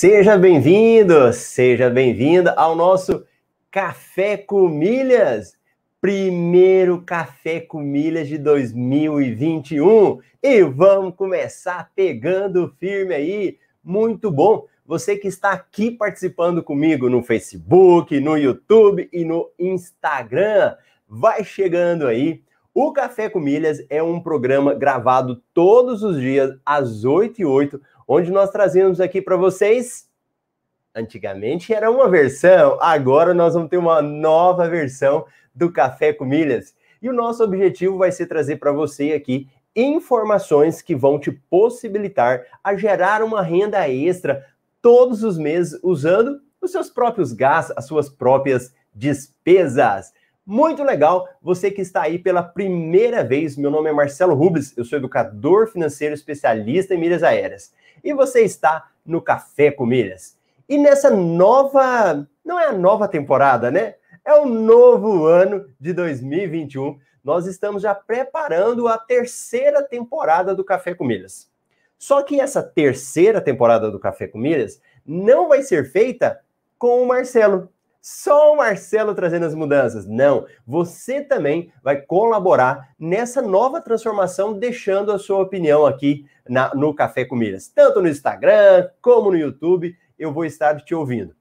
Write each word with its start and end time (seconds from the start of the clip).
Seja 0.00 0.38
bem-vindo, 0.38 1.30
seja 1.30 1.90
bem-vinda 1.90 2.54
ao 2.54 2.74
nosso 2.74 3.22
Café 3.70 4.38
com 4.38 4.66
Milhas, 4.66 5.58
primeiro 6.00 7.02
Café 7.02 7.60
com 7.60 7.82
Milhas 7.82 8.26
de 8.26 8.38
2021. 8.38 10.18
E 10.42 10.62
vamos 10.62 11.14
começar 11.16 11.90
pegando 11.94 12.74
firme 12.80 13.14
aí. 13.14 13.58
Muito 13.84 14.30
bom. 14.30 14.64
Você 14.86 15.18
que 15.18 15.28
está 15.28 15.50
aqui 15.50 15.90
participando 15.90 16.62
comigo 16.62 17.10
no 17.10 17.22
Facebook, 17.22 18.18
no 18.20 18.38
YouTube 18.38 19.06
e 19.12 19.22
no 19.22 19.50
Instagram, 19.58 20.76
vai 21.06 21.44
chegando 21.44 22.06
aí. 22.06 22.42
O 22.72 22.90
Café 22.90 23.28
com 23.28 23.38
Milhas 23.38 23.84
é 23.90 24.02
um 24.02 24.18
programa 24.18 24.72
gravado 24.72 25.42
todos 25.52 26.02
os 26.02 26.18
dias 26.18 26.56
às 26.64 27.04
8 27.04 27.42
e 27.42 27.44
8 27.44 27.78
onde 28.12 28.32
nós 28.32 28.50
trazemos 28.50 29.00
aqui 29.00 29.22
para 29.22 29.36
vocês. 29.36 30.08
Antigamente 30.92 31.72
era 31.72 31.88
uma 31.88 32.08
versão, 32.08 32.76
agora 32.80 33.32
nós 33.32 33.54
vamos 33.54 33.70
ter 33.70 33.76
uma 33.76 34.02
nova 34.02 34.68
versão 34.68 35.24
do 35.54 35.70
Café 35.70 36.12
com 36.12 36.24
Milhas. 36.24 36.74
E 37.00 37.08
o 37.08 37.12
nosso 37.12 37.44
objetivo 37.44 37.96
vai 37.96 38.10
ser 38.10 38.26
trazer 38.26 38.56
para 38.56 38.72
você 38.72 39.12
aqui 39.12 39.48
informações 39.76 40.82
que 40.82 40.96
vão 40.96 41.20
te 41.20 41.30
possibilitar 41.30 42.44
a 42.64 42.74
gerar 42.74 43.22
uma 43.22 43.42
renda 43.42 43.88
extra 43.88 44.44
todos 44.82 45.22
os 45.22 45.38
meses 45.38 45.78
usando 45.80 46.40
os 46.60 46.72
seus 46.72 46.90
próprios 46.90 47.32
gastos, 47.32 47.76
as 47.78 47.86
suas 47.86 48.08
próprias 48.08 48.74
despesas. 48.92 50.12
Muito 50.50 50.82
legal, 50.82 51.28
você 51.40 51.70
que 51.70 51.80
está 51.80 52.02
aí 52.02 52.18
pela 52.18 52.42
primeira 52.42 53.22
vez, 53.22 53.56
meu 53.56 53.70
nome 53.70 53.88
é 53.88 53.92
Marcelo 53.92 54.34
Rubens, 54.34 54.76
eu 54.76 54.84
sou 54.84 54.98
educador 54.98 55.68
financeiro 55.68 56.12
especialista 56.12 56.92
em 56.92 56.98
milhas 56.98 57.22
aéreas 57.22 57.72
e 58.02 58.12
você 58.12 58.40
está 58.40 58.90
no 59.06 59.22
Café 59.22 59.70
com 59.70 59.86
Milhas. 59.86 60.36
E 60.68 60.76
nessa 60.76 61.08
nova, 61.08 62.26
não 62.44 62.58
é 62.58 62.66
a 62.66 62.72
nova 62.72 63.06
temporada, 63.06 63.70
né? 63.70 63.94
É 64.24 64.34
o 64.34 64.44
novo 64.44 65.24
ano 65.24 65.70
de 65.78 65.92
2021. 65.92 66.98
Nós 67.22 67.46
estamos 67.46 67.80
já 67.80 67.94
preparando 67.94 68.88
a 68.88 68.98
terceira 68.98 69.84
temporada 69.84 70.52
do 70.52 70.64
Café 70.64 70.96
com 70.96 71.04
Milhas. 71.04 71.48
Só 71.96 72.24
que 72.24 72.40
essa 72.40 72.60
terceira 72.60 73.40
temporada 73.40 73.88
do 73.88 74.00
Café 74.00 74.26
com 74.26 74.38
Milhas 74.38 74.82
não 75.06 75.48
vai 75.48 75.62
ser 75.62 75.92
feita 75.92 76.40
com 76.76 77.00
o 77.04 77.06
Marcelo. 77.06 77.68
Só 78.00 78.52
o 78.52 78.56
Marcelo 78.56 79.14
trazendo 79.14 79.44
as 79.44 79.54
mudanças. 79.54 80.06
Não, 80.06 80.46
você 80.66 81.22
também 81.22 81.70
vai 81.82 82.00
colaborar 82.00 82.94
nessa 82.98 83.42
nova 83.42 83.80
transformação, 83.80 84.58
deixando 84.58 85.12
a 85.12 85.18
sua 85.18 85.40
opinião 85.40 85.84
aqui 85.84 86.24
na, 86.48 86.74
no 86.74 86.94
Café 86.94 87.26
com 87.26 87.36
Milhas. 87.36 87.68
Tanto 87.68 88.00
no 88.00 88.08
Instagram 88.08 88.88
como 89.02 89.30
no 89.30 89.36
YouTube, 89.36 89.94
eu 90.18 90.32
vou 90.32 90.46
estar 90.46 90.80
te 90.80 90.94
ouvindo. 90.94 91.34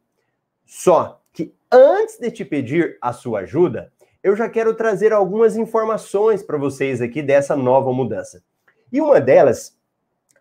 Só 0.65 1.21
que 1.31 1.55
antes 1.71 2.19
de 2.19 2.29
te 2.29 2.43
pedir 2.43 2.97
a 3.01 3.13
sua 3.13 3.39
ajuda, 3.39 3.91
eu 4.21 4.35
já 4.35 4.49
quero 4.49 4.73
trazer 4.73 5.13
algumas 5.13 5.55
informações 5.55 6.43
para 6.43 6.57
vocês 6.57 7.01
aqui 7.01 7.21
dessa 7.21 7.55
nova 7.55 7.93
mudança. 7.93 8.43
E 8.91 8.99
uma 8.99 9.21
delas 9.21 9.78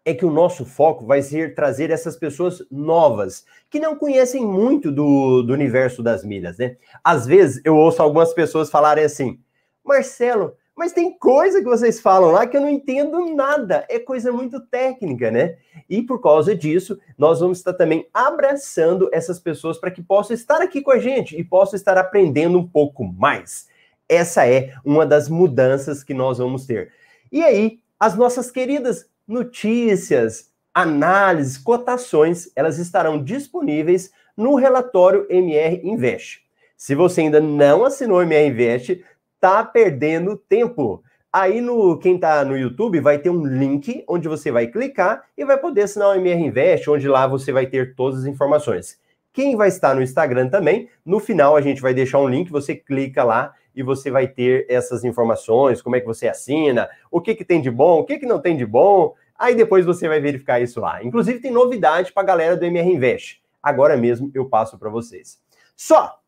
é 0.09 0.15
que 0.15 0.25
o 0.25 0.31
nosso 0.31 0.65
foco 0.65 1.05
vai 1.05 1.21
ser 1.21 1.55
trazer 1.55 1.91
essas 1.91 2.17
pessoas 2.17 2.65
novas, 2.71 3.45
que 3.69 3.79
não 3.79 3.95
conhecem 3.95 4.43
muito 4.43 4.91
do, 4.91 5.43
do 5.43 5.53
universo 5.53 6.03
das 6.03 6.25
milhas, 6.25 6.57
né? 6.57 6.79
Às 7.05 7.27
vezes 7.27 7.61
eu 7.63 7.77
ouço 7.77 8.03
algumas 8.03 8.33
pessoas 8.33 8.71
falarem 8.71 9.05
assim: 9.05 9.39
Marcelo, 9.85 10.57
mas 10.75 10.95
tem 10.95 11.13
coisa 11.19 11.59
que 11.59 11.67
vocês 11.67 12.01
falam 12.01 12.31
lá 12.31 12.47
que 12.47 12.57
eu 12.57 12.63
não 12.63 12.71
entendo 12.71 13.35
nada, 13.35 13.85
é 13.87 13.99
coisa 13.99 14.33
muito 14.33 14.59
técnica, 14.61 15.31
né? 15.31 15.59
E 15.91 16.03
por 16.03 16.23
causa 16.23 16.57
disso, 16.57 16.99
nós 17.19 17.41
vamos 17.41 17.59
estar 17.59 17.75
também 17.75 18.09
abraçando 18.15 19.11
essas 19.13 19.39
pessoas 19.39 19.77
para 19.77 19.91
que 19.91 20.01
possam 20.01 20.35
estar 20.35 20.63
aqui 20.63 20.81
com 20.81 20.91
a 20.91 20.99
gente 20.99 21.39
e 21.39 21.45
possam 21.45 21.77
estar 21.77 21.99
aprendendo 21.99 22.59
um 22.59 22.67
pouco 22.67 23.05
mais. 23.05 23.69
Essa 24.09 24.49
é 24.49 24.73
uma 24.83 25.05
das 25.05 25.29
mudanças 25.29 26.03
que 26.03 26.15
nós 26.15 26.39
vamos 26.39 26.65
ter. 26.65 26.93
E 27.31 27.43
aí, 27.43 27.79
as 28.01 28.17
nossas 28.17 28.51
queridas 28.51 29.07
notícias, 29.29 30.51
análises, 30.73 31.59
cotações, 31.59 32.51
elas 32.57 32.79
estarão 32.79 33.23
disponíveis 33.23 34.11
no 34.37 34.55
relatório 34.55 35.27
MR 35.29 35.81
Invest. 35.85 36.41
Se 36.77 36.95
você 36.95 37.23
ainda 37.23 37.41
não 37.41 37.85
assinou 37.85 38.19
o 38.19 38.23
MR 38.23 38.49
Invest, 38.49 39.05
tá 39.41 39.63
perdendo 39.63 40.37
tempo. 40.37 41.03
Aí 41.33 41.61
no 41.61 41.99
quem 41.99 42.19
tá 42.19 42.45
no 42.45 42.57
YouTube 42.57 43.01
vai 43.01 43.19
ter 43.19 43.29
um 43.29 43.45
link 43.45 44.03
onde 44.09 44.29
você 44.29 44.51
vai 44.51 44.67
clicar 44.69 45.25
e 45.37 45.45
vai 45.45 45.59
poder 45.59 45.83
assinar 45.83 46.09
o 46.09 46.15
MR 46.15 46.41
Invest, 46.41 46.89
onde 46.89 47.07
lá 47.07 47.27
você 47.27 47.53
vai 47.53 47.67
ter 47.67 47.95
todas 47.95 48.21
as 48.21 48.27
informações. 48.27 48.99
Quem 49.33 49.57
vai 49.57 49.69
estar 49.69 49.95
no 49.95 50.03
Instagram 50.03 50.49
também, 50.49 50.89
no 51.05 51.21
final 51.21 51.55
a 51.55 51.61
gente 51.61 51.83
vai 51.83 51.93
deixar 51.93 52.19
um 52.19 52.29
link, 52.29 52.51
você 52.51 52.75
clica 52.75 53.23
lá 53.23 53.53
e 53.79 53.83
você 53.85 54.11
vai 54.11 54.27
ter 54.27 54.67
essas 54.69 55.05
informações, 55.05 55.81
como 55.81 55.95
é 55.95 56.01
que 56.01 56.07
você 56.07 56.27
assina, 56.27 56.91
o 57.13 57.21
que, 57.21 57.33
que 57.33 57.45
tem 57.45 57.61
de 57.61 57.71
bom, 57.71 58.01
o 58.01 58.05
que, 58.05 58.19
que 58.19 58.27
não 58.27 58.41
tem 58.41 58.57
de 58.57 58.67
bom. 58.67 59.15
Aí 59.39 59.55
depois 59.55 59.87
você 59.87 60.09
vai 60.09 60.19
verificar 60.19 60.61
isso 60.61 60.81
lá. 60.81 61.01
Inclusive 61.01 61.39
tem 61.39 61.53
novidade 61.53 62.13
para 62.13 62.25
a 62.25 62.27
galera 62.27 62.57
do 62.57 62.65
MR 62.65 62.91
Invest. 62.91 63.41
Agora 63.63 63.97
mesmo 63.97 64.33
eu 64.35 64.47
passo 64.47 64.77
para 64.77 64.91
vocês. 64.91 65.39
Só 65.77 66.19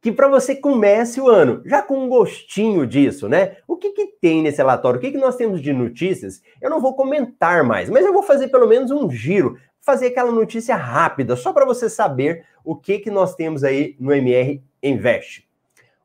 que 0.00 0.10
para 0.10 0.28
você 0.28 0.56
comece 0.56 1.20
o 1.20 1.28
ano 1.28 1.60
já 1.66 1.82
com 1.82 1.98
um 1.98 2.08
gostinho 2.08 2.86
disso, 2.86 3.28
né? 3.28 3.58
O 3.68 3.76
que, 3.76 3.90
que 3.90 4.06
tem 4.18 4.40
nesse 4.40 4.56
relatório? 4.56 4.96
O 4.96 5.00
que, 5.00 5.12
que 5.12 5.18
nós 5.18 5.36
temos 5.36 5.60
de 5.60 5.74
notícias? 5.74 6.40
Eu 6.58 6.70
não 6.70 6.80
vou 6.80 6.94
comentar 6.94 7.64
mais, 7.64 7.90
mas 7.90 8.06
eu 8.06 8.14
vou 8.14 8.22
fazer 8.22 8.48
pelo 8.48 8.66
menos 8.66 8.90
um 8.90 9.10
giro, 9.10 9.58
fazer 9.82 10.06
aquela 10.06 10.32
notícia 10.32 10.74
rápida, 10.74 11.36
só 11.36 11.52
para 11.52 11.66
você 11.66 11.90
saber 11.90 12.46
o 12.64 12.74
que, 12.74 12.98
que 12.98 13.10
nós 13.10 13.34
temos 13.34 13.62
aí 13.62 13.94
no 14.00 14.10
MR 14.10 14.62
Invest. 14.82 15.46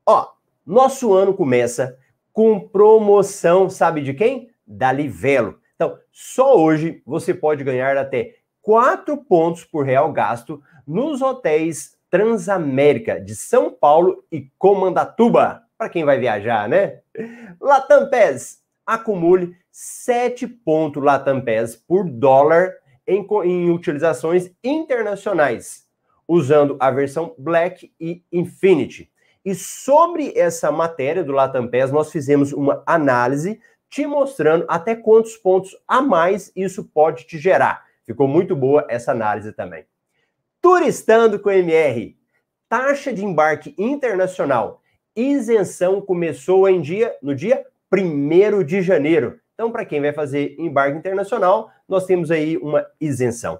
Ó, 0.05 0.27
nosso 0.71 1.13
ano 1.13 1.33
começa 1.33 1.97
com 2.31 2.57
promoção, 2.57 3.69
sabe 3.69 4.01
de 4.01 4.13
quem? 4.13 4.49
Da 4.65 4.89
Livelo. 4.91 5.59
Então, 5.75 5.97
só 6.11 6.57
hoje 6.57 7.01
você 7.05 7.33
pode 7.33 7.61
ganhar 7.61 7.97
até 7.97 8.35
4 8.61 9.17
pontos 9.17 9.65
por 9.65 9.85
real 9.85 10.11
gasto 10.13 10.61
nos 10.87 11.21
hotéis 11.21 11.97
Transamérica 12.09 13.19
de 13.19 13.35
São 13.35 13.69
Paulo 13.69 14.23
e 14.31 14.49
Comandatuba. 14.57 15.63
Para 15.77 15.89
quem 15.89 16.05
vai 16.05 16.19
viajar, 16.19 16.69
né? 16.69 16.99
Latam 17.59 18.09
PES, 18.09 18.61
acumule 18.85 19.53
7 19.71 20.47
pontos 20.47 21.03
Latam 21.03 21.43
por 21.85 22.09
dólar 22.09 22.75
em, 23.05 23.27
em 23.43 23.69
utilizações 23.71 24.49
internacionais, 24.63 25.85
usando 26.25 26.77
a 26.79 26.89
versão 26.91 27.35
Black 27.37 27.91
e 27.99 28.23
Infinity. 28.31 29.10
E 29.43 29.55
sobre 29.55 30.33
essa 30.35 30.71
matéria 30.71 31.23
do 31.23 31.31
Latam 31.31 31.67
PES, 31.67 31.91
nós 31.91 32.11
fizemos 32.11 32.53
uma 32.53 32.83
análise 32.85 33.59
te 33.89 34.05
mostrando 34.05 34.65
até 34.67 34.95
quantos 34.95 35.35
pontos 35.35 35.75
a 35.87 36.01
mais 36.01 36.51
isso 36.55 36.83
pode 36.83 37.25
te 37.25 37.37
gerar. 37.37 37.85
Ficou 38.05 38.27
muito 38.27 38.55
boa 38.55 38.85
essa 38.87 39.11
análise 39.11 39.51
também. 39.51 39.85
Turistando 40.61 41.39
com 41.39 41.49
MR. 41.49 42.15
Taxa 42.69 43.11
de 43.11 43.25
embarque 43.25 43.75
internacional. 43.77 44.81
Isenção 45.15 45.99
começou 45.99 46.69
em 46.69 46.79
dia, 46.79 47.13
no 47.21 47.35
dia 47.35 47.65
1 47.91 48.63
de 48.63 48.81
janeiro. 48.81 49.39
Então, 49.53 49.71
para 49.71 49.85
quem 49.85 49.99
vai 49.99 50.13
fazer 50.13 50.55
embarque 50.57 50.97
internacional, 50.97 51.69
nós 51.87 52.05
temos 52.05 52.31
aí 52.31 52.57
uma 52.57 52.85
isenção. 52.99 53.59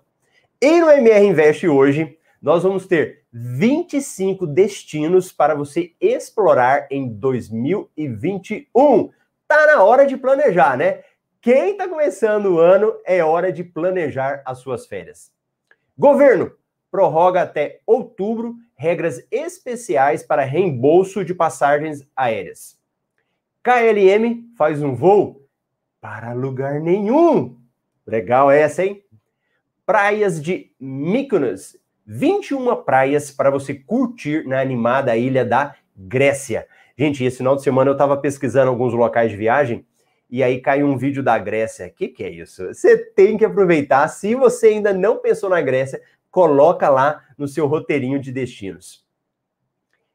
E 0.62 0.80
no 0.80 0.90
MR 0.90 1.26
Invest 1.26 1.68
hoje, 1.68 2.18
nós 2.42 2.64
vamos 2.64 2.88
ter 2.88 3.21
25 3.32 4.46
destinos 4.46 5.32
para 5.32 5.56
você 5.56 5.94
explorar 6.02 6.88
em 6.92 7.08
2021. 7.08 9.10
Tá 9.48 9.68
na 9.68 9.84
hora 9.84 10.06
de 10.06 10.18
planejar, 10.18 10.78
né? 10.78 11.04
Quem 11.40 11.72
está 11.72 11.88
começando 11.88 12.48
o 12.48 12.60
ano 12.60 12.94
é 13.06 13.24
hora 13.24 13.52
de 13.52 13.64
planejar 13.64 14.44
as 14.46 14.60
suas 14.60 14.86
férias. 14.86 15.32
Governo 15.98 16.52
prorroga 16.92 17.42
até 17.42 17.80
outubro 17.86 18.56
regras 18.76 19.26
especiais 19.32 20.24
para 20.24 20.44
reembolso 20.44 21.24
de 21.24 21.34
passagens 21.34 22.06
aéreas. 22.16 22.78
KLM 23.64 24.52
faz 24.58 24.84
um 24.84 24.94
voo 24.94 25.48
para 26.02 26.34
lugar 26.34 26.82
nenhum. 26.82 27.58
Legal 28.06 28.52
essa, 28.52 28.84
hein? 28.84 29.04
Praias 29.86 30.42
de 30.42 30.74
Mykonos 30.80 31.78
21 32.14 32.84
praias 32.84 33.32
para 33.32 33.50
você 33.50 33.74
curtir 33.74 34.46
na 34.46 34.60
animada 34.60 35.16
ilha 35.16 35.46
da 35.46 35.76
Grécia. 35.96 36.68
Gente, 36.98 37.24
esse 37.24 37.38
final 37.38 37.56
de 37.56 37.64
semana 37.64 37.90
eu 37.90 37.94
estava 37.94 38.18
pesquisando 38.18 38.70
alguns 38.70 38.94
locais 38.94 39.32
de 39.32 39.38
viagem 39.38 39.86
e 40.30 40.44
aí 40.44 40.60
caiu 40.60 40.88
um 40.88 40.98
vídeo 40.98 41.24
da 41.24 41.40
Grécia. 41.40 41.88
O 41.88 41.92
que, 41.92 42.10
que 42.10 42.22
é 42.26 42.30
isso? 42.30 42.68
Você 42.68 42.98
tem 42.98 43.38
que 43.38 43.46
aproveitar. 43.46 44.06
Se 44.10 44.36
você 44.36 44.68
ainda 44.68 44.92
não 44.92 45.20
pensou 45.20 45.50
na 45.50 45.62
Grécia, 45.62 46.02
coloca 46.30 46.90
lá 46.90 47.24
no 47.38 47.48
seu 47.48 47.66
roteirinho 47.66 48.20
de 48.20 48.30
destinos. 48.34 49.06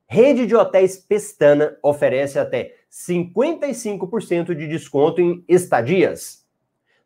Rede 0.06 0.46
de 0.46 0.54
hotéis 0.54 0.98
Pestana 0.98 1.78
oferece 1.82 2.38
até 2.38 2.74
55% 2.90 4.54
de 4.54 4.68
desconto 4.68 5.22
em 5.22 5.42
estadias. 5.48 6.44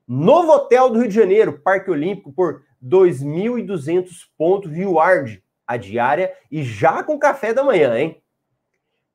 Novo 0.06 0.50
hotel 0.50 0.90
do 0.90 0.98
Rio 0.98 1.08
de 1.08 1.14
Janeiro, 1.14 1.60
Parque 1.60 1.92
Olímpico, 1.92 2.32
por 2.32 2.64
2.200 2.82 4.27
pontos 4.37 4.71
reward 4.71 5.43
a 5.67 5.77
diária 5.77 6.35
e 6.50 6.65
já 6.65 7.03
com 7.03 7.19
café 7.19 7.55
da 7.55 7.62
manhã, 7.62 7.97
hein? 7.97 8.21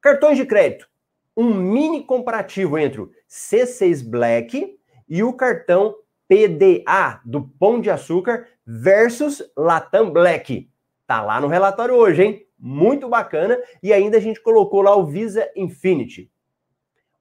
Cartões 0.02 0.38
de 0.38 0.46
crédito. 0.46 0.88
Um 1.36 1.54
mini 1.54 2.04
comparativo 2.04 2.78
entre 2.78 3.02
o 3.02 3.12
C6 3.30 4.08
Black 4.08 4.80
e 5.10 5.22
o 5.22 5.34
cartão 5.34 5.96
PDA 6.30 7.20
do 7.26 7.42
Pão 7.60 7.82
de 7.82 7.90
Açúcar 7.90 8.48
versus 8.66 9.44
Latam 9.56 10.12
Black. 10.12 10.70
Tá 11.06 11.22
lá 11.22 11.42
no 11.42 11.48
relatório 11.48 11.96
hoje, 11.96 12.24
hein? 12.24 12.48
Muito 12.58 13.10
bacana. 13.10 13.60
E 13.84 13.92
ainda 13.92 14.18
a 14.18 14.22
gente 14.22 14.42
colocou 14.42 14.82
lá 14.82 14.96
o 14.96 15.06
Visa 15.06 15.52
Infinity. 15.56 16.32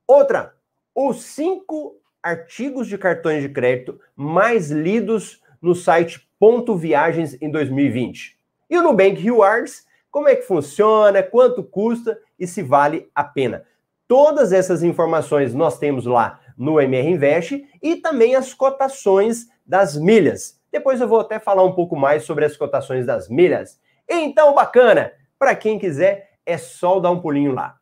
Outra, 0.06 0.55
os 0.94 1.23
cinco 1.23 2.00
artigos 2.23 2.87
de 2.87 2.97
cartões 2.97 3.43
de 3.43 3.49
crédito 3.49 4.00
mais 4.17 4.70
lidos 4.70 5.43
no 5.64 5.75
site 5.75 6.28
Ponto 6.38 6.76
Viagens 6.76 7.40
em 7.40 7.50
2020. 7.50 8.38
E 8.69 8.76
o 8.76 8.82
Nubank 8.82 9.20
Rewards, 9.20 9.87
como 10.11 10.28
é 10.28 10.37
que 10.37 10.43
funciona, 10.43 11.22
quanto 11.22 11.64
custa 11.64 12.20
e 12.38 12.46
se 12.46 12.62
vale 12.62 13.11
a 13.14 13.25
pena. 13.25 13.64
Todas 14.06 14.52
essas 14.52 14.82
informações 14.82 15.55
nós 15.55 15.78
temos 15.78 16.05
lá 16.05 16.38
no 16.56 16.78
MR 16.78 17.08
Invest 17.08 17.66
e 17.82 17.96
também 17.96 18.34
as 18.34 18.52
cotações 18.52 19.49
das 19.64 19.96
milhas. 19.96 20.61
Depois 20.70 21.00
eu 21.00 21.08
vou 21.08 21.20
até 21.20 21.40
falar 21.40 21.64
um 21.64 21.72
pouco 21.72 21.96
mais 21.96 22.25
sobre 22.25 22.44
as 22.44 22.56
cotações 22.56 23.06
das 23.06 23.28
milhas. 23.28 23.81
Então, 24.08 24.55
bacana! 24.55 25.12
Para 25.38 25.56
quem 25.56 25.78
quiser, 25.78 26.32
é 26.44 26.58
só 26.58 27.00
dar 27.00 27.11
um 27.11 27.20
pulinho 27.20 27.52
lá. 27.52 27.78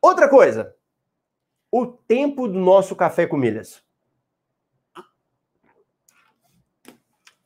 Outra 0.00 0.28
coisa, 0.28 0.74
o 1.70 1.86
tempo 1.86 2.46
do 2.46 2.58
nosso 2.58 2.94
café 2.94 3.26
com 3.26 3.36
milhas. 3.36 3.82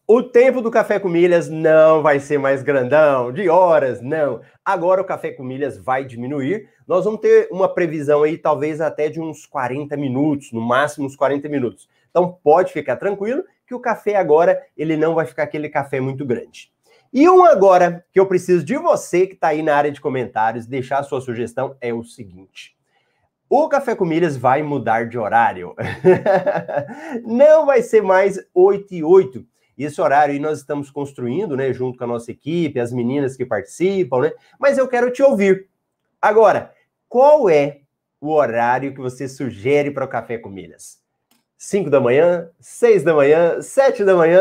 O 0.08 0.23
tempo 0.23 0.62
do 0.62 0.70
café 0.70 1.00
com 1.00 1.08
milhas 1.08 1.49
não 1.49 2.00
vai 2.00 2.20
ser 2.20 2.38
mais 2.38 2.62
grandão, 2.62 3.32
de 3.32 3.49
horas, 3.49 4.00
não. 4.00 4.41
Agora 4.64 5.03
o 5.03 5.05
café 5.05 5.32
com 5.32 5.43
milhas 5.43 5.76
vai 5.76 6.05
diminuir. 6.05 6.69
Nós 6.87 7.05
vamos 7.05 7.20
ter 7.20 7.49
uma 7.50 7.69
previsão 7.69 8.23
aí, 8.23 8.38
talvez 8.38 8.81
até 8.81 9.08
de 9.08 9.20
uns 9.20 9.47
40 9.47 9.97
minutos, 9.97 10.53
no 10.53 10.61
máximo 10.61 11.06
uns 11.06 11.17
40 11.17 11.49
minutos. 11.49 11.88
Então 12.08 12.38
pode 12.41 12.73
ficar 12.73 12.94
tranquilo 12.94 13.43
que 13.67 13.75
o 13.75 13.81
café 13.81 14.14
agora 14.14 14.62
ele 14.76 14.97
não 14.97 15.12
vai 15.12 15.26
ficar 15.26 15.43
aquele 15.43 15.69
café 15.69 15.99
muito 15.99 16.25
grande. 16.25 16.70
E 17.12 17.29
um 17.29 17.44
agora 17.44 18.05
que 18.12 18.20
eu 18.20 18.26
preciso 18.26 18.64
de 18.64 18.76
você 18.76 19.26
que 19.26 19.35
está 19.35 19.49
aí 19.49 19.61
na 19.61 19.75
área 19.75 19.91
de 19.91 20.00
comentários 20.00 20.67
deixar 20.67 21.00
a 21.00 21.03
sua 21.03 21.20
sugestão 21.20 21.76
é 21.81 21.93
o 21.93 22.05
seguinte. 22.05 22.76
O 23.50 23.69
Café 23.69 23.97
com 23.97 24.05
Milhas 24.05 24.37
vai 24.37 24.62
mudar 24.62 25.08
de 25.08 25.19
horário. 25.19 25.75
não 27.26 27.67
vai 27.67 27.82
ser 27.82 28.03
mais 28.03 28.38
8 28.55 28.94
e 28.94 29.03
8. 29.03 29.44
Esse 29.84 30.00
horário 30.00 30.32
aí 30.32 30.40
nós 30.40 30.58
estamos 30.58 30.90
construindo, 30.90 31.56
né, 31.56 31.73
junto 31.73 31.99
com 31.99 32.05
a 32.05 32.06
nossa 32.06 32.31
equipe, 32.31 32.81
as 32.81 32.93
meninas 32.93 33.37
que 33.37 33.44
participam, 33.44 34.20
né? 34.20 34.32
Mas 34.58 34.78
eu 34.78 34.88
quero 34.88 35.11
te 35.11 35.23
ouvir. 35.23 35.69
Agora, 36.20 36.73
qual 37.08 37.50
é 37.50 37.81
o 38.20 38.32
horário 38.32 38.94
que 38.94 39.00
você 39.00 39.28
sugere 39.28 39.90
para 39.90 40.05
o 40.05 40.08
Café 40.08 40.38
com 40.38 40.49
Milhas? 40.49 41.05
5 41.58 41.88
da 41.88 42.00
manhã, 42.00 42.50
6 42.61 43.02
da 43.02 43.14
manhã, 43.14 43.62
7 43.62 44.05
da 44.05 44.14
manhã. 44.14 44.40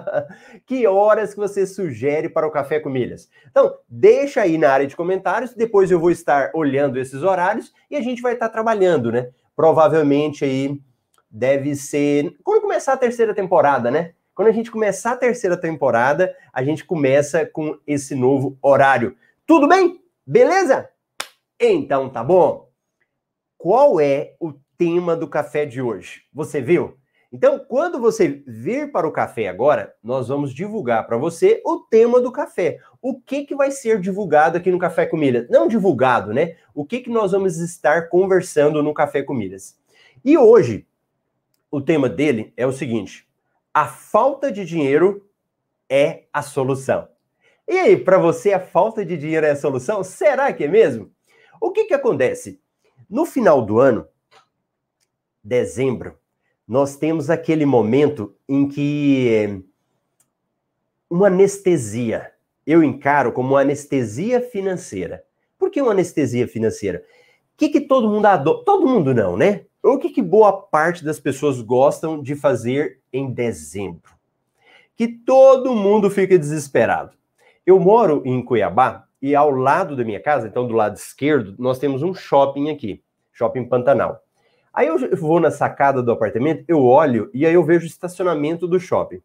que 0.64 0.86
horas 0.86 1.34
que 1.34 1.40
você 1.40 1.66
sugere 1.66 2.28
para 2.28 2.46
o 2.46 2.50
Café 2.50 2.80
com 2.80 2.88
Milhas? 2.88 3.28
Então, 3.50 3.74
deixa 3.88 4.40
aí 4.40 4.56
na 4.56 4.70
área 4.70 4.86
de 4.86 4.96
comentários, 4.96 5.54
depois 5.54 5.90
eu 5.90 6.00
vou 6.00 6.10
estar 6.10 6.50
olhando 6.54 6.98
esses 6.98 7.22
horários 7.22 7.72
e 7.90 7.96
a 7.96 8.00
gente 8.00 8.22
vai 8.22 8.34
estar 8.34 8.48
trabalhando, 8.48 9.12
né? 9.12 9.28
Provavelmente 9.54 10.44
aí 10.44 10.80
deve 11.30 11.76
ser 11.76 12.34
quando 12.42 12.62
começar 12.62 12.94
a 12.94 12.96
terceira 12.96 13.34
temporada, 13.34 13.90
né? 13.90 14.14
Quando 14.40 14.48
a 14.48 14.52
gente 14.52 14.70
começar 14.70 15.12
a 15.12 15.16
terceira 15.18 15.54
temporada, 15.54 16.34
a 16.50 16.64
gente 16.64 16.82
começa 16.82 17.44
com 17.44 17.78
esse 17.86 18.14
novo 18.14 18.56
horário. 18.62 19.14
Tudo 19.46 19.68
bem? 19.68 20.02
Beleza? 20.26 20.88
Então 21.60 22.08
tá 22.08 22.24
bom. 22.24 22.70
Qual 23.58 24.00
é 24.00 24.36
o 24.40 24.54
tema 24.78 25.14
do 25.14 25.28
café 25.28 25.66
de 25.66 25.82
hoje. 25.82 26.22
Você 26.32 26.58
viu? 26.58 26.96
Então, 27.30 27.58
quando 27.58 28.00
você 28.00 28.42
vir 28.46 28.90
para 28.90 29.06
o 29.06 29.12
café 29.12 29.46
agora, 29.46 29.94
nós 30.02 30.28
vamos 30.28 30.54
divulgar 30.54 31.06
para 31.06 31.18
você 31.18 31.60
o 31.62 31.76
tema 31.76 32.18
do 32.18 32.32
café. 32.32 32.78
O 33.02 33.20
que, 33.20 33.44
que 33.44 33.54
vai 33.54 33.70
ser 33.70 34.00
divulgado 34.00 34.56
aqui 34.56 34.70
no 34.70 34.78
Café 34.78 35.04
com 35.04 35.18
Milhas? 35.18 35.50
Não 35.50 35.68
divulgado, 35.68 36.32
né? 36.32 36.56
O 36.74 36.82
que, 36.82 37.00
que 37.00 37.10
nós 37.10 37.32
vamos 37.32 37.58
estar 37.58 38.08
conversando 38.08 38.82
no 38.82 38.94
Café 38.94 39.22
com 39.22 39.34
Milhas? 39.34 39.78
E 40.24 40.38
hoje, 40.38 40.86
o 41.70 41.78
tema 41.78 42.08
dele 42.08 42.54
é 42.56 42.66
o 42.66 42.72
seguinte: 42.72 43.28
a 43.72 43.86
falta 43.86 44.50
de 44.50 44.64
dinheiro 44.64 45.28
é 45.88 46.24
a 46.32 46.42
solução. 46.42 47.08
E 47.66 47.78
aí, 47.78 47.96
para 47.96 48.18
você, 48.18 48.52
a 48.52 48.60
falta 48.60 49.04
de 49.04 49.16
dinheiro 49.16 49.46
é 49.46 49.50
a 49.50 49.56
solução? 49.56 50.02
Será 50.02 50.52
que 50.52 50.64
é 50.64 50.68
mesmo? 50.68 51.10
O 51.60 51.70
que, 51.70 51.84
que 51.84 51.94
acontece? 51.94 52.60
No 53.08 53.24
final 53.24 53.64
do 53.64 53.78
ano, 53.78 54.08
dezembro, 55.42 56.18
nós 56.66 56.96
temos 56.96 57.30
aquele 57.30 57.64
momento 57.64 58.34
em 58.48 58.68
que 58.68 59.62
uma 61.08 61.26
anestesia, 61.26 62.32
eu 62.66 62.82
encaro 62.82 63.32
como 63.32 63.50
uma 63.50 63.60
anestesia 63.60 64.40
financeira. 64.40 65.24
Por 65.58 65.70
que 65.70 65.82
uma 65.82 65.92
anestesia 65.92 66.46
financeira? 66.46 67.04
O 67.54 67.56
que, 67.56 67.68
que 67.68 67.80
todo 67.80 68.08
mundo 68.08 68.26
adora? 68.26 68.64
Todo 68.64 68.86
mundo 68.86 69.12
não, 69.12 69.36
né? 69.36 69.66
O 69.82 69.96
que, 69.96 70.10
que 70.10 70.20
boa 70.20 70.52
parte 70.52 71.02
das 71.02 71.18
pessoas 71.18 71.62
gostam 71.62 72.22
de 72.22 72.36
fazer 72.36 73.00
em 73.10 73.32
dezembro? 73.32 74.12
Que 74.94 75.08
todo 75.08 75.74
mundo 75.74 76.10
fica 76.10 76.38
desesperado. 76.38 77.12
Eu 77.64 77.80
moro 77.80 78.20
em 78.26 78.44
Cuiabá 78.44 79.06
e 79.22 79.34
ao 79.34 79.50
lado 79.50 79.96
da 79.96 80.04
minha 80.04 80.20
casa, 80.20 80.46
então 80.46 80.66
do 80.66 80.74
lado 80.74 80.96
esquerdo, 80.96 81.54
nós 81.58 81.78
temos 81.78 82.02
um 82.02 82.12
shopping 82.12 82.68
aqui, 82.68 83.02
Shopping 83.32 83.64
Pantanal. 83.64 84.22
Aí 84.70 84.86
eu 84.86 85.16
vou 85.16 85.40
na 85.40 85.50
sacada 85.50 86.02
do 86.02 86.12
apartamento, 86.12 86.62
eu 86.68 86.84
olho 86.84 87.30
e 87.32 87.46
aí 87.46 87.54
eu 87.54 87.64
vejo 87.64 87.84
o 87.84 87.88
estacionamento 87.88 88.68
do 88.68 88.78
shopping. 88.78 89.22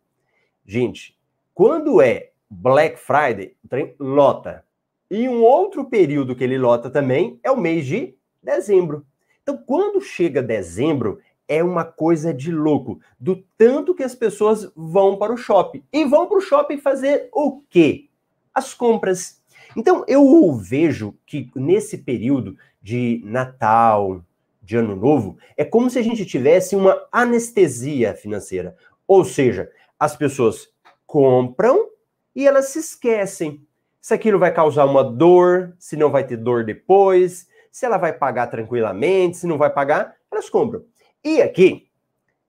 Gente, 0.65 1.17
quando 1.53 2.01
é 2.01 2.31
Black 2.50 2.97
Friday, 2.97 3.57
o 3.62 3.67
trem 3.67 3.93
lota. 4.00 4.63
E 5.12 5.27
um 5.27 5.43
outro 5.43 5.83
período 5.85 6.33
que 6.33 6.43
ele 6.45 6.57
lota 6.57 6.89
também 6.89 7.39
é 7.43 7.51
o 7.51 7.59
mês 7.59 7.85
de 7.85 8.15
dezembro. 8.41 9.05
Então, 9.45 9.57
quando 9.57 10.01
chega 10.01 10.41
dezembro, 10.41 11.19
é 11.47 11.63
uma 11.63 11.85
coisa 11.85 12.33
de 12.33 12.51
louco, 12.51 12.99
do 13.19 13.45
tanto 13.55 13.93
que 13.93 14.01
as 14.01 14.15
pessoas 14.15 14.71
vão 14.75 15.17
para 15.17 15.31
o 15.31 15.37
shopping. 15.37 15.83
E 15.93 16.03
vão 16.03 16.25
para 16.25 16.39
o 16.39 16.41
shopping 16.41 16.79
fazer 16.79 17.29
o 17.31 17.61
quê? 17.69 18.09
As 18.51 18.73
compras. 18.73 19.39
Então, 19.77 20.03
eu 20.07 20.51
vejo 20.53 21.13
que 21.27 21.51
nesse 21.55 21.99
período 21.99 22.57
de 22.81 23.21
Natal, 23.23 24.25
de 24.63 24.77
ano 24.77 24.95
novo, 24.95 25.37
é 25.55 25.63
como 25.63 25.91
se 25.91 25.99
a 25.99 26.01
gente 26.01 26.25
tivesse 26.25 26.75
uma 26.75 26.99
anestesia 27.11 28.15
financeira. 28.15 28.75
Ou 29.07 29.23
seja, 29.23 29.71
as 29.99 30.15
pessoas 30.15 30.69
compram 31.05 31.87
e 32.35 32.47
elas 32.47 32.69
se 32.69 32.79
esquecem 32.79 33.63
se 34.01 34.11
aquilo 34.11 34.39
vai 34.39 34.51
causar 34.51 34.85
uma 34.85 35.03
dor, 35.03 35.75
se 35.77 35.95
não 35.95 36.09
vai 36.09 36.25
ter 36.25 36.37
dor 36.37 36.63
depois, 36.63 37.47
se 37.75 37.86
ela 37.86 37.98
vai 37.98 38.13
pagar 38.13 38.48
tranquilamente, 38.48 39.36
se 39.36 39.46
não 39.46 39.58
vai 39.58 39.70
pagar, 39.70 40.15
elas 40.32 40.50
compram. 40.50 40.86
E 41.22 41.41
aqui, 41.41 41.89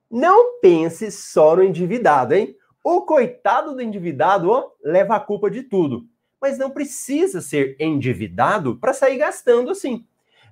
não 0.09 0.61
pense 0.61 1.11
só 1.11 1.57
no 1.57 1.65
endividado, 1.65 2.33
hein? 2.33 2.55
O 2.85 3.01
coitado 3.01 3.75
do 3.75 3.83
endividado 3.83 4.49
ó, 4.49 4.69
leva 4.85 5.17
a 5.17 5.21
culpa 5.21 5.51
de 5.51 5.65
tudo. 5.65 6.05
Mas 6.41 6.59
não 6.59 6.71
precisa 6.71 7.41
ser 7.41 7.77
endividado 7.81 8.77
para 8.77 8.93
sair 8.93 9.19
gastando 9.19 9.73
assim. 9.73 10.07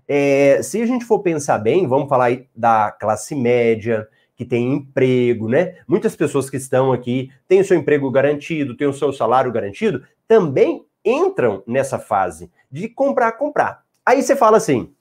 É, 0.08 0.60
se 0.60 0.82
a 0.82 0.86
gente 0.86 1.04
for 1.04 1.20
pensar 1.20 1.58
bem, 1.58 1.86
vamos 1.86 2.08
falar 2.08 2.36
da 2.52 2.90
classe 2.90 3.36
média, 3.36 4.08
que 4.34 4.44
tem 4.44 4.72
emprego, 4.72 5.48
né? 5.48 5.76
Muitas 5.86 6.16
pessoas 6.16 6.50
que 6.50 6.56
estão 6.56 6.92
aqui 6.92 7.30
têm 7.46 7.60
o 7.60 7.64
seu 7.64 7.76
emprego 7.76 8.10
garantido, 8.10 8.76
têm 8.76 8.88
o 8.88 8.92
seu 8.92 9.12
salário 9.12 9.52
garantido, 9.52 10.02
também 10.26 10.84
entram 11.04 11.62
nessa 11.64 11.96
fase 11.96 12.50
de 12.68 12.88
comprar, 12.88 13.30
comprar. 13.38 13.83
Aí 14.04 14.22
você 14.22 14.36
fala 14.36 14.58
assim, 14.58 14.94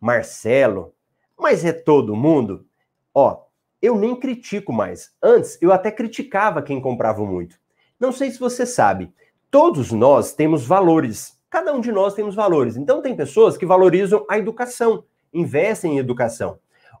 Marcelo, 0.00 0.94
mas 1.38 1.64
é 1.64 1.72
todo 1.72 2.16
mundo? 2.16 2.66
Ó, 3.14 3.44
eu 3.80 3.96
nem 3.96 4.14
critico 4.14 4.72
mais. 4.72 5.12
Antes, 5.22 5.58
eu 5.60 5.72
até 5.72 5.90
criticava 5.90 6.62
quem 6.62 6.80
comprava 6.80 7.24
muito. 7.24 7.56
Não 7.98 8.12
sei 8.12 8.30
se 8.30 8.38
você 8.38 8.64
sabe, 8.64 9.12
todos 9.50 9.90
nós 9.90 10.32
temos 10.32 10.64
valores. 10.64 11.40
Cada 11.50 11.72
um 11.72 11.80
de 11.80 11.90
nós 11.92 12.14
temos 12.14 12.34
valores. 12.34 12.76
Então, 12.76 13.02
tem 13.02 13.16
pessoas 13.16 13.56
que 13.56 13.66
valorizam 13.66 14.24
a 14.28 14.38
educação, 14.38 15.04
investem 15.32 15.94
em 15.94 15.98
educação. 15.98 16.58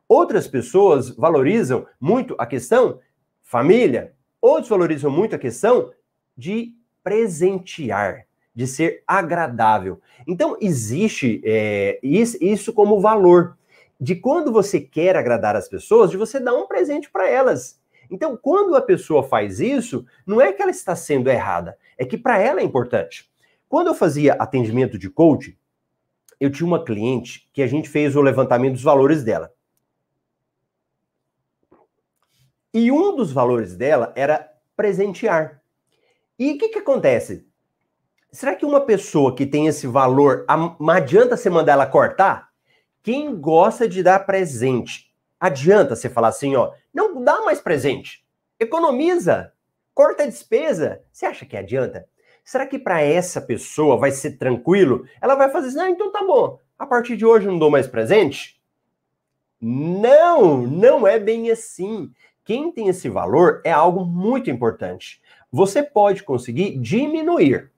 Outras 0.08 0.46
pessoas 0.46 1.10
valorizam 1.10 1.86
muito 2.00 2.34
a 2.38 2.44
questão 2.44 3.00
família. 3.40 4.14
Outros 4.40 4.68
valorizam 4.68 5.10
muito 5.10 5.36
a 5.36 5.38
questão 5.38 5.92
de 6.36 6.74
presentear, 7.04 8.26
de 8.54 8.66
ser 8.66 9.02
agradável. 9.06 10.00
Então, 10.26 10.56
existe 10.60 11.40
é, 11.44 11.98
isso 12.02 12.72
como 12.72 13.00
valor 13.00 13.56
de 14.00 14.16
quando 14.16 14.52
você 14.52 14.80
quer 14.80 15.16
agradar 15.16 15.56
as 15.56 15.68
pessoas, 15.68 16.10
de 16.10 16.16
você 16.16 16.40
dar 16.40 16.54
um 16.54 16.66
presente 16.66 17.10
para 17.10 17.28
elas. 17.28 17.80
Então, 18.10 18.36
quando 18.36 18.74
a 18.74 18.82
pessoa 18.82 19.22
faz 19.22 19.60
isso, 19.60 20.04
não 20.26 20.40
é 20.40 20.52
que 20.52 20.60
ela 20.60 20.70
está 20.70 20.94
sendo 20.94 21.30
errada, 21.30 21.78
é 21.96 22.04
que 22.04 22.18
para 22.18 22.38
ela 22.38 22.60
é 22.60 22.64
importante. 22.64 23.30
Quando 23.68 23.86
eu 23.86 23.94
fazia 23.94 24.34
atendimento 24.34 24.98
de 24.98 25.08
coach, 25.08 25.56
eu 26.38 26.50
tinha 26.50 26.66
uma 26.66 26.84
cliente 26.84 27.48
que 27.52 27.62
a 27.62 27.66
gente 27.66 27.88
fez 27.88 28.16
o 28.16 28.20
levantamento 28.20 28.74
dos 28.74 28.82
valores 28.82 29.22
dela. 29.22 29.54
E 32.74 32.90
um 32.90 33.14
dos 33.14 33.30
valores 33.30 33.76
dela 33.76 34.12
era 34.16 34.52
presentear. 34.76 35.62
E 36.38 36.52
o 36.52 36.58
que, 36.58 36.70
que 36.70 36.78
acontece? 36.80 37.46
Será 38.34 38.56
que 38.56 38.64
uma 38.64 38.80
pessoa 38.80 39.36
que 39.36 39.44
tem 39.44 39.66
esse 39.66 39.86
valor, 39.86 40.46
não 40.80 40.88
adianta 40.88 41.36
você 41.36 41.50
mandar 41.50 41.74
ela 41.74 41.86
cortar? 41.86 42.48
Quem 43.02 43.38
gosta 43.38 43.86
de 43.86 44.02
dar 44.02 44.20
presente, 44.20 45.12
adianta 45.38 45.94
você 45.94 46.08
falar 46.08 46.28
assim, 46.28 46.56
ó, 46.56 46.72
não 46.94 47.22
dá 47.22 47.42
mais 47.42 47.60
presente, 47.60 48.24
economiza, 48.58 49.52
corta 49.94 50.22
a 50.22 50.26
despesa. 50.26 51.02
Você 51.12 51.26
acha 51.26 51.44
que 51.44 51.58
adianta? 51.58 52.08
Será 52.42 52.66
que 52.66 52.78
para 52.78 53.02
essa 53.02 53.38
pessoa 53.38 53.98
vai 53.98 54.10
ser 54.10 54.38
tranquilo? 54.38 55.04
Ela 55.20 55.34
vai 55.34 55.50
fazer 55.50 55.68
assim, 55.68 55.80
ah, 55.80 55.90
então 55.90 56.10
tá 56.10 56.24
bom, 56.24 56.58
a 56.78 56.86
partir 56.86 57.18
de 57.18 57.26
hoje 57.26 57.46
não 57.46 57.58
dou 57.58 57.70
mais 57.70 57.86
presente? 57.86 58.58
Não, 59.60 60.56
não 60.56 61.06
é 61.06 61.18
bem 61.18 61.50
assim. 61.50 62.10
Quem 62.44 62.72
tem 62.72 62.88
esse 62.88 63.10
valor 63.10 63.60
é 63.62 63.70
algo 63.70 64.06
muito 64.06 64.50
importante. 64.50 65.20
Você 65.52 65.82
pode 65.82 66.22
conseguir 66.22 66.78
diminuir, 66.78 67.71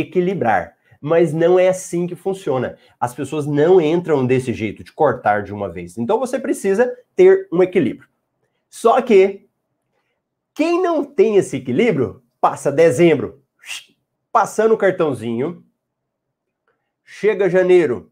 equilibrar, 0.00 0.76
mas 1.00 1.32
não 1.32 1.58
é 1.58 1.68
assim 1.68 2.06
que 2.06 2.14
funciona. 2.14 2.76
As 2.98 3.14
pessoas 3.14 3.46
não 3.46 3.80
entram 3.80 4.26
desse 4.26 4.52
jeito, 4.52 4.84
de 4.84 4.92
cortar 4.92 5.42
de 5.42 5.52
uma 5.52 5.68
vez. 5.68 5.98
Então 5.98 6.18
você 6.18 6.38
precisa 6.38 6.92
ter 7.14 7.48
um 7.52 7.62
equilíbrio. 7.62 8.08
Só 8.68 9.00
que 9.02 9.48
quem 10.54 10.80
não 10.80 11.04
tem 11.04 11.36
esse 11.36 11.56
equilíbrio, 11.56 12.22
passa 12.40 12.70
dezembro, 12.70 13.42
passando 14.30 14.74
o 14.74 14.78
cartãozinho, 14.78 15.64
chega 17.04 17.50
janeiro, 17.50 18.10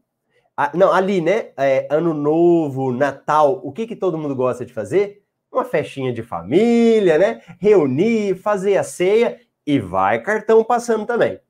ah, 0.57 0.71
não, 0.75 0.93
ali, 0.93 1.23
né? 1.23 1.53
É, 1.57 1.87
ano 1.91 2.13
novo, 2.13 2.93
Natal, 2.93 3.61
o 3.65 3.73
que, 3.73 3.87
que 3.87 3.97
todo 3.97 4.19
mundo 4.19 4.37
gosta 4.37 4.67
de 4.67 4.75
fazer? 4.75 5.21
uma 5.53 5.65
festinha 5.65 6.13
de 6.13 6.23
família, 6.23 7.19
né? 7.19 7.43
Reunir, 7.59 8.37
fazer 8.37 8.77
a 8.77 8.85
ceia 8.85 9.41
e 9.67 9.79
vai 9.79 10.23
cartão 10.23 10.63
passando 10.63 11.05
também. 11.05 11.41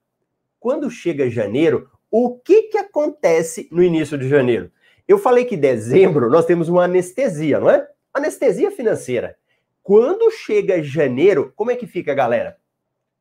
Quando 0.61 0.91
chega 0.91 1.31
janeiro, 1.31 1.91
o 2.11 2.39
que 2.39 2.65
que 2.65 2.77
acontece 2.79 3.67
no 3.73 3.83
início 3.83 4.19
de 4.19 4.29
janeiro? 4.29 4.71
Eu 5.09 5.19
falei 5.19 5.47
que 5.47 5.57
dezembro 5.57 6.31
nós 6.31 6.45
temos 6.45 6.69
uma 6.69 6.85
anestesia, 6.85 7.59
não 7.59 7.71
é? 7.71 7.89
Anestesia 8.13 8.71
financeira. 8.71 9.37
Quando 9.83 10.31
chega 10.31 10.83
janeiro, 10.83 11.53
como 11.57 11.71
é 11.71 11.77
que 11.77 11.87
fica, 11.87 12.15
galera? 12.15 12.59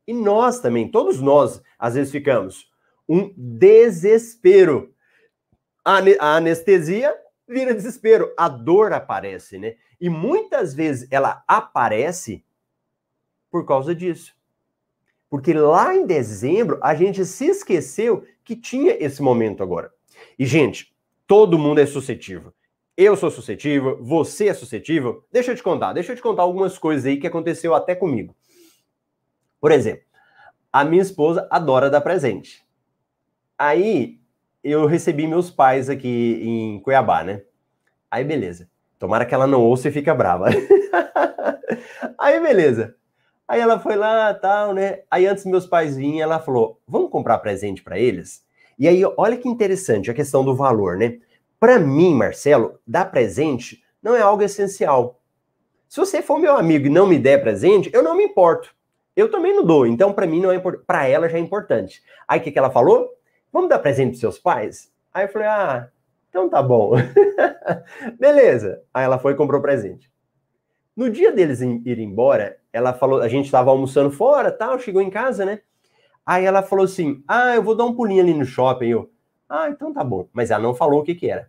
E 0.06 0.12
nós 0.12 0.60
também, 0.60 0.90
todos 0.90 1.20
nós, 1.20 1.62
às 1.78 1.94
vezes 1.94 2.12
ficamos 2.12 2.70
um 3.08 3.32
desespero. 3.36 4.94
A 5.84 6.36
anestesia 6.36 7.16
vira 7.48 7.74
desespero, 7.74 8.32
a 8.36 8.48
dor 8.48 8.92
aparece, 8.92 9.58
né? 9.58 9.76
E 10.00 10.10
muitas 10.10 10.74
vezes 10.74 11.08
ela 11.10 11.42
aparece 11.48 12.44
por 13.50 13.66
causa 13.66 13.94
disso. 13.94 14.34
Porque 15.30 15.54
lá 15.54 15.94
em 15.94 16.04
dezembro 16.04 16.78
a 16.82 16.94
gente 16.94 17.24
se 17.24 17.46
esqueceu 17.46 18.24
que 18.44 18.56
tinha 18.56 18.96
esse 18.98 19.22
momento 19.22 19.62
agora. 19.62 19.92
E, 20.36 20.44
gente, 20.44 20.92
todo 21.26 21.58
mundo 21.58 21.80
é 21.80 21.86
suscetível. 21.86 22.52
Eu 22.96 23.16
sou 23.16 23.30
suscetível, 23.30 23.96
você 24.02 24.48
é 24.48 24.54
suscetível. 24.54 25.24
Deixa 25.32 25.52
eu 25.52 25.56
te 25.56 25.62
contar, 25.62 25.92
deixa 25.92 26.12
eu 26.12 26.16
te 26.16 26.20
contar 26.20 26.42
algumas 26.42 26.76
coisas 26.76 27.06
aí 27.06 27.16
que 27.16 27.26
aconteceu 27.26 27.74
até 27.74 27.94
comigo. 27.94 28.34
Por 29.60 29.70
exemplo, 29.70 30.04
a 30.72 30.84
minha 30.84 31.00
esposa 31.00 31.46
adora 31.50 31.88
dar 31.88 32.00
presente. 32.00 32.62
Aí 33.56 34.18
eu 34.64 34.84
recebi 34.86 35.26
meus 35.26 35.50
pais 35.50 35.88
aqui 35.88 36.40
em 36.42 36.80
Cuiabá, 36.80 37.22
né? 37.22 37.42
Aí 38.10 38.24
beleza. 38.24 38.68
Tomara 38.98 39.24
que 39.24 39.34
ela 39.34 39.46
não 39.46 39.62
ouça 39.62 39.88
e 39.88 39.92
fica 39.92 40.14
brava. 40.14 40.48
Aí, 42.18 42.38
beleza. 42.38 42.94
Aí 43.50 43.58
ela 43.58 43.80
foi 43.80 43.96
lá, 43.96 44.32
tal, 44.32 44.72
né? 44.72 45.00
Aí 45.10 45.26
antes 45.26 45.44
meus 45.44 45.66
pais 45.66 45.96
vinham, 45.96 46.22
ela 46.22 46.38
falou: 46.38 46.80
"Vamos 46.86 47.10
comprar 47.10 47.36
presente 47.38 47.82
para 47.82 47.98
eles?" 47.98 48.44
E 48.78 48.86
aí, 48.86 49.02
olha 49.16 49.36
que 49.36 49.48
interessante 49.48 50.08
a 50.08 50.14
questão 50.14 50.44
do 50.44 50.54
valor, 50.54 50.96
né? 50.96 51.18
Para 51.58 51.76
mim, 51.76 52.14
Marcelo, 52.14 52.78
dar 52.86 53.06
presente 53.10 53.82
não 54.00 54.14
é 54.14 54.20
algo 54.20 54.44
essencial. 54.44 55.20
Se 55.88 55.98
você 55.98 56.22
for 56.22 56.38
meu 56.38 56.56
amigo 56.56 56.86
e 56.86 56.90
não 56.90 57.08
me 57.08 57.18
der 57.18 57.42
presente, 57.42 57.90
eu 57.92 58.04
não 58.04 58.16
me 58.16 58.22
importo. 58.22 58.72
Eu 59.16 59.28
também 59.28 59.52
não 59.52 59.64
dou, 59.64 59.84
então 59.84 60.12
para 60.12 60.28
mim 60.28 60.40
não 60.40 60.52
é 60.52 60.54
importante. 60.54 60.86
Para 60.86 61.08
ela 61.08 61.28
já 61.28 61.36
é 61.36 61.40
importante. 61.40 62.04
Aí 62.28 62.38
o 62.38 62.42
que, 62.44 62.52
que 62.52 62.58
ela 62.58 62.70
falou? 62.70 63.10
Vamos 63.52 63.68
dar 63.68 63.80
presente 63.80 64.10
para 64.12 64.20
seus 64.20 64.38
pais? 64.38 64.92
Aí 65.12 65.24
eu 65.24 65.28
falei: 65.28 65.48
"Ah, 65.48 65.88
então 66.28 66.48
tá 66.48 66.62
bom. 66.62 66.92
Beleza. 68.16 68.80
Aí 68.94 69.04
ela 69.04 69.18
foi 69.18 69.32
e 69.32 69.36
comprou 69.36 69.60
presente. 69.60 70.08
No 71.00 71.08
dia 71.08 71.32
deles 71.32 71.62
irem 71.62 72.10
embora, 72.10 72.58
ela 72.70 72.92
falou, 72.92 73.22
a 73.22 73.28
gente 73.28 73.46
estava 73.46 73.70
almoçando 73.70 74.10
fora, 74.10 74.52
tal, 74.52 74.78
chegou 74.78 75.00
em 75.00 75.08
casa, 75.08 75.46
né? 75.46 75.60
Aí 76.26 76.44
ela 76.44 76.62
falou 76.62 76.84
assim: 76.84 77.24
"Ah, 77.26 77.54
eu 77.54 77.62
vou 77.62 77.74
dar 77.74 77.86
um 77.86 77.94
pulinho 77.94 78.22
ali 78.22 78.34
no 78.34 78.44
shopping". 78.44 78.88
Eu: 78.88 79.10
"Ah, 79.48 79.70
então 79.70 79.94
tá 79.94 80.04
bom". 80.04 80.28
Mas 80.30 80.50
ela 80.50 80.62
não 80.62 80.74
falou 80.74 81.00
o 81.00 81.02
que 81.02 81.14
que 81.14 81.30
era. 81.30 81.48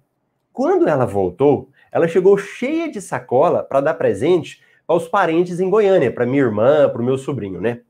Quando 0.53 0.88
ela 0.88 1.05
voltou, 1.05 1.70
ela 1.91 2.08
chegou 2.08 2.38
cheia 2.38 2.89
de 2.89 3.01
sacola 3.01 3.62
para 3.62 3.81
dar 3.81 3.96
presente 3.96 4.63
aos 4.88 5.10
parentes 5.10 5.60
em 5.60 5.70
Goiânia, 5.70 6.13
para 6.13 6.25
minha 6.25 6.43
irmã, 6.43 6.88
para 6.88 7.01
o 7.01 7.05
meu 7.05 7.17
sobrinho, 7.17 7.60
né? 7.60 7.81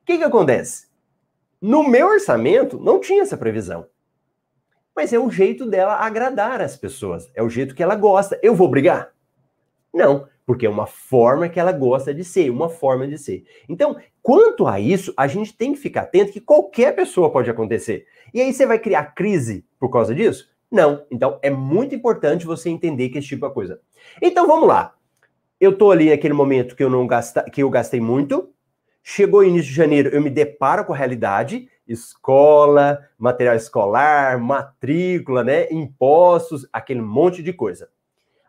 O 0.00 0.06
que 0.06 0.16
que 0.16 0.24
acontece? 0.24 0.88
No 1.60 1.86
meu 1.86 2.06
orçamento 2.06 2.80
não 2.80 2.98
tinha 2.98 3.20
essa 3.20 3.36
previsão 3.36 3.84
mas 4.96 5.12
é 5.12 5.18
o 5.18 5.30
jeito 5.30 5.64
dela 5.66 5.94
agradar 5.94 6.60
as 6.60 6.76
pessoas, 6.76 7.30
é 7.34 7.42
o 7.42 7.48
jeito 7.48 7.74
que 7.74 7.82
ela 7.82 7.94
gosta. 7.94 8.38
Eu 8.42 8.54
vou 8.54 8.68
brigar? 8.68 9.12
Não, 9.94 10.28
porque 10.50 10.66
é 10.66 10.68
uma 10.68 10.84
forma 10.84 11.48
que 11.48 11.60
ela 11.60 11.70
gosta 11.70 12.12
de 12.12 12.24
ser, 12.24 12.50
uma 12.50 12.68
forma 12.68 13.06
de 13.06 13.16
ser. 13.16 13.44
Então, 13.68 13.96
quanto 14.20 14.66
a 14.66 14.80
isso, 14.80 15.14
a 15.16 15.28
gente 15.28 15.56
tem 15.56 15.72
que 15.72 15.78
ficar 15.78 16.00
atento 16.00 16.32
que 16.32 16.40
qualquer 16.40 16.92
pessoa 16.96 17.30
pode 17.30 17.48
acontecer. 17.48 18.04
E 18.34 18.40
aí 18.40 18.52
você 18.52 18.66
vai 18.66 18.80
criar 18.80 19.14
crise 19.14 19.64
por 19.78 19.90
causa 19.90 20.12
disso? 20.12 20.50
Não. 20.68 21.06
Então, 21.08 21.38
é 21.40 21.50
muito 21.50 21.94
importante 21.94 22.44
você 22.44 22.68
entender 22.68 23.10
que 23.10 23.18
esse 23.18 23.28
tipo 23.28 23.46
de 23.46 23.54
coisa. 23.54 23.80
Então, 24.20 24.44
vamos 24.44 24.66
lá. 24.66 24.92
Eu 25.60 25.78
tô 25.78 25.92
ali 25.92 26.10
naquele 26.10 26.34
momento 26.34 26.74
que 26.74 26.82
eu 26.82 26.90
não 26.90 27.06
gasta, 27.06 27.44
que 27.44 27.62
eu 27.62 27.70
gastei 27.70 28.00
muito. 28.00 28.52
Chegou 29.04 29.44
início 29.44 29.68
de 29.68 29.76
janeiro, 29.76 30.08
eu 30.08 30.20
me 30.20 30.30
deparo 30.30 30.84
com 30.84 30.92
a 30.92 30.96
realidade 30.96 31.68
escola, 31.86 33.08
material 33.16 33.54
escolar, 33.54 34.40
matrícula, 34.40 35.44
né, 35.44 35.70
impostos, 35.70 36.66
aquele 36.72 37.02
monte 37.02 37.40
de 37.40 37.52
coisa. 37.52 37.88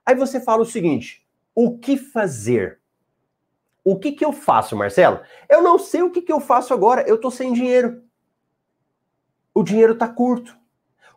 Aí 0.04 0.16
você 0.16 0.42
fala 0.42 0.64
o 0.64 0.66
seguinte: 0.66 1.21
o 1.56 1.78
que 1.78 1.98
fazer? 1.98 2.80
O 3.84 3.98
que 3.98 4.12
que 4.12 4.24
eu 4.24 4.32
faço, 4.32 4.76
Marcelo? 4.76 5.22
Eu 5.50 5.62
não 5.62 5.80
sei 5.80 6.04
o 6.04 6.12
que 6.12 6.22
que 6.22 6.32
eu 6.32 6.40
faço 6.40 6.74
agora, 6.74 7.04
eu 7.08 7.20
tô 7.20 7.32
sem 7.32 7.52
dinheiro. 7.52 8.04
O 9.54 9.64
dinheiro 9.64 9.96
tá 9.96 10.08
curto. 10.08 10.56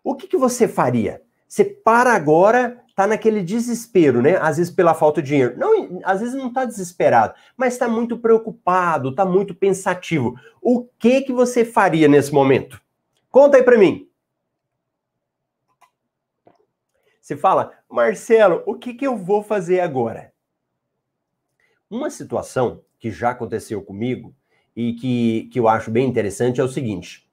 O 0.02 0.14
que 0.14 0.26
que 0.26 0.36
você 0.36 0.66
faria? 0.66 1.22
Você 1.46 1.64
para 1.64 2.12
agora 2.14 2.82
tá 2.94 3.06
naquele 3.06 3.42
desespero, 3.42 4.22
né? 4.22 4.36
Às 4.36 4.56
vezes 4.56 4.72
pela 4.72 4.94
falta 4.94 5.20
de 5.20 5.28
dinheiro. 5.28 5.58
Não, 5.58 6.00
às 6.04 6.20
vezes 6.20 6.34
não 6.34 6.52
tá 6.52 6.64
desesperado, 6.64 7.34
mas 7.56 7.74
está 7.74 7.88
muito 7.88 8.18
preocupado, 8.18 9.10
está 9.10 9.24
muito 9.24 9.54
pensativo. 9.54 10.34
O 10.60 10.84
que 10.98 11.22
que 11.22 11.32
você 11.32 11.64
faria 11.64 12.08
nesse 12.08 12.32
momento? 12.32 12.80
Conta 13.30 13.56
aí 13.56 13.62
para 13.62 13.78
mim. 13.78 14.08
Você 17.24 17.38
fala, 17.38 17.72
Marcelo, 17.88 18.62
o 18.66 18.74
que 18.74 18.92
que 18.92 19.06
eu 19.06 19.16
vou 19.16 19.42
fazer 19.42 19.80
agora? 19.80 20.30
Uma 21.88 22.10
situação 22.10 22.82
que 22.98 23.10
já 23.10 23.30
aconteceu 23.30 23.80
comigo 23.80 24.34
e 24.76 24.92
que, 24.92 25.48
que 25.50 25.58
eu 25.58 25.66
acho 25.66 25.90
bem 25.90 26.06
interessante 26.06 26.60
é 26.60 26.62
o 26.62 26.68
seguinte: 26.68 27.26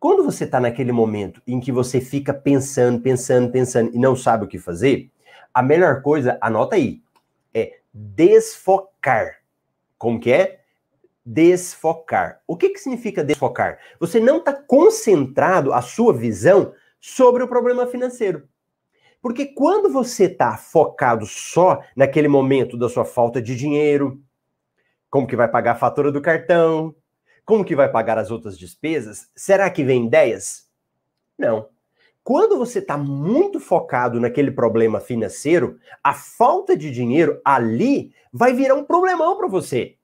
quando 0.00 0.24
você 0.24 0.44
está 0.44 0.58
naquele 0.58 0.92
momento 0.92 1.42
em 1.46 1.60
que 1.60 1.70
você 1.70 2.00
fica 2.00 2.32
pensando, 2.32 2.98
pensando, 2.98 3.52
pensando 3.52 3.94
e 3.94 3.98
não 3.98 4.16
sabe 4.16 4.46
o 4.46 4.48
que 4.48 4.58
fazer, 4.58 5.10
a 5.52 5.62
melhor 5.62 6.00
coisa, 6.00 6.38
anota 6.40 6.76
aí, 6.76 7.02
é 7.52 7.80
desfocar. 7.92 9.42
Como 9.98 10.18
que 10.18 10.32
é? 10.32 10.60
Desfocar. 11.22 12.40
O 12.46 12.56
que, 12.56 12.70
que 12.70 12.78
significa 12.78 13.22
desfocar? 13.22 13.78
Você 14.00 14.18
não 14.18 14.38
está 14.38 14.54
concentrado 14.54 15.74
a 15.74 15.82
sua 15.82 16.14
visão 16.14 16.72
sobre 16.98 17.42
o 17.42 17.48
problema 17.48 17.86
financeiro. 17.86 18.48
Porque 19.26 19.44
quando 19.44 19.90
você 19.90 20.26
está 20.26 20.56
focado 20.56 21.26
só 21.26 21.82
naquele 21.96 22.28
momento 22.28 22.76
da 22.76 22.88
sua 22.88 23.04
falta 23.04 23.42
de 23.42 23.56
dinheiro, 23.56 24.22
como 25.10 25.26
que 25.26 25.34
vai 25.34 25.48
pagar 25.48 25.72
a 25.72 25.74
fatura 25.74 26.12
do 26.12 26.22
cartão, 26.22 26.94
como 27.44 27.64
que 27.64 27.74
vai 27.74 27.90
pagar 27.90 28.18
as 28.18 28.30
outras 28.30 28.56
despesas? 28.56 29.28
Será 29.34 29.68
que 29.68 29.82
vem 29.82 30.06
ideias? 30.06 30.68
Não. 31.36 31.70
Quando 32.22 32.56
você 32.56 32.78
está 32.78 32.96
muito 32.96 33.58
focado 33.58 34.20
naquele 34.20 34.52
problema 34.52 35.00
financeiro, 35.00 35.76
a 36.04 36.14
falta 36.14 36.76
de 36.76 36.92
dinheiro 36.92 37.40
ali 37.44 38.14
vai 38.32 38.52
virar 38.52 38.76
um 38.76 38.84
problemão 38.84 39.36
para 39.36 39.48
você. 39.48 39.96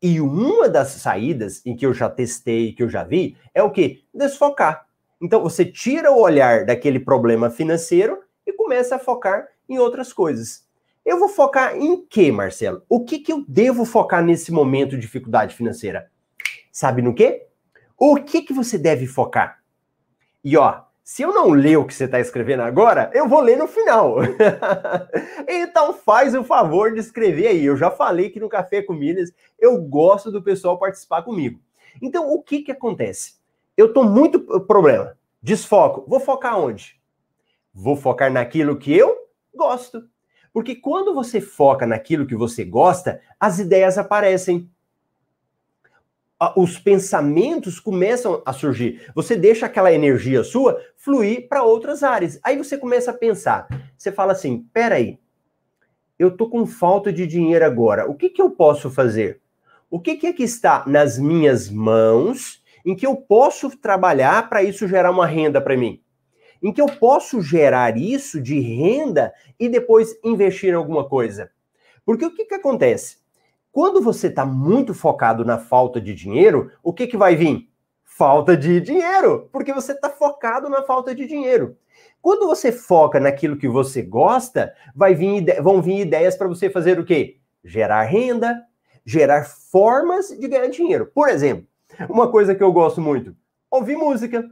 E 0.00 0.20
uma 0.20 0.68
das 0.68 0.90
saídas 0.90 1.66
em 1.66 1.74
que 1.74 1.84
eu 1.84 1.92
já 1.92 2.08
testei, 2.08 2.72
que 2.72 2.84
eu 2.84 2.88
já 2.88 3.02
vi, 3.02 3.36
é 3.52 3.60
o 3.60 3.72
que? 3.72 4.04
Desfocar. 4.14 4.86
Então 5.20 5.42
você 5.42 5.64
tira 5.64 6.12
o 6.12 6.20
olhar 6.20 6.64
daquele 6.64 7.00
problema 7.00 7.50
financeiro 7.50 8.24
e 8.46 8.52
começa 8.52 8.96
a 8.96 8.98
focar 8.98 9.48
em 9.68 9.78
outras 9.78 10.12
coisas. 10.12 10.64
Eu 11.04 11.18
vou 11.18 11.28
focar 11.28 11.76
em 11.76 12.04
quê, 12.04 12.32
Marcelo? 12.32 12.82
O 12.88 13.04
que, 13.04 13.18
que 13.18 13.32
eu 13.32 13.44
devo 13.46 13.84
focar 13.84 14.24
nesse 14.24 14.50
momento 14.52 14.90
de 14.90 15.02
dificuldade 15.02 15.54
financeira? 15.54 16.10
Sabe 16.72 17.00
no 17.00 17.14
quê? 17.14 17.46
O 17.96 18.16
que, 18.16 18.42
que 18.42 18.52
você 18.52 18.76
deve 18.76 19.06
focar? 19.06 19.62
E 20.44 20.56
ó, 20.56 20.82
se 21.02 21.22
eu 21.22 21.32
não 21.32 21.50
ler 21.50 21.76
o 21.76 21.84
que 21.84 21.94
você 21.94 22.04
está 22.04 22.18
escrevendo 22.18 22.62
agora, 22.62 23.10
eu 23.14 23.28
vou 23.28 23.40
ler 23.40 23.56
no 23.56 23.68
final. 23.68 24.16
então 25.46 25.94
faz 25.94 26.34
o 26.34 26.42
favor 26.42 26.92
de 26.92 26.98
escrever 26.98 27.46
aí. 27.46 27.64
Eu 27.64 27.76
já 27.76 27.90
falei 27.90 28.28
que 28.28 28.40
no 28.40 28.48
Café 28.48 28.82
com 28.82 28.92
Milhas 28.92 29.32
eu 29.56 29.80
gosto 29.80 30.32
do 30.32 30.42
pessoal 30.42 30.76
participar 30.76 31.22
comigo. 31.22 31.60
Então 32.02 32.32
o 32.32 32.42
que 32.42 32.62
que 32.62 32.72
acontece? 32.72 33.36
Eu 33.76 33.92
tô 33.92 34.02
muito 34.02 34.40
problema. 34.66 35.16
Desfoco. 35.40 36.04
Vou 36.08 36.18
focar 36.18 36.58
onde? 36.58 36.95
Vou 37.78 37.94
focar 37.94 38.32
naquilo 38.32 38.78
que 38.78 38.96
eu 38.96 39.14
gosto. 39.54 40.08
Porque 40.50 40.74
quando 40.74 41.12
você 41.12 41.42
foca 41.42 41.86
naquilo 41.86 42.26
que 42.26 42.34
você 42.34 42.64
gosta, 42.64 43.20
as 43.38 43.58
ideias 43.58 43.98
aparecem 43.98 44.70
os 46.54 46.78
pensamentos 46.78 47.78
começam 47.78 48.42
a 48.44 48.52
surgir. 48.52 49.10
Você 49.14 49.36
deixa 49.36 49.66
aquela 49.66 49.92
energia 49.92 50.42
sua 50.42 50.80
fluir 50.96 51.48
para 51.48 51.62
outras 51.62 52.02
áreas. 52.02 52.38
Aí 52.42 52.56
você 52.56 52.78
começa 52.78 53.10
a 53.10 53.14
pensar. 53.14 53.66
Você 53.96 54.10
fala 54.10 54.32
assim: 54.32 54.66
peraí, 54.72 55.18
eu 56.18 56.34
tô 56.34 56.48
com 56.48 56.66
falta 56.66 57.12
de 57.12 57.26
dinheiro 57.26 57.64
agora. 57.64 58.10
O 58.10 58.14
que, 58.14 58.30
que 58.30 58.40
eu 58.40 58.50
posso 58.50 58.90
fazer? 58.90 59.40
O 59.90 60.00
que, 60.00 60.16
que 60.16 60.26
é 60.26 60.32
que 60.32 60.42
está 60.42 60.84
nas 60.86 61.18
minhas 61.18 61.70
mãos 61.70 62.62
em 62.84 62.94
que 62.94 63.06
eu 63.06 63.16
posso 63.16 63.70
trabalhar 63.76 64.48
para 64.48 64.62
isso 64.62 64.88
gerar 64.88 65.10
uma 65.10 65.26
renda 65.26 65.60
para 65.60 65.76
mim? 65.76 66.02
Em 66.62 66.72
que 66.72 66.80
eu 66.80 66.86
posso 66.86 67.40
gerar 67.42 67.96
isso 67.96 68.40
de 68.40 68.58
renda 68.60 69.32
e 69.58 69.68
depois 69.68 70.18
investir 70.24 70.70
em 70.70 70.76
alguma 70.76 71.08
coisa? 71.08 71.50
Porque 72.04 72.24
o 72.24 72.34
que, 72.34 72.44
que 72.44 72.54
acontece? 72.54 73.18
Quando 73.72 74.00
você 74.00 74.28
está 74.28 74.46
muito 74.46 74.94
focado 74.94 75.44
na 75.44 75.58
falta 75.58 76.00
de 76.00 76.14
dinheiro, 76.14 76.70
o 76.82 76.92
que, 76.92 77.06
que 77.06 77.16
vai 77.16 77.36
vir? 77.36 77.68
Falta 78.04 78.56
de 78.56 78.80
dinheiro, 78.80 79.50
porque 79.52 79.72
você 79.72 79.92
está 79.92 80.08
focado 80.08 80.70
na 80.70 80.82
falta 80.82 81.14
de 81.14 81.26
dinheiro. 81.26 81.76
Quando 82.22 82.46
você 82.46 82.72
foca 82.72 83.20
naquilo 83.20 83.56
que 83.56 83.68
você 83.68 84.02
gosta, 84.02 84.72
vai 84.94 85.14
vir, 85.14 85.60
vão 85.62 85.82
vir 85.82 86.00
ideias 86.00 86.36
para 86.36 86.48
você 86.48 86.70
fazer 86.70 86.98
o 86.98 87.04
quê? 87.04 87.36
Gerar 87.62 88.02
renda, 88.04 88.62
gerar 89.04 89.44
formas 89.44 90.28
de 90.28 90.48
ganhar 90.48 90.68
dinheiro. 90.68 91.10
Por 91.14 91.28
exemplo, 91.28 91.66
uma 92.08 92.30
coisa 92.30 92.54
que 92.54 92.62
eu 92.62 92.72
gosto 92.72 93.00
muito: 93.00 93.36
ouvir 93.70 93.96
música. 93.96 94.50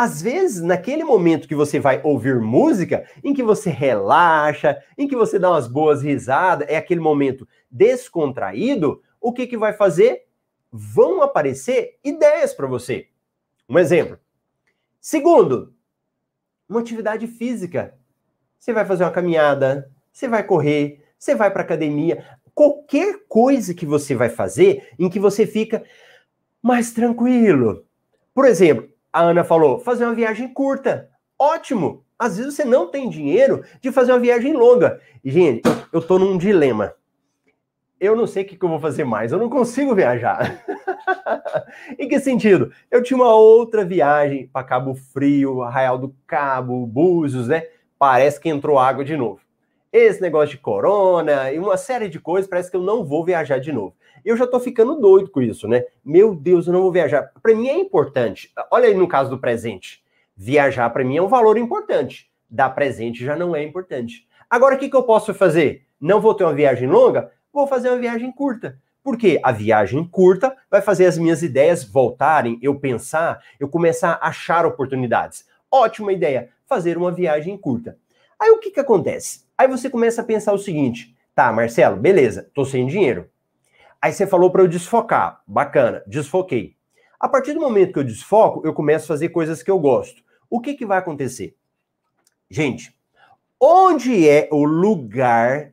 Às 0.00 0.22
vezes, 0.22 0.62
naquele 0.62 1.02
momento 1.02 1.48
que 1.48 1.56
você 1.56 1.80
vai 1.80 2.00
ouvir 2.04 2.40
música, 2.40 3.04
em 3.24 3.34
que 3.34 3.42
você 3.42 3.68
relaxa, 3.68 4.80
em 4.96 5.08
que 5.08 5.16
você 5.16 5.40
dá 5.40 5.50
umas 5.50 5.66
boas 5.66 6.02
risadas, 6.02 6.68
é 6.68 6.76
aquele 6.76 7.00
momento 7.00 7.48
descontraído, 7.68 9.02
o 9.20 9.32
que, 9.32 9.44
que 9.44 9.58
vai 9.58 9.72
fazer? 9.72 10.28
Vão 10.70 11.20
aparecer 11.20 11.98
ideias 12.04 12.54
para 12.54 12.68
você. 12.68 13.08
Um 13.68 13.76
exemplo. 13.76 14.20
Segundo, 15.00 15.74
uma 16.68 16.78
atividade 16.78 17.26
física. 17.26 17.92
Você 18.56 18.72
vai 18.72 18.84
fazer 18.84 19.02
uma 19.02 19.10
caminhada, 19.10 19.90
você 20.12 20.28
vai 20.28 20.44
correr, 20.44 21.04
você 21.18 21.34
vai 21.34 21.50
para 21.50 21.62
academia, 21.62 22.24
qualquer 22.54 23.24
coisa 23.26 23.74
que 23.74 23.84
você 23.84 24.14
vai 24.14 24.28
fazer 24.28 24.90
em 24.96 25.10
que 25.10 25.18
você 25.18 25.44
fica 25.44 25.82
mais 26.62 26.92
tranquilo. 26.92 27.84
Por 28.32 28.44
exemplo, 28.44 28.88
a 29.12 29.22
Ana 29.22 29.44
falou, 29.44 29.78
fazer 29.78 30.04
uma 30.04 30.14
viagem 30.14 30.52
curta. 30.52 31.08
Ótimo! 31.38 32.04
Às 32.18 32.36
vezes 32.36 32.54
você 32.54 32.64
não 32.64 32.90
tem 32.90 33.08
dinheiro 33.08 33.64
de 33.80 33.92
fazer 33.92 34.12
uma 34.12 34.18
viagem 34.18 34.52
longa. 34.52 35.00
Gente, 35.24 35.62
eu 35.92 36.02
tô 36.02 36.18
num 36.18 36.36
dilema. 36.36 36.94
Eu 38.00 38.14
não 38.16 38.26
sei 38.26 38.42
o 38.42 38.46
que, 38.46 38.56
que 38.56 38.64
eu 38.64 38.68
vou 38.68 38.80
fazer 38.80 39.04
mais, 39.04 39.32
eu 39.32 39.38
não 39.38 39.48
consigo 39.48 39.94
viajar. 39.94 40.62
em 41.98 42.08
que 42.08 42.20
sentido? 42.20 42.72
Eu 42.90 43.02
tinha 43.02 43.16
uma 43.16 43.34
outra 43.34 43.84
viagem 43.84 44.48
para 44.48 44.66
Cabo 44.66 44.94
Frio, 44.94 45.62
Arraial 45.62 45.98
do 45.98 46.14
Cabo, 46.26 46.86
Búzios, 46.86 47.48
né? 47.48 47.64
Parece 47.98 48.40
que 48.40 48.48
entrou 48.48 48.78
água 48.78 49.04
de 49.04 49.16
novo. 49.16 49.40
Esse 49.92 50.20
negócio 50.20 50.50
de 50.50 50.58
corona 50.58 51.50
e 51.50 51.58
uma 51.58 51.78
série 51.78 52.08
de 52.08 52.20
coisas, 52.20 52.48
parece 52.48 52.70
que 52.70 52.76
eu 52.76 52.82
não 52.82 53.04
vou 53.04 53.24
viajar 53.24 53.58
de 53.58 53.72
novo. 53.72 53.96
Eu 54.22 54.36
já 54.36 54.46
tô 54.46 54.60
ficando 54.60 55.00
doido 55.00 55.30
com 55.30 55.40
isso, 55.40 55.66
né? 55.66 55.84
Meu 56.04 56.34
Deus, 56.34 56.66
eu 56.66 56.74
não 56.74 56.82
vou 56.82 56.92
viajar. 56.92 57.32
Para 57.42 57.54
mim 57.54 57.68
é 57.68 57.78
importante. 57.78 58.52
Olha 58.70 58.88
aí 58.88 58.94
no 58.94 59.08
caso 59.08 59.30
do 59.30 59.38
presente. 59.38 60.04
Viajar 60.36 60.90
para 60.90 61.04
mim 61.04 61.16
é 61.16 61.22
um 61.22 61.28
valor 61.28 61.56
importante. 61.56 62.30
Dar 62.50 62.70
presente 62.70 63.24
já 63.24 63.34
não 63.34 63.56
é 63.56 63.62
importante. 63.62 64.28
Agora 64.50 64.74
o 64.74 64.78
que, 64.78 64.90
que 64.90 64.96
eu 64.96 65.04
posso 65.04 65.32
fazer? 65.32 65.86
Não 65.98 66.20
vou 66.20 66.34
ter 66.34 66.44
uma 66.44 66.54
viagem 66.54 66.86
longa? 66.86 67.32
Vou 67.50 67.66
fazer 67.66 67.88
uma 67.88 67.98
viagem 67.98 68.30
curta. 68.30 68.78
Porque 69.02 69.40
a 69.42 69.52
viagem 69.52 70.04
curta 70.04 70.54
vai 70.70 70.82
fazer 70.82 71.06
as 71.06 71.16
minhas 71.16 71.42
ideias 71.42 71.82
voltarem, 71.82 72.58
eu 72.60 72.78
pensar, 72.78 73.42
eu 73.58 73.68
começar 73.68 74.18
a 74.20 74.28
achar 74.28 74.66
oportunidades. 74.66 75.46
Ótima 75.70 76.12
ideia, 76.12 76.50
fazer 76.66 76.98
uma 76.98 77.10
viagem 77.10 77.56
curta. 77.56 77.96
Aí 78.38 78.50
o 78.50 78.58
que, 78.58 78.70
que 78.70 78.80
acontece? 78.80 79.47
Aí 79.58 79.66
você 79.66 79.90
começa 79.90 80.22
a 80.22 80.24
pensar 80.24 80.52
o 80.52 80.58
seguinte: 80.58 81.16
tá, 81.34 81.52
Marcelo, 81.52 81.96
beleza, 81.96 82.48
tô 82.54 82.64
sem 82.64 82.86
dinheiro. 82.86 83.28
Aí 84.00 84.12
você 84.12 84.24
falou 84.24 84.52
para 84.52 84.62
eu 84.62 84.68
desfocar. 84.68 85.42
Bacana, 85.44 86.04
desfoquei. 86.06 86.76
A 87.18 87.28
partir 87.28 87.52
do 87.52 87.60
momento 87.60 87.92
que 87.92 87.98
eu 87.98 88.04
desfoco, 88.04 88.64
eu 88.64 88.72
começo 88.72 89.06
a 89.06 89.08
fazer 89.08 89.30
coisas 89.30 89.60
que 89.60 89.70
eu 89.70 89.78
gosto. 89.80 90.22
O 90.48 90.60
que, 90.60 90.74
que 90.74 90.86
vai 90.86 90.98
acontecer? 90.98 91.56
Gente, 92.48 92.96
onde 93.60 94.28
é 94.28 94.48
o 94.52 94.62
lugar 94.62 95.72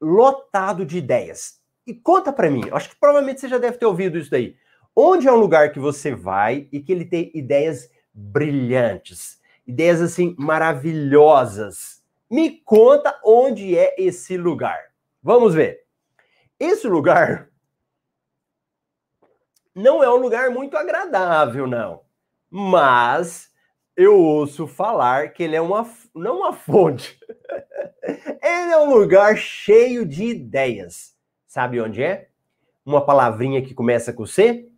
lotado 0.00 0.86
de 0.86 0.96
ideias? 0.96 1.60
E 1.86 1.92
conta 1.92 2.32
para 2.32 2.50
mim, 2.50 2.62
acho 2.72 2.88
que 2.88 2.96
provavelmente 2.98 3.40
você 3.40 3.48
já 3.48 3.58
deve 3.58 3.76
ter 3.76 3.84
ouvido 3.84 4.16
isso 4.16 4.30
daí. 4.30 4.56
Onde 4.96 5.28
é 5.28 5.32
um 5.32 5.36
lugar 5.36 5.72
que 5.72 5.78
você 5.78 6.14
vai 6.14 6.68
e 6.72 6.80
que 6.80 6.90
ele 6.90 7.04
tem 7.04 7.30
ideias 7.34 7.90
brilhantes, 8.14 9.38
ideias 9.66 10.00
assim 10.00 10.34
maravilhosas? 10.38 12.01
Me 12.32 12.50
conta 12.64 13.20
onde 13.22 13.76
é 13.76 13.94
esse 13.98 14.38
lugar. 14.38 14.90
Vamos 15.22 15.52
ver. 15.52 15.84
Esse 16.58 16.88
lugar 16.88 17.50
não 19.74 20.02
é 20.02 20.08
um 20.08 20.16
lugar 20.16 20.48
muito 20.48 20.74
agradável, 20.74 21.66
não. 21.66 22.00
Mas 22.48 23.52
eu 23.94 24.18
ouço 24.18 24.66
falar 24.66 25.34
que 25.34 25.42
ele 25.42 25.56
é 25.56 25.60
uma 25.60 25.86
não 26.14 26.38
uma 26.38 26.54
fonte. 26.54 27.20
ele 28.02 28.72
é 28.72 28.78
um 28.78 28.94
lugar 28.94 29.36
cheio 29.36 30.06
de 30.06 30.24
ideias. 30.24 31.14
Sabe 31.46 31.82
onde 31.82 32.02
é? 32.02 32.30
Uma 32.82 33.04
palavrinha 33.04 33.60
que 33.60 33.74
começa 33.74 34.10
com 34.10 34.24
C? 34.24 34.70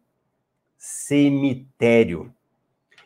Cemitério. 0.76 2.34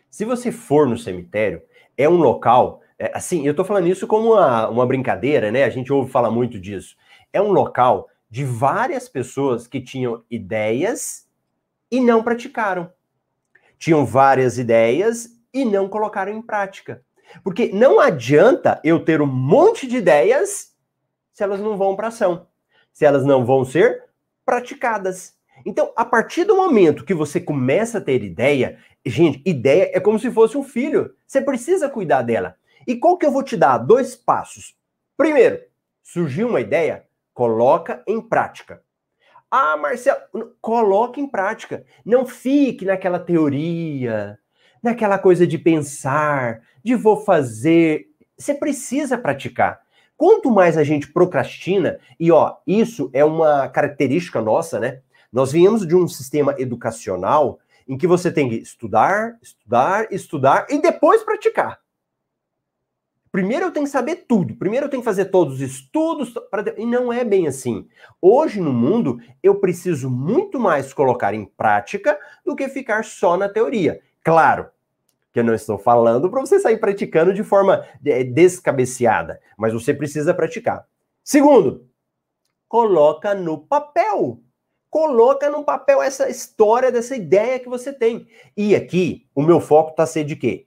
Se 0.08 0.24
você 0.24 0.50
for 0.50 0.88
no 0.88 0.96
cemitério, 0.96 1.62
é 1.98 2.08
um 2.08 2.16
local. 2.16 2.80
É, 2.98 3.12
assim, 3.14 3.46
eu 3.46 3.54
tô 3.54 3.64
falando 3.64 3.86
isso 3.86 4.06
como 4.06 4.32
uma, 4.32 4.68
uma 4.68 4.86
brincadeira, 4.86 5.52
né? 5.52 5.64
A 5.64 5.70
gente 5.70 5.92
ouve 5.92 6.10
falar 6.10 6.30
muito 6.30 6.58
disso. 6.58 6.96
É 7.32 7.40
um 7.40 7.52
local 7.52 8.08
de 8.28 8.44
várias 8.44 9.08
pessoas 9.08 9.66
que 9.66 9.80
tinham 9.80 10.24
ideias 10.30 11.26
e 11.90 12.00
não 12.00 12.22
praticaram. 12.22 12.92
Tinham 13.78 14.04
várias 14.04 14.58
ideias 14.58 15.30
e 15.54 15.64
não 15.64 15.88
colocaram 15.88 16.32
em 16.32 16.42
prática. 16.42 17.02
Porque 17.44 17.70
não 17.72 18.00
adianta 18.00 18.80
eu 18.82 19.04
ter 19.04 19.20
um 19.20 19.26
monte 19.26 19.86
de 19.86 19.98
ideias 19.98 20.74
se 21.32 21.44
elas 21.44 21.60
não 21.60 21.76
vão 21.76 21.94
para 21.94 22.08
ação, 22.08 22.48
se 22.92 23.04
elas 23.04 23.24
não 23.24 23.44
vão 23.44 23.64
ser 23.64 24.04
praticadas. 24.44 25.36
Então, 25.64 25.92
a 25.96 26.04
partir 26.04 26.44
do 26.44 26.56
momento 26.56 27.04
que 27.04 27.14
você 27.14 27.40
começa 27.40 27.98
a 27.98 28.00
ter 28.00 28.24
ideia, 28.24 28.78
gente, 29.06 29.40
ideia 29.46 29.90
é 29.92 30.00
como 30.00 30.18
se 30.18 30.30
fosse 30.30 30.56
um 30.56 30.64
filho. 30.64 31.14
Você 31.26 31.40
precisa 31.40 31.88
cuidar 31.88 32.22
dela. 32.22 32.56
E 32.86 32.96
qual 32.96 33.18
que 33.18 33.26
eu 33.26 33.32
vou 33.32 33.42
te 33.42 33.56
dar? 33.56 33.78
Dois 33.78 34.16
passos. 34.16 34.74
Primeiro, 35.16 35.60
surgiu 36.02 36.48
uma 36.48 36.60
ideia, 36.60 37.08
Coloca 37.38 38.02
em 38.04 38.20
prática. 38.20 38.82
Ah, 39.48 39.76
Marcelo, 39.76 40.18
coloque 40.60 41.20
em 41.20 41.28
prática. 41.28 41.84
Não 42.04 42.26
fique 42.26 42.84
naquela 42.84 43.20
teoria, 43.20 44.36
naquela 44.82 45.20
coisa 45.20 45.46
de 45.46 45.56
pensar, 45.56 46.62
de 46.82 46.96
vou 46.96 47.18
fazer. 47.18 48.08
Você 48.36 48.52
precisa 48.52 49.16
praticar. 49.16 49.80
Quanto 50.16 50.50
mais 50.50 50.76
a 50.76 50.82
gente 50.82 51.12
procrastina, 51.12 52.00
e 52.18 52.32
ó, 52.32 52.56
isso 52.66 53.08
é 53.12 53.24
uma 53.24 53.68
característica 53.68 54.42
nossa, 54.42 54.80
né? 54.80 55.00
Nós 55.32 55.52
viemos 55.52 55.86
de 55.86 55.94
um 55.94 56.08
sistema 56.08 56.56
educacional 56.58 57.60
em 57.86 57.96
que 57.96 58.08
você 58.08 58.32
tem 58.32 58.48
que 58.48 58.56
estudar, 58.56 59.38
estudar, 59.40 60.12
estudar 60.12 60.66
e 60.68 60.82
depois 60.82 61.22
praticar. 61.22 61.78
Primeiro 63.30 63.66
eu 63.66 63.70
tenho 63.70 63.86
que 63.86 63.92
saber 63.92 64.24
tudo. 64.28 64.54
Primeiro 64.54 64.86
eu 64.86 64.90
tenho 64.90 65.02
que 65.02 65.08
fazer 65.08 65.26
todos 65.26 65.54
os 65.54 65.60
estudos. 65.60 66.32
Pra... 66.50 66.64
E 66.76 66.86
não 66.86 67.12
é 67.12 67.24
bem 67.24 67.46
assim. 67.46 67.86
Hoje 68.20 68.60
no 68.60 68.72
mundo, 68.72 69.20
eu 69.42 69.56
preciso 69.56 70.10
muito 70.10 70.58
mais 70.58 70.92
colocar 70.92 71.34
em 71.34 71.44
prática 71.44 72.18
do 72.44 72.56
que 72.56 72.68
ficar 72.68 73.04
só 73.04 73.36
na 73.36 73.48
teoria. 73.48 74.00
Claro 74.24 74.68
que 75.32 75.40
eu 75.40 75.44
não 75.44 75.54
estou 75.54 75.78
falando 75.78 76.30
para 76.30 76.40
você 76.40 76.58
sair 76.58 76.78
praticando 76.78 77.34
de 77.34 77.42
forma 77.42 77.84
é, 78.04 78.24
descabeceada, 78.24 79.40
mas 79.56 79.72
você 79.72 79.92
precisa 79.92 80.32
praticar. 80.32 80.86
Segundo, 81.22 81.86
coloca 82.66 83.34
no 83.34 83.58
papel. 83.58 84.40
Coloca 84.90 85.50
no 85.50 85.64
papel 85.64 86.00
essa 86.02 86.30
história 86.30 86.90
dessa 86.90 87.14
ideia 87.14 87.58
que 87.58 87.68
você 87.68 87.92
tem. 87.92 88.26
E 88.56 88.74
aqui, 88.74 89.28
o 89.34 89.42
meu 89.42 89.60
foco 89.60 89.90
está 89.90 90.06
ser 90.06 90.24
de 90.24 90.34
quê? 90.34 90.66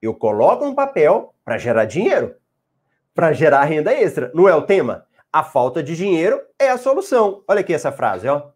Eu 0.00 0.14
coloco 0.14 0.64
no 0.64 0.74
papel 0.74 1.34
para 1.50 1.58
gerar 1.58 1.84
dinheiro, 1.84 2.36
para 3.12 3.32
gerar 3.32 3.64
renda 3.64 3.92
extra. 3.92 4.30
Não 4.32 4.48
é 4.48 4.54
o 4.54 4.62
tema? 4.62 5.04
A 5.32 5.42
falta 5.42 5.82
de 5.82 5.96
dinheiro 5.96 6.40
é 6.56 6.70
a 6.70 6.78
solução. 6.78 7.42
Olha 7.48 7.58
aqui 7.58 7.74
essa 7.74 7.90
frase, 7.90 8.28
ó. 8.28 8.52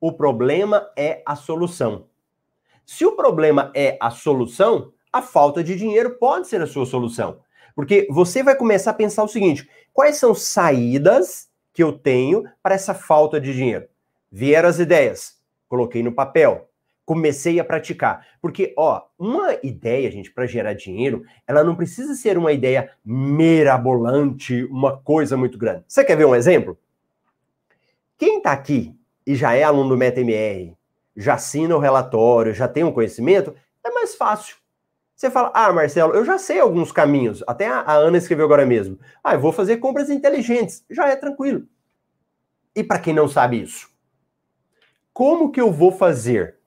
O 0.00 0.12
problema 0.12 0.88
é 0.96 1.20
a 1.26 1.34
solução. 1.34 2.06
Se 2.86 3.04
o 3.04 3.16
problema 3.16 3.72
é 3.74 3.98
a 4.00 4.08
solução, 4.08 4.92
a 5.12 5.20
falta 5.20 5.64
de 5.64 5.74
dinheiro 5.74 6.16
pode 6.16 6.46
ser 6.46 6.62
a 6.62 6.66
sua 6.66 6.86
solução. 6.86 7.40
Porque 7.74 8.06
você 8.08 8.44
vai 8.44 8.54
começar 8.54 8.92
a 8.92 8.94
pensar 8.94 9.24
o 9.24 9.28
seguinte: 9.28 9.68
quais 9.92 10.16
são 10.16 10.32
saídas 10.32 11.50
que 11.72 11.82
eu 11.82 11.90
tenho 11.90 12.44
para 12.62 12.76
essa 12.76 12.94
falta 12.94 13.40
de 13.40 13.52
dinheiro? 13.52 13.88
Vieram 14.30 14.68
as 14.68 14.78
ideias, 14.78 15.40
coloquei 15.68 16.04
no 16.04 16.14
papel 16.14 16.70
comecei 17.04 17.60
a 17.60 17.64
praticar. 17.64 18.26
Porque, 18.40 18.74
ó, 18.76 19.02
uma 19.18 19.58
ideia, 19.62 20.10
gente, 20.10 20.30
para 20.30 20.46
gerar 20.46 20.74
dinheiro, 20.74 21.24
ela 21.46 21.62
não 21.62 21.76
precisa 21.76 22.14
ser 22.14 22.38
uma 22.38 22.52
ideia 22.52 22.90
mirabolante, 23.04 24.64
uma 24.64 24.96
coisa 24.96 25.36
muito 25.36 25.58
grande. 25.58 25.84
Você 25.86 26.04
quer 26.04 26.16
ver 26.16 26.26
um 26.26 26.34
exemplo? 26.34 26.78
Quem 28.16 28.38
está 28.38 28.52
aqui 28.52 28.96
e 29.26 29.34
já 29.34 29.54
é 29.54 29.62
aluno 29.62 29.90
do 29.90 29.96
MetaMR, 29.96 30.76
já 31.16 31.34
assina 31.34 31.76
o 31.76 31.80
relatório, 31.80 32.54
já 32.54 32.68
tem 32.68 32.84
um 32.84 32.92
conhecimento, 32.92 33.54
é 33.84 33.90
mais 33.90 34.14
fácil. 34.14 34.56
Você 35.14 35.30
fala, 35.30 35.52
ah, 35.54 35.72
Marcelo, 35.72 36.12
eu 36.12 36.24
já 36.24 36.38
sei 36.38 36.58
alguns 36.58 36.90
caminhos. 36.90 37.42
Até 37.46 37.68
a, 37.68 37.92
Ana 37.92 38.18
escreveu 38.18 38.44
agora 38.46 38.66
mesmo. 38.66 38.98
Ah, 39.22 39.34
eu 39.34 39.40
vou 39.40 39.52
fazer 39.52 39.76
compras 39.76 40.10
inteligentes. 40.10 40.84
Já 40.90 41.08
é 41.08 41.14
tranquilo. 41.14 41.66
E 42.74 42.82
para 42.82 42.98
quem 42.98 43.14
não 43.14 43.28
sabe 43.28 43.62
isso, 43.62 43.88
como 45.12 45.52
que 45.52 45.60
eu 45.60 45.70
vou 45.70 45.92
fazer 45.92 46.58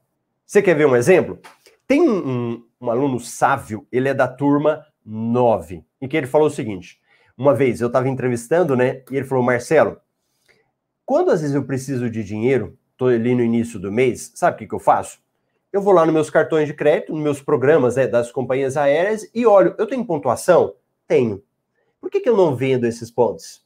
você 0.48 0.62
quer 0.62 0.76
ver 0.76 0.88
um 0.88 0.96
exemplo? 0.96 1.42
Tem 1.86 2.02
um, 2.02 2.64
um, 2.80 2.90
aluno 2.90 3.20
sávio, 3.20 3.86
ele 3.92 4.08
é 4.08 4.14
da 4.14 4.30
turma 4.30 4.82
9, 5.06 5.84
em 6.02 6.08
que 6.08 6.16
ele 6.16 6.26
falou 6.26 6.48
o 6.48 6.52
seguinte: 6.52 7.02
uma 7.38 7.54
vez 7.54 7.82
eu 7.82 7.88
estava 7.88 8.08
entrevistando, 8.08 8.74
né? 8.74 9.04
E 9.12 9.18
ele 9.18 9.26
falou, 9.26 9.44
Marcelo, 9.44 10.00
quando 11.06 11.32
às 11.32 11.42
vezes 11.42 11.54
eu 11.54 11.66
preciso 11.66 12.10
de 12.10 12.24
dinheiro, 12.24 12.78
estou 12.94 13.10
ali 13.10 13.36
no 13.36 13.42
início 13.42 13.78
do 13.78 13.92
mês, 13.92 14.32
sabe 14.36 14.56
o 14.56 14.60
que, 14.60 14.68
que 14.68 14.74
eu 14.74 14.80
faço? 14.80 15.20
Eu 15.72 15.82
vou 15.82 15.92
lá 15.94 16.06
nos 16.06 16.14
meus 16.14 16.30
cartões 16.30 16.66
de 16.66 16.74
crédito, 16.74 17.12
nos 17.12 17.22
meus 17.22 17.42
programas 17.42 17.98
né, 17.98 18.08
das 18.08 18.32
companhias 18.32 18.78
aéreas 18.78 19.30
e 19.36 19.46
olho, 19.46 19.76
eu 19.78 19.86
tenho 19.86 20.06
pontuação? 20.06 20.76
Tenho. 21.06 21.44
Por 22.00 22.10
que, 22.10 22.22
que 22.22 22.30
eu 22.30 22.38
não 22.38 22.56
vendo 22.56 22.88
esses 22.88 23.12
pontos? 23.12 23.66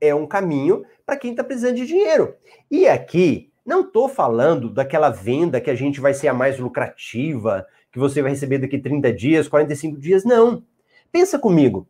É 0.00 0.12
um 0.12 0.26
caminho 0.26 0.84
para 1.06 1.16
quem 1.16 1.30
está 1.30 1.44
precisando 1.44 1.76
de 1.76 1.86
dinheiro. 1.86 2.34
E 2.68 2.88
aqui, 2.88 3.52
não 3.68 3.82
estou 3.82 4.08
falando 4.08 4.70
daquela 4.70 5.10
venda 5.10 5.60
que 5.60 5.68
a 5.68 5.74
gente 5.74 6.00
vai 6.00 6.14
ser 6.14 6.28
a 6.28 6.32
mais 6.32 6.58
lucrativa, 6.58 7.66
que 7.92 7.98
você 7.98 8.22
vai 8.22 8.30
receber 8.30 8.56
daqui 8.56 8.78
30 8.78 9.12
dias, 9.12 9.46
45 9.46 10.00
dias. 10.00 10.24
Não. 10.24 10.64
Pensa 11.12 11.38
comigo. 11.38 11.86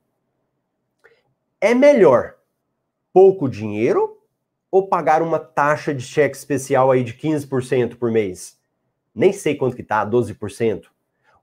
É 1.61 1.75
melhor 1.75 2.35
pouco 3.13 3.49
dinheiro 3.49 4.19
ou 4.73 4.89
pagar 4.89 5.23
uma 5.23 5.39
taxa 5.39 5.95
de 5.95 6.03
cheque 6.03 6.37
especial 6.37 6.91
aí 6.91 7.05
de 7.05 7.15
15% 7.15 7.95
por 7.95 8.11
mês? 8.11 8.59
Nem 9.15 9.33
sei 9.33 9.55
quanto 9.55 9.77
que 9.77 9.85
tá, 9.85 10.05
12%. 10.05 10.87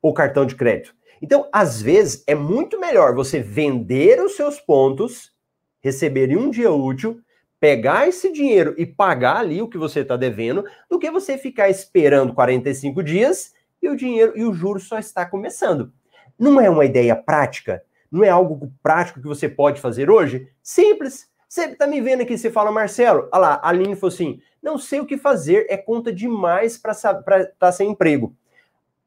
Ou 0.02 0.14
cartão 0.14 0.46
de 0.46 0.56
crédito. 0.56 0.94
Então, 1.22 1.48
às 1.50 1.82
vezes, 1.82 2.26
é 2.28 2.36
muito 2.36 2.78
melhor 2.78 3.16
você 3.16 3.40
vender 3.40 4.22
os 4.22 4.36
seus 4.36 4.60
pontos, 4.60 5.32
receber 5.80 6.30
em 6.30 6.36
um 6.36 6.50
dia 6.50 6.74
útil, 6.74 7.22
pegar 7.66 8.08
esse 8.08 8.32
dinheiro 8.32 8.76
e 8.78 8.86
pagar 8.86 9.38
ali 9.38 9.60
o 9.60 9.68
que 9.68 9.76
você 9.76 10.02
está 10.02 10.16
devendo, 10.16 10.64
do 10.88 11.00
que 11.00 11.10
você 11.10 11.36
ficar 11.36 11.68
esperando 11.68 12.32
45 12.32 13.02
dias 13.02 13.56
e 13.82 13.90
o 13.90 13.96
dinheiro 13.96 14.34
e 14.36 14.46
o 14.46 14.54
juro 14.54 14.80
só 14.80 15.00
está 15.00 15.26
começando. 15.26 15.92
Não 16.38 16.62
é 16.62 16.70
uma 16.70 16.86
ideia 16.86 17.16
prática? 17.16 17.84
Não 18.12 18.24
é 18.24 18.30
algo 18.30 18.72
prático 18.84 19.20
que 19.20 19.28
você 19.28 19.50
pode 19.50 19.82
fazer 19.82 20.12
hoje? 20.12 20.48
Simples. 20.62 21.28
Você 21.50 21.64
está 21.64 21.88
me 21.88 22.00
vendo 22.02 22.22
aqui, 22.22 22.38
você 22.38 22.52
fala, 22.52 22.72
Marcelo, 22.72 23.28
olha 23.34 23.42
lá, 23.42 23.54
a 23.56 23.70
Aline 23.70 23.96
falou 23.96 24.14
assim: 24.14 24.40
não 24.62 24.78
sei 24.78 25.00
o 25.00 25.06
que 25.08 25.18
fazer, 25.18 25.66
é 25.68 25.76
conta 25.76 26.14
demais 26.14 26.78
para 26.78 26.92
estar 26.92 27.16
tá 27.58 27.72
sem 27.72 27.90
emprego. 27.90 28.38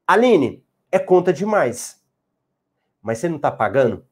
Aline, 0.04 0.64
é 0.90 0.98
conta 0.98 1.32
demais. 1.32 2.02
Mas 3.00 3.18
você 3.18 3.28
não 3.28 3.36
está 3.36 3.52
pagando? 3.52 4.04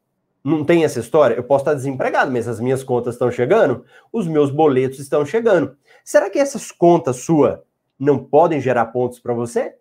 Não 0.46 0.64
tem 0.64 0.84
essa 0.84 1.00
história? 1.00 1.34
Eu 1.34 1.42
posso 1.42 1.62
estar 1.62 1.74
desempregado, 1.74 2.30
mas 2.30 2.46
as 2.46 2.60
minhas 2.60 2.84
contas 2.84 3.16
estão 3.16 3.32
chegando, 3.32 3.84
os 4.12 4.28
meus 4.28 4.48
boletos 4.48 5.00
estão 5.00 5.26
chegando. 5.26 5.76
Será 6.04 6.30
que 6.30 6.38
essas 6.38 6.70
contas 6.70 7.16
suas 7.16 7.58
não 7.98 8.22
podem 8.22 8.60
gerar 8.60 8.86
pontos 8.86 9.18
para 9.18 9.34
você? 9.34 9.74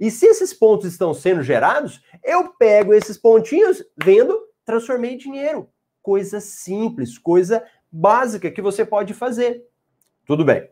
E 0.00 0.10
se 0.10 0.26
esses 0.26 0.52
pontos 0.52 0.90
estão 0.90 1.14
sendo 1.14 1.40
gerados, 1.40 2.02
eu 2.24 2.48
pego 2.48 2.92
esses 2.92 3.16
pontinhos, 3.16 3.84
vendo, 3.96 4.36
transformei 4.64 5.12
em 5.12 5.18
dinheiro. 5.18 5.68
Coisa 6.02 6.40
simples, 6.40 7.16
coisa 7.16 7.62
básica 7.88 8.50
que 8.50 8.60
você 8.60 8.84
pode 8.84 9.14
fazer. 9.14 9.62
Tudo 10.26 10.44
bem. 10.44 10.68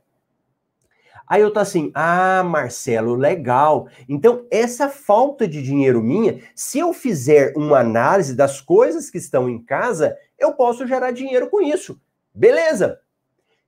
Aí 1.26 1.42
eu 1.42 1.52
tô 1.52 1.58
assim, 1.58 1.90
ah, 1.92 2.42
Marcelo, 2.44 3.14
legal. 3.16 3.88
Então, 4.08 4.46
essa 4.50 4.88
falta 4.88 5.46
de 5.48 5.60
dinheiro 5.60 6.00
minha, 6.00 6.40
se 6.54 6.78
eu 6.78 6.92
fizer 6.92 7.52
uma 7.56 7.80
análise 7.80 8.34
das 8.34 8.60
coisas 8.60 9.10
que 9.10 9.18
estão 9.18 9.48
em 9.48 9.60
casa, 9.60 10.16
eu 10.38 10.52
posso 10.52 10.86
gerar 10.86 11.10
dinheiro 11.10 11.48
com 11.50 11.60
isso. 11.60 12.00
Beleza. 12.32 13.00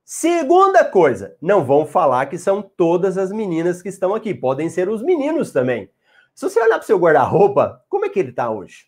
Segunda 0.04 0.84
coisa, 0.84 1.36
não 1.42 1.64
vão 1.64 1.84
falar 1.84 2.26
que 2.26 2.38
são 2.38 2.62
todas 2.62 3.18
as 3.18 3.32
meninas 3.32 3.82
que 3.82 3.88
estão 3.88 4.14
aqui, 4.14 4.32
podem 4.32 4.70
ser 4.70 4.88
os 4.88 5.02
meninos 5.02 5.50
também. 5.50 5.90
Se 6.34 6.48
você 6.48 6.60
olhar 6.60 6.76
para 6.76 6.84
o 6.84 6.86
seu 6.86 6.98
guarda-roupa, 6.98 7.84
como 7.88 8.06
é 8.06 8.08
que 8.08 8.18
ele 8.20 8.30
está 8.30 8.48
hoje? 8.48 8.86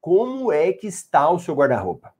Como 0.00 0.50
é 0.50 0.72
que 0.72 0.86
está 0.86 1.30
o 1.30 1.38
seu 1.38 1.54
guarda-roupa? 1.54 2.14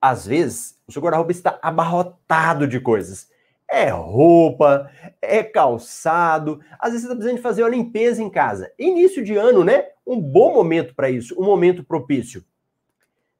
Às 0.00 0.26
vezes, 0.26 0.80
o 0.86 0.92
seu 0.92 1.02
guarda-roupa 1.02 1.32
está 1.32 1.58
abarrotado 1.60 2.68
de 2.68 2.78
coisas 2.78 3.28
é 3.70 3.90
roupa, 3.90 4.90
é 5.20 5.42
calçado. 5.42 6.60
Às 6.78 6.92
vezes 6.92 7.06
você 7.06 7.12
está 7.12 7.14
precisando 7.14 7.36
de 7.36 7.42
fazer 7.42 7.62
uma 7.62 7.68
limpeza 7.68 8.22
em 8.22 8.30
casa. 8.30 8.72
Início 8.78 9.22
de 9.22 9.36
ano, 9.36 9.62
né? 9.62 9.86
Um 10.06 10.20
bom 10.20 10.54
momento 10.54 10.94
para 10.94 11.10
isso, 11.10 11.38
um 11.38 11.44
momento 11.44 11.84
propício. 11.84 12.44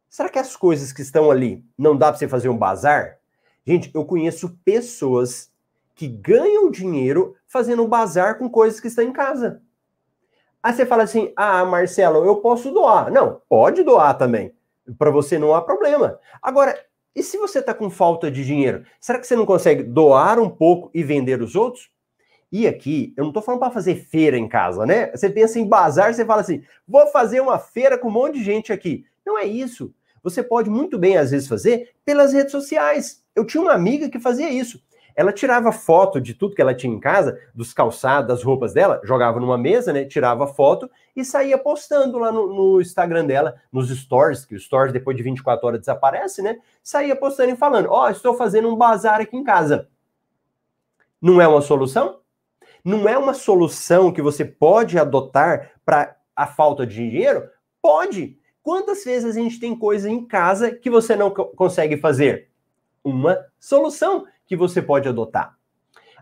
Será 0.09 0.29
que 0.29 0.39
as 0.39 0.55
coisas 0.55 0.93
que 0.93 1.03
estão 1.03 1.31
ali 1.31 1.65
não 1.77 1.97
dá 1.97 2.09
para 2.09 2.19
você 2.19 2.29
fazer 2.29 2.49
um 2.49 2.57
bazar? 2.57 3.19
Gente, 3.67 3.91
eu 3.95 4.05
conheço 4.05 4.59
pessoas 4.65 5.51
que 5.95 6.07
ganham 6.07 6.71
dinheiro 6.71 7.35
fazendo 7.47 7.83
um 7.85 7.89
bazar 7.89 8.39
com 8.39 8.49
coisas 8.49 8.81
que 8.81 8.89
estão 8.89 9.05
em 9.05 9.13
casa. 9.13 9.63
Aí 10.63 10.73
você 10.73 10.87
fala 10.87 11.03
assim: 11.03 11.33
ah, 11.37 11.65
Marcelo, 11.65 12.25
eu 12.25 12.37
posso 12.37 12.71
doar. 12.71 13.11
Não, 13.11 13.41
pode 13.49 13.83
doar 13.83 14.17
também. 14.17 14.55
Para 14.99 15.11
você 15.11 15.39
não 15.39 15.55
há 15.55 15.61
problema. 15.61 16.19
Agora, 16.43 16.79
e 17.15 17.23
se 17.23 17.37
você 17.37 17.59
está 17.59 17.75
com 17.75 17.91
falta 17.91 18.31
de 18.31 18.45
dinheiro, 18.45 18.85
será 19.01 19.19
que 19.19 19.27
você 19.27 19.35
não 19.35 19.47
consegue 19.47 19.83
doar 19.83 20.39
um 20.39 20.49
pouco 20.49 20.91
e 20.95 21.03
vender 21.03 21.43
os 21.43 21.57
outros? 21.57 21.91
E 22.51 22.67
aqui, 22.67 23.13
eu 23.17 23.23
não 23.23 23.31
estou 23.31 23.43
falando 23.43 23.61
para 23.61 23.71
fazer 23.71 23.97
feira 23.97 24.39
em 24.39 24.49
casa, 24.49 24.87
né? 24.87 25.11
Você 25.11 25.29
pensa 25.29 25.59
em 25.59 25.69
bazar, 25.69 26.15
você 26.15 26.25
fala 26.25 26.41
assim: 26.41 26.63
vou 26.87 27.07
fazer 27.09 27.41
uma 27.41 27.59
feira 27.59 27.99
com 27.99 28.09
um 28.09 28.13
monte 28.13 28.39
de 28.39 28.45
gente 28.45 28.73
aqui. 28.73 29.05
Não 29.27 29.39
é 29.39 29.45
isso. 29.45 29.93
Você 30.23 30.43
pode 30.43 30.71
muito 30.71 30.99
bem, 30.99 31.17
às 31.17 31.31
vezes, 31.31 31.47
fazer 31.47 31.91
pelas 32.05 32.33
redes 32.33 32.53
sociais. 32.53 33.23
Eu 33.37 33.45
tinha 33.45 33.63
uma 33.63 33.73
amiga 33.73 34.09
que 34.09 34.19
fazia 34.19 34.49
isso. 34.51 34.83
Ela 35.19 35.33
tirava 35.33 35.73
foto 35.73 36.21
de 36.21 36.33
tudo 36.33 36.55
que 36.55 36.63
ela 36.63 36.73
tinha 36.73 36.95
em 36.95 37.01
casa, 37.01 37.41
dos 37.53 37.73
calçados, 37.73 38.29
das 38.29 38.45
roupas 38.45 38.73
dela, 38.73 39.01
jogava 39.03 39.41
numa 39.41 39.59
mesa, 39.59 39.93
né? 39.93 40.05
Tirava 40.05 40.47
foto 40.47 40.89
e 41.17 41.25
saía 41.25 41.59
postando 41.59 42.19
lá 42.19 42.31
no, 42.31 42.47
no 42.47 42.81
Instagram 42.81 43.27
dela, 43.27 43.57
nos 43.73 43.91
stories, 43.91 44.45
que 44.45 44.55
os 44.55 44.63
stories 44.63 44.93
depois 44.93 45.17
de 45.17 45.25
24 45.25 45.67
horas 45.67 45.81
desaparece, 45.81 46.41
né? 46.41 46.61
Saía 46.85 47.17
postando 47.17 47.51
e 47.51 47.57
falando: 47.57 47.89
Ó, 47.91 48.05
oh, 48.05 48.09
estou 48.09 48.35
fazendo 48.35 48.69
um 48.69 48.77
bazar 48.77 49.21
aqui 49.21 49.37
em 49.37 49.43
casa. 49.43 49.89
Não 51.21 51.43
é 51.43 51.49
uma 51.49 51.63
solução? 51.63 52.21
Não 52.85 53.09
é 53.09 53.19
uma 53.19 53.35
solução 53.35 54.13
que 54.13 54.23
você 54.23 54.45
pode 54.45 54.97
adotar 55.01 55.73
para 55.85 56.17
a 56.37 56.47
falta 56.47 56.87
de 56.87 56.95
dinheiro? 56.95 57.51
Pode. 57.83 58.39
Quantas 58.63 59.05
vezes 59.05 59.37
a 59.37 59.41
gente 59.41 59.59
tem 59.59 59.77
coisa 59.77 60.09
em 60.09 60.25
casa 60.25 60.71
que 60.71 60.89
você 60.89 61.17
não 61.17 61.33
consegue 61.33 61.97
fazer? 61.97 62.51
Uma 63.03 63.37
solução 63.59 64.25
que 64.49 64.57
você 64.57 64.81
pode 64.81 65.09
adotar. 65.09 65.57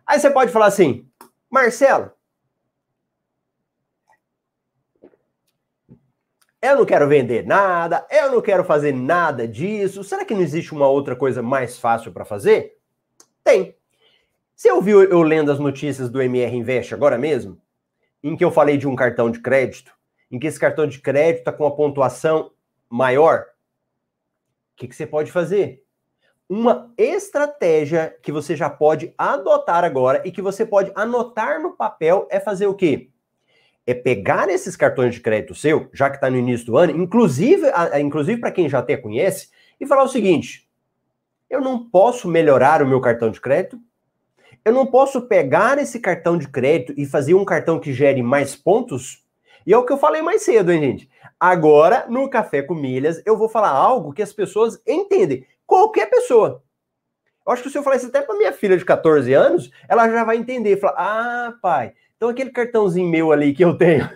Aí 0.05 0.19
você 0.19 0.29
pode 0.29 0.53
falar 0.53 0.67
assim, 0.67 1.09
Marcelo, 1.49 2.11
eu 6.61 6.77
não 6.77 6.85
quero 6.85 7.09
vender 7.09 7.47
nada, 7.47 8.05
eu 8.11 8.33
não 8.33 8.43
quero 8.43 8.65
fazer 8.65 8.93
nada 8.93 9.47
disso. 9.47 10.03
Será 10.03 10.25
que 10.25 10.35
não 10.35 10.43
existe 10.43 10.75
uma 10.75 10.89
outra 10.89 11.15
coisa 11.15 11.41
mais 11.41 11.79
fácil 11.79 12.13
para 12.13 12.25
fazer? 12.25 12.77
Tem. 13.45 13.77
Você 14.55 14.73
ouviu 14.73 15.03
eu 15.05 15.23
lendo 15.23 15.53
as 15.53 15.61
notícias 15.61 16.11
do 16.11 16.21
MR 16.21 16.57
Invest 16.57 16.93
agora 16.93 17.17
mesmo? 17.17 17.61
Em 18.23 18.37
que 18.37 18.45
eu 18.45 18.51
falei 18.51 18.77
de 18.77 18.89
um 18.89 18.97
cartão 18.97 19.31
de 19.31 19.41
crédito, 19.41 19.93
em 20.31 20.39
que 20.39 20.49
esse 20.49 20.59
cartão 20.59 20.87
de 20.87 20.99
crédito 20.99 21.41
está 21.41 21.53
com 21.53 21.63
uma 21.63 21.77
pontuação 21.77 22.51
maior? 22.91 23.45
O 24.73 24.77
que, 24.77 24.89
que 24.89 24.97
você 24.97 25.07
pode 25.07 25.31
fazer? 25.31 25.86
Uma 26.49 26.93
estratégia 26.97 28.17
que 28.23 28.31
você 28.31 28.55
já 28.55 28.71
pode 28.71 29.13
adotar 29.19 29.83
agora 29.83 30.23
e 30.25 30.31
que 30.31 30.41
você 30.41 30.65
pode 30.65 30.93
anotar 30.95 31.61
no 31.61 31.73
papel 31.73 32.29
é 32.31 32.39
fazer 32.39 32.69
o 32.69 32.75
quê? 32.75 33.11
É 33.85 33.93
pegar 33.93 34.49
esses 34.49 34.77
cartões 34.77 35.15
de 35.15 35.21
crédito 35.21 35.57
seu, 35.57 35.89
já 35.93 36.09
que 36.09 36.17
está 36.17 36.31
no 36.31 36.37
início 36.37 36.67
do 36.67 36.77
ano, 36.77 36.93
inclusive, 36.93 37.67
inclusive 38.01 38.41
para 38.41 38.53
quem 38.53 38.69
já 38.69 38.79
até 38.79 38.97
conhece, 38.97 39.49
e 39.81 39.87
falar 39.87 40.05
o 40.05 40.09
seguinte: 40.09 40.69
eu 41.51 41.61
não 41.61 41.89
posso 41.89 42.29
melhorar 42.29 42.81
o 42.81 42.87
meu 42.87 43.01
cartão 43.01 43.29
de 43.29 43.41
crédito, 43.41 43.81
eu 44.65 44.73
não 44.73 44.87
posso 44.87 45.23
pegar 45.23 45.79
esse 45.79 45.99
cartão 45.99 46.39
de 46.39 46.49
crédito 46.49 46.95
e 46.97 47.07
fazer 47.07 47.35
um 47.35 47.45
cartão 47.45 47.81
que 47.81 47.93
gere 47.93 48.23
mais 48.23 48.55
pontos. 48.55 49.25
E 49.67 49.73
é 49.73 49.79
o 49.79 49.85
que 49.85 49.93
eu 49.93 49.99
falei 49.99 50.23
mais 50.23 50.43
cedo, 50.43 50.71
hein, 50.71 50.81
gente? 50.81 51.11
Agora, 51.41 52.07
no 52.09 52.31
Café 52.31 52.63
com 52.63 52.75
Milhas, 52.75 53.21
eu 53.27 53.37
vou 53.37 53.49
falar 53.49 53.71
algo 53.71 54.13
que 54.13 54.23
as 54.23 54.33
pessoas 54.33 54.81
entendem. 54.87 55.45
Qualquer 55.67 56.09
pessoa. 56.09 56.63
Eu 57.47 57.53
acho 57.53 57.63
que 57.63 57.71
se 57.71 57.79
eu 57.79 57.83
falar 57.83 57.97
isso 57.97 58.07
até 58.07 58.23
para 58.23 58.37
minha 58.37 58.53
filha 58.53 58.77
de 58.77 58.85
14 58.85 59.33
anos, 59.33 59.71
ela 59.89 60.09
já 60.09 60.25
vai 60.25 60.37
entender. 60.37 60.77
Falar, 60.79 60.95
ah, 60.97 61.55
pai, 61.63 61.95
então 62.17 62.29
aquele 62.29 62.51
cartãozinho 62.51 63.09
meu 63.09 63.31
ali 63.31 63.53
que 63.53 63.65
eu 63.65 63.77
tenho, 63.77 64.09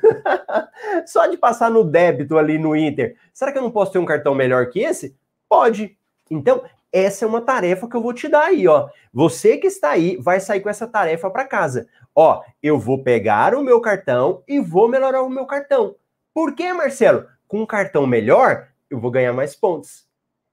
só 1.07 1.27
de 1.27 1.37
passar 1.37 1.71
no 1.71 1.85
débito 1.85 2.39
ali 2.39 2.59
no 2.59 2.75
Inter, 2.75 3.17
será 3.33 3.53
que 3.53 3.59
eu 3.59 3.63
não 3.63 3.71
posso 3.71 3.93
ter 3.93 3.99
um 3.99 4.07
cartão 4.07 4.35
melhor 4.35 4.69
que 4.69 4.81
esse? 4.81 5.17
Pode. 5.49 5.97
Então, 6.31 6.63
essa 6.93 7.25
é 7.25 7.29
uma 7.29 7.41
tarefa 7.41 7.89
que 7.89 7.97
eu 7.97 8.03
vou 8.03 8.13
te 8.13 8.27
dar 8.27 8.47
aí, 8.47 8.67
ó. 8.67 8.89
Você 9.13 9.59
que 9.59 9.67
está 9.67 9.91
aí 9.91 10.17
vai 10.17 10.41
sair 10.41 10.61
com 10.61 10.69
essa 10.69 10.89
tarefa 10.89 11.31
para 11.31 11.45
casa. 11.45 11.87
Ó, 12.15 12.43
eu 12.63 12.79
vou 12.79 13.03
pegar 13.03 13.55
o 13.55 13.63
meu 13.63 13.81
cartão 13.81 14.43
e 14.49 14.59
vou 14.59 14.89
melhorar 14.89 15.23
o 15.23 15.31
meu 15.31 15.47
cartão. 15.47 15.95
Por 16.35 16.55
que, 16.55 16.73
Marcelo? 16.73 17.27
Com 17.47 17.63
um 17.63 17.67
cartão 17.67 18.07
melhor, 18.07 18.69
eu 18.89 18.99
vou 18.99 19.11
ganhar 19.11 19.33
mais 19.33 19.55
pontos. 19.55 20.10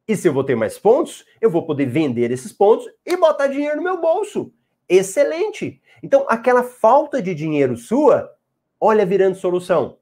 E 0.07 0.15
se 0.15 0.27
eu 0.27 0.33
vou 0.33 0.43
ter 0.43 0.55
mais 0.55 0.79
pontos, 0.79 1.25
eu 1.41 1.49
vou 1.49 1.65
poder 1.65 1.85
vender 1.87 2.31
esses 2.31 2.53
pontos 2.53 2.87
e 3.05 3.17
botar 3.17 3.47
dinheiro 3.47 3.77
no 3.77 3.83
meu 3.83 3.99
bolso. 3.99 4.53
Excelente! 4.87 5.81
Então, 6.01 6.25
aquela 6.29 6.63
falta 6.63 7.21
de 7.21 7.35
dinheiro 7.35 7.75
sua, 7.75 8.33
olha 8.79 9.05
virando 9.05 9.35
solução. 9.35 9.97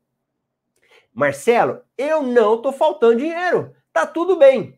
Marcelo, 1.13 1.81
eu 1.97 2.21
não 2.21 2.61
tô 2.61 2.71
faltando 2.71 3.17
dinheiro. 3.17 3.73
Tá 3.91 4.05
tudo 4.05 4.37
bem. 4.37 4.77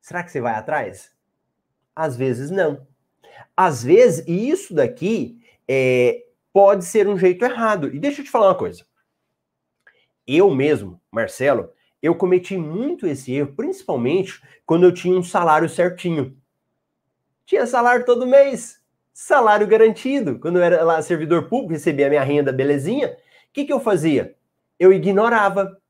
Será 0.00 0.24
que 0.24 0.32
você 0.32 0.40
vai 0.40 0.54
atrás? 0.54 1.12
Às 1.94 2.16
vezes 2.16 2.50
não. 2.50 2.86
Às 3.56 3.84
vezes, 3.84 4.26
e 4.26 4.48
isso 4.48 4.74
daqui 4.74 5.38
é, 5.68 6.24
pode 6.52 6.84
ser 6.84 7.06
um 7.06 7.18
jeito 7.18 7.44
errado. 7.44 7.94
E 7.94 7.98
deixa 7.98 8.20
eu 8.20 8.24
te 8.24 8.30
falar 8.30 8.48
uma 8.48 8.58
coisa. 8.58 8.84
Eu 10.26 10.50
mesmo, 10.50 11.00
Marcelo, 11.12 11.70
eu 12.04 12.14
cometi 12.14 12.54
muito 12.58 13.06
esse 13.06 13.32
erro, 13.32 13.54
principalmente 13.56 14.42
quando 14.66 14.84
eu 14.84 14.92
tinha 14.92 15.16
um 15.16 15.22
salário 15.22 15.70
certinho. 15.70 16.36
Tinha 17.46 17.66
salário 17.66 18.04
todo 18.04 18.26
mês, 18.26 18.78
salário 19.10 19.66
garantido. 19.66 20.38
Quando 20.38 20.56
eu 20.58 20.62
era 20.62 20.84
lá 20.84 21.00
servidor 21.00 21.48
público, 21.48 21.72
recebia 21.72 22.10
minha 22.10 22.22
renda, 22.22 22.52
belezinha. 22.52 23.08
O 23.08 23.52
que, 23.54 23.64
que 23.64 23.72
eu 23.72 23.80
fazia? 23.80 24.36
Eu 24.78 24.92
ignorava. 24.92 25.80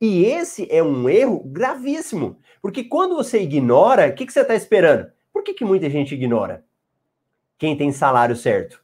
E 0.00 0.24
esse 0.24 0.66
é 0.68 0.82
um 0.82 1.08
erro 1.08 1.44
gravíssimo, 1.44 2.40
porque 2.60 2.82
quando 2.82 3.14
você 3.14 3.40
ignora, 3.40 4.08
o 4.08 4.14
que, 4.14 4.26
que 4.26 4.32
você 4.32 4.40
está 4.40 4.56
esperando? 4.56 5.12
Por 5.32 5.44
que, 5.44 5.54
que 5.54 5.64
muita 5.64 5.88
gente 5.88 6.12
ignora? 6.12 6.64
Quem 7.56 7.76
tem 7.76 7.92
salário 7.92 8.34
certo? 8.34 8.82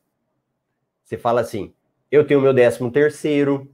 Você 1.02 1.18
fala 1.18 1.40
assim: 1.40 1.74
eu 2.08 2.24
tenho 2.24 2.40
meu 2.40 2.54
décimo 2.54 2.88
terceiro, 2.92 3.68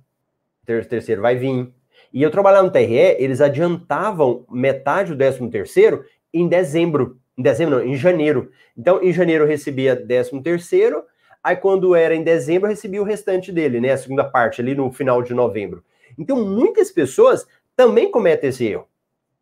terceiro 0.64 1.20
vai 1.20 1.36
vir. 1.36 1.70
E 2.12 2.22
eu 2.22 2.30
trabalhava 2.30 2.64
no 2.64 2.72
TRE, 2.72 3.16
eles 3.18 3.40
adiantavam 3.40 4.44
metade 4.50 5.12
do 5.12 5.16
décimo 5.16 5.50
terceiro 5.50 6.04
em 6.32 6.48
dezembro. 6.48 7.18
Em 7.36 7.42
dezembro, 7.42 7.78
não, 7.78 7.84
em 7.84 7.94
janeiro. 7.96 8.50
Então, 8.76 9.02
em 9.02 9.12
janeiro 9.12 9.44
eu 9.44 9.48
recebia 9.48 9.94
décimo 9.94 10.42
terceiro, 10.42 11.04
aí 11.42 11.56
quando 11.56 11.94
era 11.94 12.14
em 12.14 12.22
dezembro 12.22 12.66
eu 12.66 12.70
recebia 12.70 13.00
o 13.00 13.04
restante 13.04 13.52
dele, 13.52 13.80
né? 13.80 13.92
A 13.92 13.98
segunda 13.98 14.24
parte, 14.24 14.60
ali 14.60 14.74
no 14.74 14.90
final 14.90 15.22
de 15.22 15.32
novembro. 15.32 15.84
Então, 16.18 16.44
muitas 16.44 16.90
pessoas 16.90 17.46
também 17.76 18.10
cometem 18.10 18.50
esse 18.50 18.66
erro. 18.66 18.86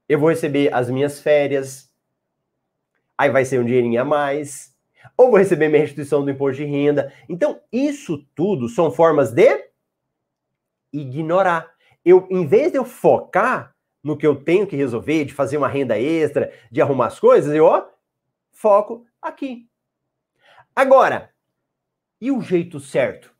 Eu 0.08 0.18
vou 0.18 0.28
receber 0.28 0.72
as 0.72 0.88
minhas 0.90 1.20
férias, 1.20 1.90
aí 3.16 3.30
vai 3.30 3.44
ser 3.44 3.58
um 3.58 3.64
dinheirinho 3.64 4.00
a 4.00 4.04
mais, 4.04 4.74
ou 5.16 5.30
vou 5.30 5.38
receber 5.38 5.68
minha 5.68 5.80
restituição 5.80 6.24
do 6.24 6.30
imposto 6.30 6.62
de 6.62 6.68
renda. 6.68 7.12
Então, 7.28 7.60
isso 7.72 8.24
tudo 8.34 8.68
são 8.68 8.90
formas 8.90 9.32
de 9.32 9.68
ignorar. 10.92 11.68
Eu, 12.08 12.26
em 12.30 12.46
vez 12.46 12.72
de 12.72 12.78
eu 12.78 12.86
focar 12.86 13.76
no 14.02 14.16
que 14.16 14.26
eu 14.26 14.34
tenho 14.34 14.66
que 14.66 14.74
resolver, 14.74 15.26
de 15.26 15.34
fazer 15.34 15.58
uma 15.58 15.68
renda 15.68 16.00
extra, 16.00 16.50
de 16.72 16.80
arrumar 16.80 17.08
as 17.08 17.20
coisas, 17.20 17.54
eu 17.54 17.66
ó, 17.66 17.86
foco 18.50 19.04
aqui. 19.20 19.68
Agora, 20.74 21.34
e 22.18 22.30
o 22.30 22.40
jeito 22.40 22.80
certo? 22.80 23.30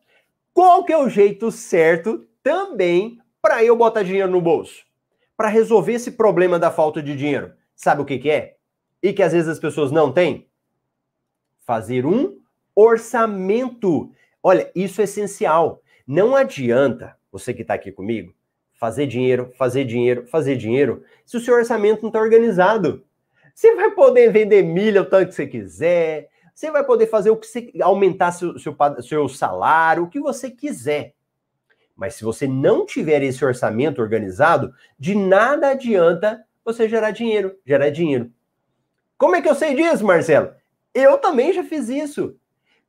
Qual 0.52 0.84
que 0.84 0.92
é 0.92 0.98
o 0.98 1.08
jeito 1.08 1.50
certo 1.50 2.28
também 2.42 3.18
para 3.40 3.64
eu 3.64 3.74
botar 3.74 4.02
dinheiro 4.02 4.30
no 4.30 4.42
bolso? 4.42 4.84
Para 5.34 5.48
resolver 5.48 5.94
esse 5.94 6.10
problema 6.10 6.58
da 6.58 6.70
falta 6.70 7.02
de 7.02 7.16
dinheiro. 7.16 7.54
Sabe 7.74 8.02
o 8.02 8.04
que, 8.04 8.18
que 8.18 8.30
é? 8.30 8.58
E 9.02 9.14
que 9.14 9.22
às 9.22 9.32
vezes 9.32 9.48
as 9.48 9.58
pessoas 9.58 9.90
não 9.90 10.12
têm? 10.12 10.46
Fazer 11.64 12.04
um 12.04 12.38
orçamento. 12.74 14.12
Olha, 14.42 14.70
isso 14.74 15.00
é 15.00 15.04
essencial. 15.04 15.80
Não 16.06 16.36
adianta 16.36 17.16
você 17.32 17.54
que 17.54 17.62
está 17.62 17.72
aqui 17.72 17.90
comigo, 17.90 18.34
fazer 18.78 19.06
dinheiro, 19.06 19.52
fazer 19.58 19.84
dinheiro, 19.84 20.26
fazer 20.28 20.56
dinheiro, 20.56 21.02
se 21.26 21.36
o 21.36 21.40
seu 21.40 21.54
orçamento 21.54 22.02
não 22.02 22.08
está 22.08 22.20
organizado. 22.20 23.04
Você 23.52 23.74
vai 23.74 23.90
poder 23.90 24.32
vender 24.32 24.62
milha 24.62 25.02
o 25.02 25.04
tanto 25.04 25.28
que 25.28 25.34
você 25.34 25.46
quiser, 25.46 26.28
você 26.54 26.70
vai 26.70 26.84
poder 26.84 27.08
fazer 27.08 27.30
o 27.30 27.36
que 27.36 27.46
você 27.46 27.72
aumentar 27.82 28.32
seu, 28.32 28.58
seu, 28.58 28.76
seu 29.02 29.28
salário, 29.28 30.04
o 30.04 30.08
que 30.08 30.20
você 30.20 30.50
quiser. 30.50 31.14
Mas 31.96 32.14
se 32.14 32.22
você 32.22 32.46
não 32.46 32.86
tiver 32.86 33.22
esse 33.22 33.44
orçamento 33.44 34.00
organizado, 34.00 34.72
de 34.96 35.16
nada 35.16 35.70
adianta 35.70 36.44
você 36.64 36.88
gerar 36.88 37.10
dinheiro, 37.10 37.56
gerar 37.66 37.90
dinheiro. 37.90 38.30
Como 39.16 39.34
é 39.34 39.42
que 39.42 39.48
eu 39.48 39.54
sei 39.56 39.74
disso, 39.74 40.06
Marcelo? 40.06 40.52
Eu 40.94 41.18
também 41.18 41.52
já 41.52 41.64
fiz 41.64 41.88
isso. 41.88 42.36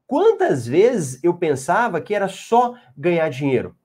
Quantas 0.06 0.68
vezes 0.68 1.24
eu 1.24 1.34
pensava 1.34 2.00
que 2.00 2.14
era 2.14 2.28
só 2.28 2.76
ganhar 2.96 3.30
dinheiro? 3.30 3.76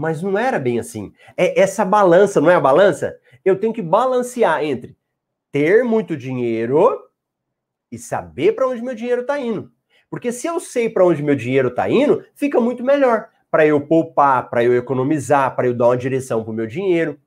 Mas 0.00 0.22
não 0.22 0.38
era 0.38 0.58
bem 0.58 0.80
assim. 0.80 1.12
É 1.36 1.60
essa 1.60 1.84
balança, 1.84 2.40
não 2.40 2.50
é 2.50 2.54
a 2.54 2.60
balança? 2.60 3.18
Eu 3.44 3.60
tenho 3.60 3.70
que 3.70 3.82
balancear 3.82 4.64
entre 4.64 4.96
ter 5.52 5.84
muito 5.84 6.16
dinheiro 6.16 6.98
e 7.92 7.98
saber 7.98 8.52
para 8.52 8.66
onde 8.66 8.80
meu 8.80 8.94
dinheiro 8.94 9.20
está 9.20 9.38
indo. 9.38 9.70
Porque 10.08 10.32
se 10.32 10.46
eu 10.46 10.58
sei 10.58 10.88
para 10.88 11.04
onde 11.04 11.22
meu 11.22 11.34
dinheiro 11.34 11.68
está 11.68 11.86
indo, 11.86 12.24
fica 12.34 12.58
muito 12.58 12.82
melhor 12.82 13.28
para 13.50 13.66
eu 13.66 13.78
poupar, 13.78 14.48
para 14.48 14.64
eu 14.64 14.74
economizar, 14.74 15.54
para 15.54 15.66
eu 15.66 15.74
dar 15.74 15.88
uma 15.88 15.98
direção 15.98 16.42
para 16.42 16.50
o 16.50 16.54
meu 16.54 16.66
dinheiro. 16.66 17.20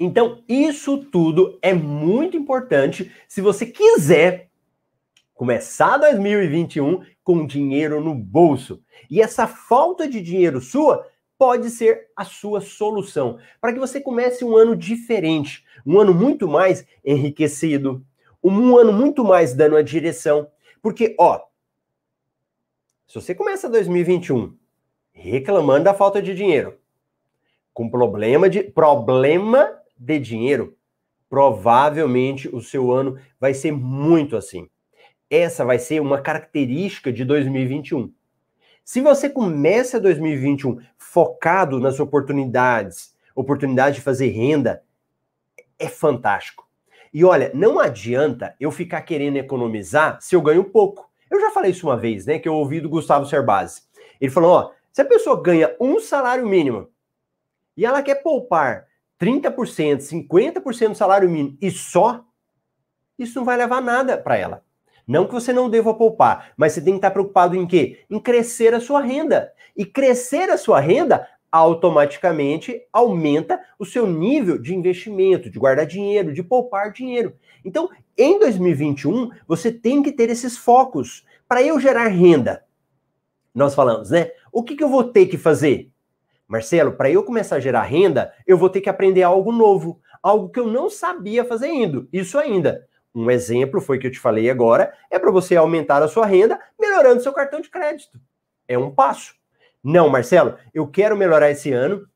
Então, 0.00 0.42
isso 0.48 1.04
tudo 1.04 1.56
é 1.62 1.72
muito 1.72 2.36
importante 2.36 3.12
se 3.28 3.40
você 3.40 3.64
quiser 3.64 4.50
começar 5.34 5.98
2021 5.98 7.04
com 7.26 7.44
dinheiro 7.44 8.00
no 8.00 8.14
bolso. 8.14 8.80
E 9.10 9.20
essa 9.20 9.48
falta 9.48 10.08
de 10.08 10.22
dinheiro 10.22 10.60
sua 10.60 11.04
pode 11.36 11.70
ser 11.70 12.06
a 12.14 12.24
sua 12.24 12.60
solução 12.60 13.40
para 13.60 13.72
que 13.72 13.80
você 13.80 14.00
comece 14.00 14.44
um 14.44 14.56
ano 14.56 14.76
diferente, 14.76 15.64
um 15.84 15.98
ano 15.98 16.14
muito 16.14 16.46
mais 16.46 16.86
enriquecido, 17.04 18.06
um 18.40 18.76
ano 18.76 18.92
muito 18.92 19.24
mais 19.24 19.54
dando 19.54 19.74
a 19.74 19.82
direção. 19.82 20.46
Porque, 20.80 21.16
ó, 21.18 21.40
se 23.08 23.16
você 23.16 23.34
começa 23.34 23.68
2021 23.68 24.56
reclamando 25.10 25.82
da 25.82 25.94
falta 25.94 26.22
de 26.22 26.32
dinheiro, 26.32 26.78
com 27.74 27.90
problema 27.90 28.48
de 28.48 28.62
problema 28.62 29.76
de 29.98 30.20
dinheiro, 30.20 30.76
provavelmente 31.28 32.48
o 32.54 32.60
seu 32.60 32.92
ano 32.92 33.18
vai 33.40 33.52
ser 33.52 33.72
muito 33.72 34.36
assim. 34.36 34.70
Essa 35.30 35.64
vai 35.64 35.78
ser 35.78 36.00
uma 36.00 36.20
característica 36.20 37.12
de 37.12 37.24
2021. 37.24 38.12
Se 38.84 39.00
você 39.00 39.28
começa 39.28 39.98
2021 39.98 40.78
focado 40.96 41.80
nas 41.80 41.98
oportunidades, 41.98 43.14
oportunidade 43.34 43.96
de 43.96 44.02
fazer 44.02 44.28
renda, 44.28 44.82
é 45.78 45.88
fantástico. 45.88 46.68
E 47.12 47.24
olha, 47.24 47.50
não 47.54 47.80
adianta 47.80 48.54
eu 48.60 48.70
ficar 48.70 49.02
querendo 49.02 49.36
economizar 49.38 50.20
se 50.20 50.36
eu 50.36 50.42
ganho 50.42 50.64
pouco. 50.64 51.10
Eu 51.30 51.40
já 51.40 51.50
falei 51.50 51.72
isso 51.72 51.86
uma 51.86 51.96
vez, 51.96 52.26
né? 52.26 52.38
Que 52.38 52.48
eu 52.48 52.54
ouvi 52.54 52.80
do 52.80 52.88
Gustavo 52.88 53.26
Cerbasi. 53.26 53.82
Ele 54.20 54.30
falou: 54.30 54.50
ó, 54.52 54.70
se 54.92 55.02
a 55.02 55.04
pessoa 55.04 55.42
ganha 55.42 55.74
um 55.80 55.98
salário 55.98 56.46
mínimo 56.46 56.88
e 57.76 57.84
ela 57.84 58.02
quer 58.02 58.16
poupar 58.16 58.86
30%, 59.20 59.98
50% 59.98 60.88
do 60.90 60.94
salário 60.94 61.28
mínimo 61.28 61.56
e 61.60 61.70
só, 61.70 62.24
isso 63.18 63.38
não 63.38 63.44
vai 63.44 63.56
levar 63.56 63.80
nada 63.80 64.16
para 64.16 64.36
ela. 64.36 64.65
Não 65.06 65.26
que 65.26 65.34
você 65.34 65.52
não 65.52 65.70
deva 65.70 65.94
poupar, 65.94 66.52
mas 66.56 66.72
você 66.72 66.80
tem 66.80 66.94
que 66.94 66.98
estar 66.98 67.12
preocupado 67.12 67.54
em 67.54 67.66
quê? 67.66 68.00
Em 68.10 68.18
crescer 68.18 68.74
a 68.74 68.80
sua 68.80 69.00
renda. 69.00 69.52
E 69.76 69.84
crescer 69.84 70.50
a 70.50 70.58
sua 70.58 70.80
renda 70.80 71.28
automaticamente 71.50 72.82
aumenta 72.92 73.60
o 73.78 73.84
seu 73.84 74.06
nível 74.06 74.58
de 74.58 74.74
investimento, 74.74 75.48
de 75.48 75.58
guardar 75.58 75.86
dinheiro, 75.86 76.32
de 76.32 76.42
poupar 76.42 76.92
dinheiro. 76.92 77.34
Então, 77.64 77.88
em 78.18 78.38
2021, 78.38 79.30
você 79.46 79.70
tem 79.70 80.02
que 80.02 80.12
ter 80.12 80.28
esses 80.28 80.56
focos. 80.56 81.24
Para 81.48 81.62
eu 81.62 81.78
gerar 81.78 82.08
renda, 82.08 82.64
nós 83.54 83.74
falamos, 83.74 84.10
né? 84.10 84.30
O 84.52 84.62
que, 84.62 84.74
que 84.74 84.82
eu 84.82 84.88
vou 84.88 85.04
ter 85.04 85.26
que 85.26 85.38
fazer? 85.38 85.90
Marcelo, 86.48 86.92
para 86.92 87.10
eu 87.10 87.22
começar 87.22 87.56
a 87.56 87.60
gerar 87.60 87.82
renda, 87.82 88.32
eu 88.46 88.58
vou 88.58 88.68
ter 88.68 88.80
que 88.80 88.88
aprender 88.88 89.22
algo 89.22 89.52
novo, 89.52 90.00
algo 90.22 90.48
que 90.48 90.60
eu 90.60 90.66
não 90.66 90.90
sabia 90.90 91.44
fazer 91.44 91.68
indo. 91.68 92.08
Isso 92.12 92.38
ainda. 92.38 92.86
Um 93.18 93.30
exemplo 93.30 93.80
foi 93.80 93.98
que 93.98 94.06
eu 94.06 94.10
te 94.10 94.20
falei 94.20 94.50
agora, 94.50 94.92
é 95.10 95.18
para 95.18 95.30
você 95.30 95.56
aumentar 95.56 96.02
a 96.02 96.08
sua 96.08 96.26
renda 96.26 96.60
melhorando 96.78 97.22
seu 97.22 97.32
cartão 97.32 97.62
de 97.62 97.70
crédito. 97.70 98.20
É 98.68 98.76
um 98.76 98.90
passo. 98.90 99.34
Não, 99.82 100.10
Marcelo, 100.10 100.58
eu 100.74 100.86
quero 100.86 101.16
melhorar 101.16 101.50
esse 101.50 101.72
ano 101.72 102.06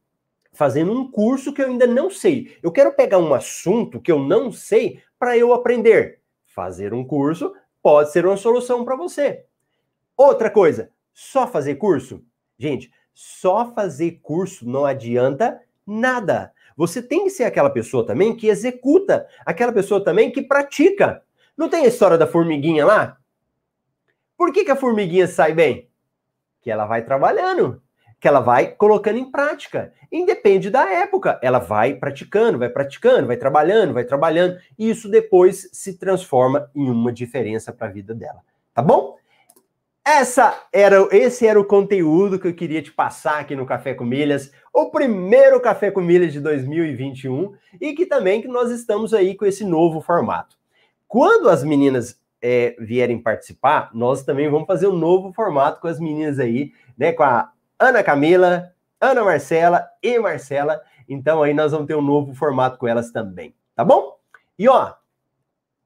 fazendo 0.53 0.93
um 0.93 1.11
curso 1.11 1.55
que 1.55 1.63
eu 1.63 1.69
ainda 1.69 1.87
não 1.87 2.11
sei. 2.11 2.55
Eu 2.63 2.71
quero 2.71 2.93
pegar 2.93 3.17
um 3.17 3.33
assunto 3.33 3.99
que 3.99 4.13
eu 4.13 4.19
não 4.19 4.53
sei 4.53 5.03
para 5.19 5.39
eu 5.39 5.55
aprender. 5.55 6.21
Fazer 6.45 6.93
um 6.93 7.03
curso 7.03 7.55
pode 7.83 8.13
ser 8.13 8.27
uma 8.27 8.37
solução 8.37 8.85
para 8.85 8.95
você. 8.95 9.47
Outra 10.15 10.51
coisa, 10.51 10.91
só 11.15 11.47
fazer 11.47 11.77
curso? 11.77 12.23
Gente, 12.59 12.93
só 13.15 13.73
fazer 13.73 14.21
curso 14.21 14.69
não 14.69 14.85
adianta 14.85 15.63
nada. 15.87 16.53
Você 16.81 17.03
tem 17.03 17.25
que 17.25 17.31
ser 17.31 17.45
aquela 17.45 17.69
pessoa 17.69 18.07
também 18.07 18.35
que 18.35 18.49
executa, 18.49 19.27
aquela 19.45 19.73
pessoa 19.73 20.03
também 20.03 20.33
que 20.33 20.41
pratica. 20.41 21.23
Não 21.55 21.69
tem 21.69 21.85
a 21.85 21.89
história 21.89 22.17
da 22.17 22.27
formiguinha 22.27 22.87
lá? 22.87 23.19
Por 24.35 24.51
que, 24.51 24.65
que 24.65 24.71
a 24.71 24.77
formiguinha 24.77 25.27
sai 25.27 25.53
bem? 25.53 25.91
que 26.61 26.71
ela 26.71 26.87
vai 26.87 27.03
trabalhando, 27.05 27.83
que 28.19 28.29
ela 28.29 28.41
vai 28.41 28.73
colocando 28.73 29.19
em 29.19 29.31
prática. 29.31 29.93
Independe 30.13 30.71
da 30.71 30.91
época, 30.91 31.39
ela 31.43 31.59
vai 31.59 31.95
praticando, 31.95 32.59
vai 32.59 32.69
praticando, 32.69 33.27
vai 33.27 33.37
trabalhando, 33.37 33.95
vai 33.95 34.05
trabalhando, 34.05 34.59
e 34.79 34.91
isso 34.91 35.09
depois 35.09 35.69
se 35.73 35.99
transforma 35.99 36.71
em 36.75 36.91
uma 36.91 37.13
diferença 37.13 37.73
para 37.73 37.89
a 37.89 37.91
vida 37.91 38.15
dela. 38.15 38.43
Tá 38.75 38.83
bom? 38.83 39.17
Essa 40.05 40.67
era, 40.73 40.97
esse 41.13 41.47
era 41.47 41.61
o 41.61 41.65
conteúdo 41.65 42.39
que 42.39 42.49
eu 42.49 42.55
queria 42.55 42.83
te 42.83 42.91
passar 42.91 43.41
aqui 43.41 43.55
no 43.55 43.67
Café 43.67 43.95
com 43.95 44.05
Milhas, 44.05 44.51
o 44.73 44.91
primeiro 44.91 45.61
Café 45.61 45.91
com 45.91 46.01
Milhas 46.01 46.33
de 46.33 46.41
2021, 46.41 47.55
e 47.81 47.93
que 47.93 48.07
também 48.07 48.41
que 48.41 48.49
nós 48.49 48.71
estamos 48.71 49.13
aí 49.13 49.35
com 49.35 49.45
esse 49.45 49.63
novo 49.63 50.01
formato. 50.01 50.57
Quando 51.07 51.49
as 51.51 51.63
meninas 51.63 52.19
é, 52.41 52.75
vierem 52.79 53.19
participar, 53.19 53.91
nós 53.93 54.25
também 54.25 54.49
vamos 54.49 54.67
fazer 54.67 54.87
um 54.87 54.97
novo 54.97 55.33
formato 55.33 55.81
com 55.81 55.89
as 55.89 56.01
meninas 56.01 56.39
aí, 56.39 56.73
né? 56.97 57.13
Com 57.13 57.23
a 57.23 57.53
Ana 57.79 58.03
Camila, 58.03 58.73
Ana 59.01 59.23
Marcela 59.23 59.87
e 60.03 60.19
Marcela. 60.19 60.81
Então 61.09 61.43
aí 61.43 61.53
nós 61.53 61.73
vamos 61.73 61.87
ter 61.87 61.95
um 61.95 62.03
novo 62.03 62.35
formato 62.35 62.79
com 62.79 62.89
elas 62.89 63.11
também, 63.11 63.55
tá 63.75 63.85
bom? 63.85 64.17
E 64.59 64.69
ó, 64.69 64.95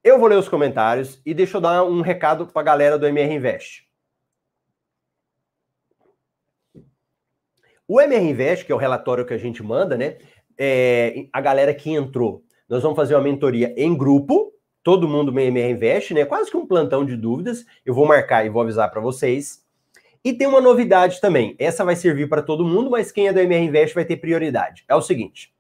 eu 0.03 0.19
vou 0.19 0.29
ler 0.29 0.39
os 0.39 0.49
comentários 0.49 1.21
e 1.25 1.35
deixa 1.35 1.57
eu 1.57 1.61
dar 1.61 1.85
um 1.85 2.01
recado 2.01 2.47
para 2.47 2.63
a 2.63 2.65
galera 2.65 2.99
do 2.99 3.07
MR 3.07 3.35
Invest. 3.35 3.85
O 7.87 8.01
MR 8.01 8.25
Invest, 8.25 8.65
que 8.65 8.73
é 8.73 8.75
o 8.75 8.79
relatório 8.79 9.27
que 9.27 9.35
a 9.35 9.39
gente 9.39 9.63
manda, 9.63 9.97
né? 9.97 10.17
É, 10.57 11.27
a 11.33 11.41
galera 11.41 11.75
que 11.75 11.91
entrou, 11.91 12.43
nós 12.69 12.83
vamos 12.83 12.97
fazer 12.97 13.15
uma 13.15 13.23
mentoria 13.23 13.75
em 13.77 13.97
grupo, 13.97 14.53
todo 14.83 15.09
mundo 15.09 15.33
meio 15.33 15.57
Invest, 15.57 16.15
né? 16.15 16.25
Quase 16.25 16.51
que 16.51 16.57
um 16.57 16.67
plantão 16.67 17.05
de 17.05 17.17
dúvidas. 17.17 17.65
Eu 17.85 17.95
vou 17.95 18.07
marcar 18.07 18.45
e 18.45 18.49
vou 18.49 18.63
avisar 18.63 18.91
para 18.91 19.01
vocês. 19.01 19.65
E 20.25 20.33
tem 20.33 20.47
uma 20.47 20.61
novidade 20.61 21.21
também. 21.21 21.55
Essa 21.59 21.85
vai 21.85 21.97
servir 21.97 22.29
para 22.29 22.43
todo 22.43 22.65
mundo, 22.65 22.91
mas 22.91 23.13
quem 23.13 23.29
é 23.29 23.33
do 23.33 23.41
MR 23.41 23.67
Invest 23.67 23.95
vai 23.95 24.05
ter 24.05 24.17
prioridade. 24.17 24.85
É 24.89 24.95
o 24.95 25.03
seguinte: 25.03 25.53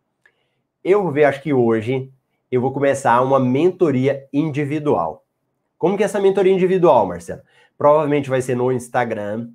eu 0.82 1.02
vou 1.02 1.12
ver, 1.12 1.24
acho 1.24 1.42
que 1.42 1.52
hoje, 1.52 2.10
eu 2.50 2.60
vou 2.60 2.72
começar 2.72 3.20
uma 3.22 3.40
mentoria 3.40 4.26
individual. 4.32 5.24
Como 5.78 5.96
que 5.96 6.02
é 6.02 6.06
essa 6.06 6.20
mentoria 6.20 6.52
individual, 6.52 7.06
Marcelo? 7.06 7.42
Provavelmente 7.76 8.30
vai 8.30 8.40
ser 8.40 8.54
no 8.54 8.70
Instagram. 8.72 9.48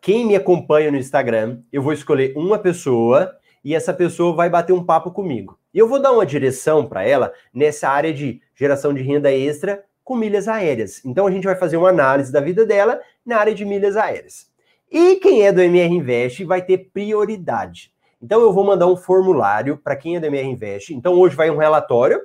Quem 0.00 0.26
me 0.26 0.36
acompanha 0.36 0.90
no 0.90 0.96
Instagram, 0.96 1.60
eu 1.72 1.82
vou 1.82 1.92
escolher 1.92 2.32
uma 2.36 2.58
pessoa 2.58 3.36
e 3.64 3.74
essa 3.74 3.92
pessoa 3.92 4.34
vai 4.34 4.48
bater 4.48 4.72
um 4.72 4.84
papo 4.84 5.10
comigo. 5.10 5.58
E 5.72 5.78
eu 5.78 5.88
vou 5.88 6.00
dar 6.00 6.12
uma 6.12 6.26
direção 6.26 6.86
para 6.86 7.04
ela 7.04 7.32
nessa 7.52 7.88
área 7.88 8.12
de 8.12 8.40
geração 8.54 8.92
de 8.92 9.02
renda 9.02 9.32
extra 9.32 9.84
com 10.02 10.16
milhas 10.16 10.48
aéreas. 10.48 11.04
Então 11.04 11.26
a 11.26 11.30
gente 11.30 11.44
vai 11.44 11.54
fazer 11.54 11.76
uma 11.76 11.90
análise 11.90 12.32
da 12.32 12.40
vida 12.40 12.66
dela 12.66 13.00
na 13.24 13.36
área 13.36 13.54
de 13.54 13.64
milhas 13.64 13.96
aéreas. 13.96 14.50
E 14.90 15.16
quem 15.16 15.46
é 15.46 15.52
do 15.52 15.60
MR 15.60 15.94
Invest 15.94 16.44
vai 16.44 16.62
ter 16.62 16.90
prioridade. 16.92 17.92
Então 18.20 18.40
eu 18.40 18.52
vou 18.52 18.64
mandar 18.64 18.86
um 18.88 18.96
formulário 18.96 19.76
para 19.76 19.94
quem 19.94 20.16
é 20.16 20.20
do 20.20 20.26
MR 20.26 20.48
Invest. 20.48 20.92
Então 20.92 21.14
hoje 21.14 21.36
vai 21.36 21.50
um 21.50 21.56
relatório 21.56 22.20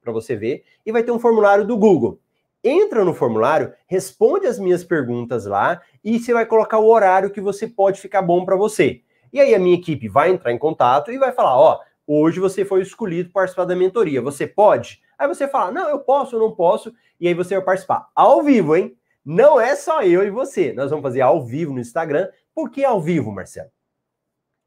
para 0.00 0.12
você 0.12 0.36
ver 0.36 0.62
e 0.86 0.92
vai 0.92 1.02
ter 1.02 1.10
um 1.10 1.18
formulário 1.18 1.66
do 1.66 1.76
Google. 1.76 2.20
Entra 2.66 3.04
no 3.04 3.12
formulário, 3.12 3.74
responde 3.86 4.46
as 4.46 4.58
minhas 4.58 4.82
perguntas 4.82 5.44
lá 5.44 5.82
e 6.02 6.18
você 6.18 6.32
vai 6.32 6.46
colocar 6.46 6.78
o 6.78 6.88
horário 6.88 7.30
que 7.30 7.40
você 7.40 7.68
pode 7.68 8.00
ficar 8.00 8.22
bom 8.22 8.42
para 8.42 8.56
você. 8.56 9.02
E 9.30 9.38
aí 9.38 9.54
a 9.54 9.58
minha 9.58 9.74
equipe 9.74 10.08
vai 10.08 10.30
entrar 10.30 10.50
em 10.50 10.58
contato 10.58 11.12
e 11.12 11.18
vai 11.18 11.30
falar, 11.30 11.58
ó, 11.58 11.80
hoje 12.06 12.40
você 12.40 12.64
foi 12.64 12.80
escolhido 12.80 13.28
para 13.30 13.42
participar 13.42 13.66
da 13.66 13.76
mentoria, 13.76 14.22
você 14.22 14.46
pode? 14.46 15.02
Aí 15.18 15.28
você 15.28 15.46
fala, 15.46 15.70
não, 15.70 15.90
eu 15.90 15.98
posso, 15.98 16.36
eu 16.36 16.40
não 16.40 16.52
posso, 16.52 16.94
e 17.20 17.28
aí 17.28 17.34
você 17.34 17.54
vai 17.56 17.64
participar 17.64 18.08
ao 18.14 18.42
vivo, 18.42 18.74
hein? 18.74 18.96
Não 19.22 19.60
é 19.60 19.76
só 19.76 20.02
eu 20.02 20.22
e 20.24 20.30
você, 20.30 20.72
nós 20.72 20.88
vamos 20.88 21.02
fazer 21.02 21.20
ao 21.20 21.44
vivo 21.44 21.72
no 21.72 21.80
Instagram. 21.80 22.28
Por 22.54 22.70
que 22.70 22.82
ao 22.82 23.00
vivo, 23.00 23.30
Marcelo? 23.30 23.70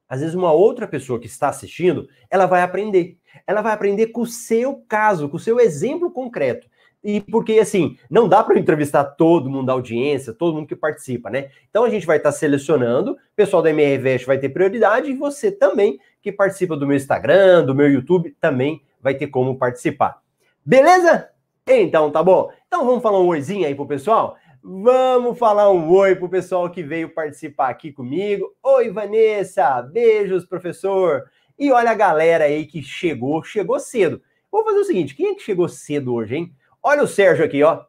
Às 0.08 0.22
vezes 0.22 0.36
uma 0.36 0.52
outra 0.52 0.88
pessoa 0.88 1.20
que 1.20 1.28
está 1.28 1.50
assistindo, 1.50 2.08
ela 2.30 2.46
vai 2.46 2.62
aprender. 2.62 3.18
Ela 3.46 3.62
vai 3.62 3.74
aprender 3.74 4.08
com 4.08 4.22
o 4.22 4.28
seu 4.28 4.84
caso, 4.88 5.30
com 5.30 5.38
o 5.38 5.40
seu 5.40 5.60
exemplo 5.60 6.12
concreto. 6.12 6.68
E 7.04 7.22
porque, 7.22 7.60
assim, 7.60 7.98
não 8.10 8.28
dá 8.28 8.44
para 8.44 8.60
entrevistar 8.60 9.04
todo 9.04 9.50
mundo 9.50 9.68
da 9.68 9.74
audiência, 9.74 10.34
todo 10.34 10.56
mundo 10.56 10.68
que 10.68 10.76
participa, 10.76 11.30
né? 11.30 11.50
Então 11.70 11.84
a 11.84 11.90
gente 11.90 12.06
vai 12.06 12.18
estar 12.18 12.32
tá 12.32 12.38
selecionando, 12.38 13.12
o 13.12 13.18
pessoal 13.36 13.62
da 13.62 13.70
MRVest 13.70 14.26
vai 14.26 14.38
ter 14.38 14.50
prioridade 14.50 15.10
e 15.10 15.16
você 15.16 15.52
também, 15.52 16.00
que 16.22 16.32
participa 16.32 16.76
do 16.76 16.88
meu 16.88 16.98
Instagram, 16.98 17.66
do 17.66 17.76
meu 17.76 17.90
YouTube, 17.90 18.36
também 18.42 18.82
vai 19.02 19.16
ter 19.16 19.28
como 19.28 19.58
participar. 19.58 20.22
Beleza? 20.66 21.30
Então 21.68 22.12
tá 22.12 22.24
bom. 22.24 22.52
Então 22.68 22.86
vamos 22.86 23.04
falar 23.04 23.20
um 23.20 23.28
oizinho 23.28 23.66
aí 23.66 23.76
pro 23.76 23.86
pessoal? 23.86 24.36
Vamos 24.62 25.38
falar 25.38 25.72
um 25.72 25.90
oi 25.90 26.16
pro 26.16 26.28
pessoal 26.28 26.70
que 26.70 26.84
veio 26.84 27.14
participar 27.14 27.70
aqui 27.70 27.92
comigo. 27.92 28.54
Oi, 28.62 28.90
Vanessa. 28.90 29.82
Beijos, 29.82 30.46
professor. 30.46 31.24
E 31.58 31.72
olha 31.72 31.92
a 31.92 31.96
galera 31.96 32.46
aí 32.46 32.66
que 32.66 32.82
chegou, 32.82 33.42
chegou 33.44 33.80
cedo. 33.80 34.22
Vou 34.52 34.64
fazer 34.66 34.80
o 34.80 34.84
seguinte: 34.84 35.16
quem 35.16 35.30
é 35.30 35.36
que 35.36 35.42
chegou 35.42 35.70
cedo 35.70 36.14
hoje, 36.14 36.36
hein? 36.36 36.54
Olha 36.89 37.04
o 37.04 37.08
Sérgio 37.08 37.43
aqui, 37.43 37.62
ó. 37.63 37.84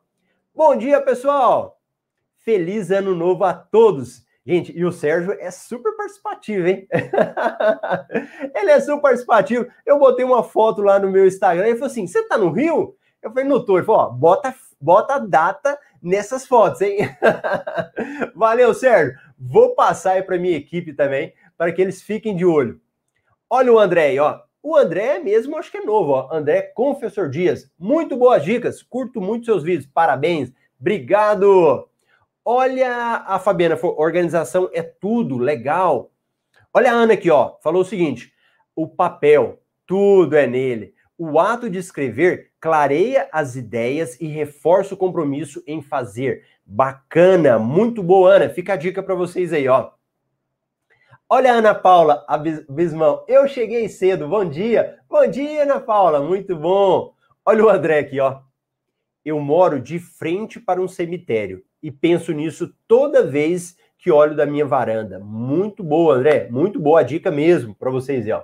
Bom 0.53 0.75
dia, 0.75 1.01
pessoal. 1.01 1.81
Feliz 2.39 2.91
ano 2.91 3.15
novo 3.15 3.45
a 3.45 3.55
todos. 3.55 4.25
Gente, 4.45 4.77
e 4.77 4.85
o 4.85 4.91
Sérgio 4.91 5.37
é 5.39 5.53
super 5.53 5.97
participativo, 5.97 6.67
hein? 6.67 6.89
ele 8.57 8.73
é 8.73 8.81
super 8.81 9.03
participativo. 9.03 9.69
Eu 9.87 10.01
botei 10.01 10.25
uma 10.25 10.43
foto 10.43 10.83
lá 10.83 10.99
no 10.99 11.13
meu 11.13 11.29
Instagram 11.29 11.67
e 11.67 11.69
ele 11.69 11.79
falou 11.79 11.93
assim: 11.93 12.09
você 12.09 12.27
tá 12.27 12.37
no 12.37 12.51
Rio? 12.51 12.97
Eu 13.23 13.31
falei, 13.31 13.45
não 13.45 13.65
tô. 13.65 13.77
Ele 13.77 13.87
falou: 13.87 14.01
ó, 14.01 14.11
bota, 14.11 14.53
bota 14.81 15.21
data 15.21 15.79
nessas 16.03 16.45
fotos, 16.45 16.81
hein? 16.81 16.99
Valeu, 18.35 18.75
Sérgio. 18.75 19.17
Vou 19.39 19.77
passar 19.77 20.15
aí 20.15 20.25
para 20.25 20.39
minha 20.39 20.57
equipe 20.57 20.93
também, 20.93 21.33
para 21.57 21.71
que 21.71 21.81
eles 21.81 22.03
fiquem 22.03 22.35
de 22.35 22.45
olho. 22.45 22.81
Olha 23.49 23.73
o 23.73 23.79
André 23.79 24.07
aí, 24.07 24.19
ó. 24.19 24.41
O 24.63 24.77
André 24.77 25.19
mesmo, 25.19 25.57
acho 25.57 25.71
que 25.71 25.79
é 25.79 25.85
novo, 25.85 26.13
ó. 26.13 26.29
André 26.33 26.63
Confessor 26.75 27.29
Dias. 27.29 27.71
Muito 27.79 28.17
boas 28.17 28.43
dicas. 28.43 28.83
Curto 28.83 29.21
muito 29.21 29.47
seus 29.47 29.63
vídeos. 29.63 29.87
Parabéns. 29.87 30.53
Obrigado. 30.81 31.89
Olha 32.45 33.25
a 33.27 33.39
Fabiana, 33.39 33.79
organização 33.83 34.71
é 34.73 34.83
tudo, 34.83 35.37
legal. 35.37 36.11
Olha 36.73 36.93
a 36.93 36.95
Ana 36.95 37.13
aqui, 37.13 37.31
ó, 37.31 37.57
falou 37.63 37.83
o 37.83 37.85
seguinte: 37.85 38.33
o 38.75 38.89
papel, 38.89 39.61
tudo 39.87 40.35
é 40.35 40.47
nele. 40.47 40.95
O 41.19 41.39
ato 41.39 41.69
de 41.69 41.79
escrever 41.79 42.53
clareia 42.61 43.29
as 43.33 43.55
ideias 43.55 44.19
e 44.21 44.29
reforça 44.29 44.95
o 44.95 44.97
compromisso 44.97 45.63
em 45.67 45.83
fazer. 45.83 46.45
Bacana, 46.65 47.59
muito 47.59 48.03
boa, 48.03 48.35
Ana. 48.35 48.49
Fica 48.49 48.73
a 48.73 48.77
dica 48.77 49.03
para 49.03 49.15
vocês 49.15 49.53
aí, 49.53 49.69
ó. 49.69 49.91
Olha 51.31 51.53
a 51.53 51.57
Ana 51.57 51.75
Paula 51.75 52.25
Bismão, 52.71 53.23
eu 53.29 53.47
cheguei 53.47 53.87
cedo, 53.87 54.27
bom 54.27 54.49
dia. 54.49 54.99
Bom 55.11 55.27
dia, 55.27 55.65
Ana 55.65 55.79
Paula, 55.79 56.23
muito 56.23 56.57
bom. 56.57 57.13
Olha 57.45 57.67
o 57.67 57.69
André 57.69 57.99
aqui, 57.99 58.19
ó. 58.19 58.41
Eu 59.23 59.39
moro 59.39 59.79
de 59.79 59.99
frente 59.99 60.59
para 60.59 60.81
um 60.81 60.89
cemitério 60.89 61.63
e 61.83 61.91
penso 61.91 62.33
nisso 62.33 62.75
toda 62.87 63.27
vez 63.27 63.77
que 63.99 64.11
olho 64.11 64.35
da 64.35 64.47
minha 64.47 64.65
varanda. 64.65 65.19
Muito 65.19 65.85
boa, 65.85 66.15
André. 66.15 66.49
Muito 66.51 66.81
boa 66.81 67.01
a 67.01 67.03
dica 67.03 67.31
mesmo 67.31 67.75
para 67.75 67.91
vocês, 67.91 68.27
ó. 68.31 68.43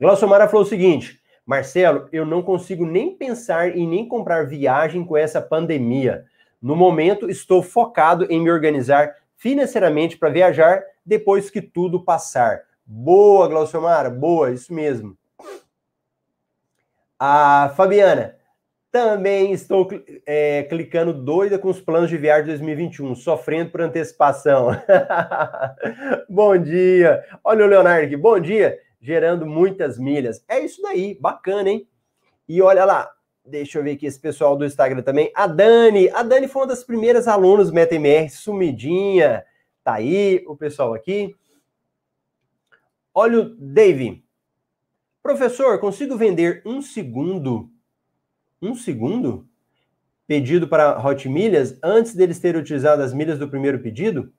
Glauciomara 0.00 0.48
falou 0.48 0.64
o 0.64 0.68
seguinte: 0.68 1.20
Marcelo, 1.44 2.08
eu 2.10 2.24
não 2.24 2.40
consigo 2.40 2.86
nem 2.86 3.14
pensar 3.14 3.76
em 3.76 3.86
nem 3.86 4.08
comprar 4.08 4.46
viagem 4.46 5.04
com 5.04 5.14
essa 5.14 5.42
pandemia. 5.42 6.24
No 6.60 6.74
momento, 6.74 7.28
estou 7.28 7.62
focado 7.62 8.24
em 8.30 8.40
me 8.40 8.50
organizar 8.50 9.14
financeiramente 9.38 10.18
para 10.18 10.28
viajar 10.28 10.82
depois 11.04 11.48
que 11.48 11.62
tudo 11.62 12.04
passar. 12.04 12.60
Boa, 12.84 13.48
Glauciomara, 13.48 14.10
boa, 14.10 14.50
isso 14.50 14.74
mesmo. 14.74 15.16
A 17.18 17.72
Fabiana, 17.74 18.36
também 18.90 19.52
estou 19.52 19.88
é, 20.26 20.64
clicando 20.64 21.12
doida 21.12 21.58
com 21.58 21.68
os 21.68 21.80
planos 21.80 22.10
de 22.10 22.18
viagem 22.18 22.44
de 22.44 22.50
2021, 22.50 23.14
sofrendo 23.14 23.70
por 23.70 23.80
antecipação. 23.80 24.68
bom 26.28 26.56
dia. 26.58 27.24
Olha 27.42 27.64
o 27.64 27.68
Leonardo 27.68 28.04
aqui, 28.04 28.16
bom 28.16 28.38
dia 28.38 28.78
gerando 29.00 29.46
muitas 29.46 29.98
milhas. 29.98 30.44
É 30.48 30.58
isso 30.60 30.82
daí, 30.82 31.16
bacana, 31.20 31.70
hein? 31.70 31.88
E 32.48 32.60
olha 32.62 32.84
lá, 32.84 33.10
deixa 33.48 33.78
eu 33.78 33.84
ver 33.84 33.92
aqui 33.92 34.06
esse 34.06 34.20
pessoal 34.20 34.56
do 34.56 34.64
Instagram 34.64 35.02
também. 35.02 35.30
A 35.34 35.46
Dani, 35.46 36.08
a 36.10 36.22
Dani 36.22 36.48
foi 36.48 36.62
uma 36.62 36.68
das 36.68 36.84
primeiras 36.84 37.26
alunas 37.26 37.68
do 37.68 37.74
MetaMR, 37.74 38.30
sumidinha. 38.30 39.44
Tá 39.82 39.94
aí 39.94 40.44
o 40.46 40.56
pessoal 40.56 40.94
aqui. 40.94 41.34
Olha 43.14 43.40
o 43.40 43.56
Dave. 43.56 44.24
Professor, 45.22 45.78
consigo 45.80 46.16
vender 46.16 46.62
um 46.64 46.80
segundo? 46.80 47.70
Um 48.60 48.74
segundo? 48.74 49.48
Pedido 50.26 50.68
para 50.68 51.04
Hot 51.04 51.28
Milhas 51.28 51.78
antes 51.82 52.14
deles 52.14 52.38
terem 52.38 52.60
utilizado 52.60 53.02
as 53.02 53.14
milhas 53.14 53.38
do 53.38 53.48
primeiro 53.48 53.80
pedido? 53.80 54.32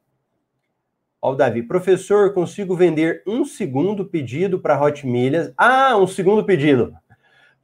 Ó, 1.21 1.33
o 1.33 1.35
Davi, 1.35 1.63
professor, 1.63 2.33
consigo 2.33 2.75
vender 2.75 3.23
um 3.27 3.43
segundo 3.43 4.05
pedido 4.05 4.59
para 4.59 4.81
Hot 4.81 5.05
Milhas. 5.05 5.51
Ah, 5.57 5.97
um 5.97 6.07
segundo 6.07 6.45
pedido. 6.45 6.93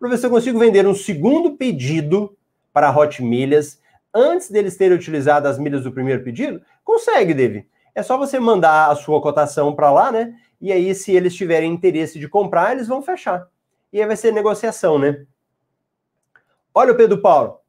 Professor, 0.05 0.29
consigo 0.29 0.59
vender 0.59 0.85
um 0.85 0.93
segundo 0.93 1.57
pedido 1.57 2.37
para 2.71 2.95
Hot 2.95 3.23
Milhas 3.23 3.81
antes 4.13 4.51
deles 4.51 4.77
terem 4.77 4.95
utilizado 4.95 5.47
as 5.47 5.57
milhas 5.57 5.83
do 5.83 5.91
primeiro 5.91 6.23
pedido? 6.23 6.61
Consegue, 6.83 7.33
Davi. 7.33 7.67
É 7.95 8.03
só 8.03 8.15
você 8.15 8.39
mandar 8.39 8.91
a 8.91 8.95
sua 8.95 9.19
cotação 9.19 9.73
para 9.73 9.91
lá, 9.91 10.11
né? 10.11 10.35
E 10.61 10.71
aí, 10.71 10.93
se 10.93 11.11
eles 11.11 11.33
tiverem 11.33 11.73
interesse 11.73 12.19
de 12.19 12.29
comprar, 12.29 12.73
eles 12.73 12.87
vão 12.87 13.01
fechar. 13.01 13.47
E 13.91 13.99
aí 13.99 14.05
vai 14.05 14.15
ser 14.15 14.31
negociação, 14.31 14.99
né? 14.99 15.25
Olha 16.71 16.93
o 16.93 16.95
Pedro 16.95 17.19
Paulo. 17.19 17.61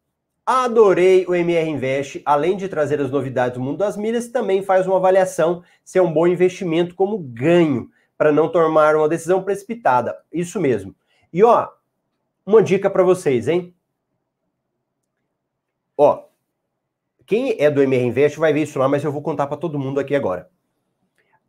Adorei 0.45 1.25
o 1.27 1.35
MR 1.35 1.71
Invest, 1.71 2.21
além 2.23 2.55
de 2.55 2.69
trazer 2.69 3.01
as 3.01 3.11
novidades 3.11 3.57
do 3.57 3.65
mundo 3.65 3.79
das 3.79 3.97
milhas, 3.97 4.29
também 4.29 4.63
faz 4.63 4.87
uma 4.87 4.97
avaliação 4.97 5.63
se 5.83 5.99
é 5.99 6.03
um 6.03 6.13
bom 6.13 6.27
investimento 6.27 6.95
como 6.95 7.17
ganho, 7.17 7.89
para 8.19 8.31
não 8.31 8.47
tomar 8.47 8.95
uma 8.95 9.09
decisão 9.09 9.43
precipitada. 9.43 10.15
Isso 10.31 10.61
mesmo. 10.61 10.95
E 11.33 11.43
ó, 11.43 11.69
uma 12.47 12.63
dica 12.63 12.89
para 12.89 13.03
vocês, 13.03 13.49
hein? 13.49 13.75
Ó, 15.97 16.27
quem 17.27 17.57
é 17.59 17.69
do 17.69 17.83
MR 17.83 18.07
Invest 18.07 18.39
vai 18.39 18.53
ver 18.53 18.63
isso 18.63 18.79
lá, 18.79 18.89
mas 18.89 19.03
eu 19.03 19.11
vou 19.11 19.21
contar 19.21 19.49
para 19.49 19.57
todo 19.57 19.79
mundo 19.79 19.99
aqui 19.99 20.15
agora. 20.15 20.49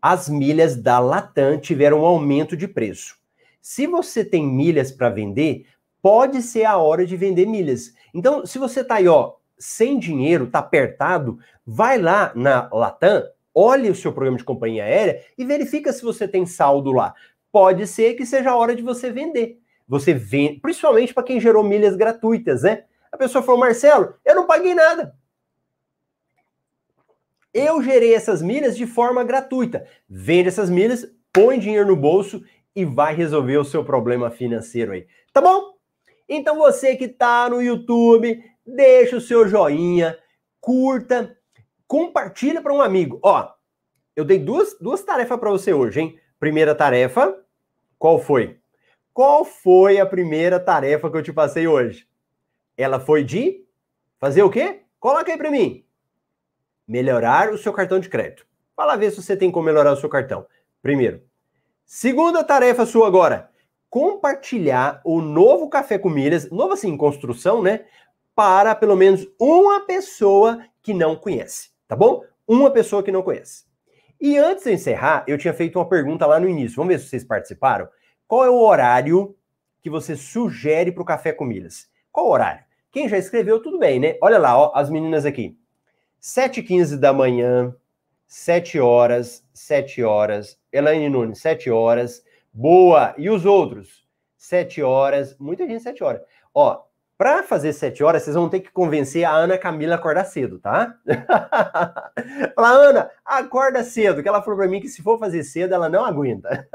As 0.02 0.28
milhas 0.28 0.76
da 0.76 0.98
Latam 0.98 1.60
tiveram 1.60 2.02
um 2.02 2.06
aumento 2.06 2.58
de 2.58 2.68
preço. 2.68 3.16
Se 3.62 3.86
você 3.86 4.26
tem 4.26 4.46
milhas 4.46 4.92
para 4.92 5.10
vender, 5.10 5.68
pode 6.02 6.42
ser 6.42 6.66
a 6.66 6.78
hora 6.78 7.06
de 7.06 7.16
vender 7.16 7.46
milhas. 7.46 7.94
Então, 8.14 8.46
se 8.46 8.58
você 8.58 8.84
tá 8.84 8.96
aí, 8.96 9.08
ó, 9.08 9.36
sem 9.60 10.00
dinheiro, 10.00 10.48
tá 10.48 10.60
apertado, 10.60 11.38
vai 11.66 12.00
lá 12.00 12.32
na 12.36 12.70
Latam, 12.72 13.24
olhe 13.54 13.90
o 13.90 13.96
seu 13.96 14.12
programa 14.12 14.38
de 14.38 14.44
companhia 14.44 14.84
aérea 14.84 15.24
e 15.38 15.46
verifica 15.46 15.94
se 15.94 16.02
você 16.02 16.28
tem 16.28 16.46
saldo 16.46 16.92
lá. 16.92 17.14
Pode 17.52 17.86
ser 17.86 18.16
que 18.16 18.26
seja 18.26 18.52
a 18.52 18.56
hora 18.56 18.76
de 18.76 18.82
você 18.82 19.12
vender. 19.12 19.60
Você 19.88 20.14
vende, 20.14 20.60
principalmente 20.60 21.14
para 21.14 21.24
quem 21.24 21.40
gerou 21.40 21.64
milhas 21.64 21.96
gratuitas, 21.96 22.64
né? 22.64 22.86
A 23.12 23.18
pessoa 23.18 23.44
falou, 23.44 23.62
Marcelo, 23.62 24.16
eu 24.26 24.36
não 24.36 24.46
paguei 24.46 24.76
nada. 24.76 25.16
Eu 27.54 27.82
gerei 27.82 28.14
essas 28.14 28.42
milhas 28.42 28.76
de 28.76 28.86
forma 28.86 29.24
gratuita. 29.24 29.88
Vende 30.08 30.50
essas 30.50 30.70
milhas, 30.70 31.08
põe 31.32 31.58
dinheiro 31.58 31.88
no 31.88 31.96
bolso 31.96 32.44
e 32.76 32.86
vai 32.86 33.16
resolver 33.16 33.58
o 33.58 33.66
seu 33.66 33.84
problema 33.84 34.30
financeiro 34.30 34.92
aí. 34.92 35.08
Tá 35.34 35.42
bom? 35.42 35.78
Então 36.28 36.58
você 36.58 36.96
que 36.96 37.06
está 37.06 37.50
no 37.50 37.62
YouTube, 37.62 38.44
deixa 38.66 39.16
o 39.16 39.22
seu 39.22 39.48
joinha, 39.48 40.18
curta, 40.60 41.38
compartilha 41.88 42.62
para 42.62 42.74
um 42.74 42.82
amigo. 42.82 43.20
Ó, 43.24 43.50
eu 44.16 44.26
dei 44.26 44.38
duas, 44.38 44.78
duas 44.80 45.02
tarefas 45.02 45.40
para 45.40 45.50
você 45.50 45.74
hoje, 45.74 46.02
hein? 46.02 46.20
Primeira 46.40 46.76
tarefa, 46.76 47.36
qual 47.98 48.20
foi? 48.20 48.60
Qual 49.18 49.44
foi 49.44 50.00
a 50.00 50.06
primeira 50.06 50.60
tarefa 50.60 51.10
que 51.10 51.18
eu 51.18 51.24
te 51.24 51.34
passei 51.34 51.68
hoje? 51.68 52.08
Ela 52.78 53.00
foi 53.00 53.24
de 53.24 53.66
fazer 54.20 54.44
o 54.44 54.50
quê? 54.52 54.82
Coloca 55.00 55.32
aí 55.32 55.36
para 55.40 55.50
mim. 55.50 55.84
Melhorar 56.88 57.52
o 57.52 57.58
seu 57.58 57.74
cartão 57.74 58.00
de 58.00 58.10
crédito. 58.10 58.46
Fala 58.76 58.96
ver 58.96 59.10
se 59.10 59.20
você 59.20 59.36
tem 59.36 59.50
como 59.50 59.66
melhorar 59.66 59.92
o 59.94 59.98
seu 59.98 60.08
cartão. 60.08 60.46
Primeiro. 60.84 61.24
Segunda 61.84 62.44
tarefa 62.44 62.86
sua 62.86 63.08
agora 63.08 63.50
compartilhar 63.90 65.02
o 65.04 65.20
novo 65.20 65.68
Café 65.68 65.98
com 65.98 66.12
Milhas, 66.12 66.52
novo 66.52 66.74
assim, 66.74 66.90
em 66.90 66.96
construção, 66.96 67.64
né? 67.64 67.86
Para 68.36 68.76
pelo 68.76 68.96
menos 68.96 69.28
uma 69.40 69.80
pessoa 69.80 70.64
que 70.84 70.94
não 70.94 71.16
conhece, 71.16 71.72
tá 71.88 71.96
bom? 71.96 72.24
Uma 72.48 72.70
pessoa 72.70 73.02
que 73.02 73.12
não 73.12 73.24
conhece. 73.24 73.66
E 74.22 74.38
antes 74.38 74.66
de 74.66 74.74
encerrar, 74.74 75.26
eu 75.28 75.40
tinha 75.40 75.56
feito 75.56 75.80
uma 75.80 75.90
pergunta 75.90 76.28
lá 76.28 76.40
no 76.40 76.48
início. 76.48 76.76
Vamos 76.76 76.94
ver 76.94 77.00
se 77.00 77.10
vocês 77.10 77.24
participaram. 77.24 77.90
Qual 78.28 78.44
é 78.44 78.50
o 78.50 78.60
horário 78.60 79.36
que 79.82 79.90
você 79.90 80.16
sugere 80.16 80.92
para 80.92 81.04
o 81.04 81.06
Café 81.06 81.32
com 81.32 81.46
Milhas? 81.46 81.90
Qual 82.12 82.28
horário? 82.28 82.64
Quem 82.92 83.08
já 83.08 83.18
escreveu, 83.18 83.62
tudo 83.62 83.80
bem, 83.80 84.00
né? 84.00 84.18
Olha 84.22 84.38
lá, 84.38 84.58
ó, 84.58 84.72
as 84.76 84.90
meninas 84.90 85.26
aqui. 85.26 85.58
7h15 86.22 86.98
da 86.98 87.14
manhã, 87.14 87.76
7 88.26 88.80
horas, 88.80 89.46
7 89.54 90.04
horas. 90.04 90.60
Elaine 90.72 91.10
Nunes, 91.10 91.40
7 91.40 91.70
horas. 91.70 92.24
Boa! 92.54 93.14
E 93.20 93.30
os 93.30 93.46
outros? 93.46 94.08
Sete 94.36 94.82
horas. 94.82 95.38
Muita 95.38 95.68
gente, 95.68 95.84
sete 95.84 96.04
horas. 96.04 96.22
Ó, 96.54 96.84
para 97.18 97.42
fazer 97.42 97.74
sete 97.74 98.04
horas, 98.04 98.24
vocês 98.24 98.36
vão 98.36 98.48
ter 98.48 98.60
que 98.60 98.72
convencer 98.72 99.24
a 99.24 99.32
Ana 99.32 99.58
Camila 99.58 99.96
a 99.96 99.98
acordar 99.98 100.26
cedo, 100.26 100.60
tá? 100.60 100.96
Fala, 102.54 102.70
Ana, 102.70 103.10
acorda 103.26 103.84
cedo, 103.84 104.22
que 104.22 104.30
ela 104.30 104.42
falou 104.42 104.60
para 104.60 104.68
mim 104.68 104.80
que 104.80 104.88
se 104.88 105.02
for 105.02 105.18
fazer 105.18 105.44
cedo, 105.44 105.74
ela 105.74 105.90
não 105.90 106.06
aguenta. 106.06 106.68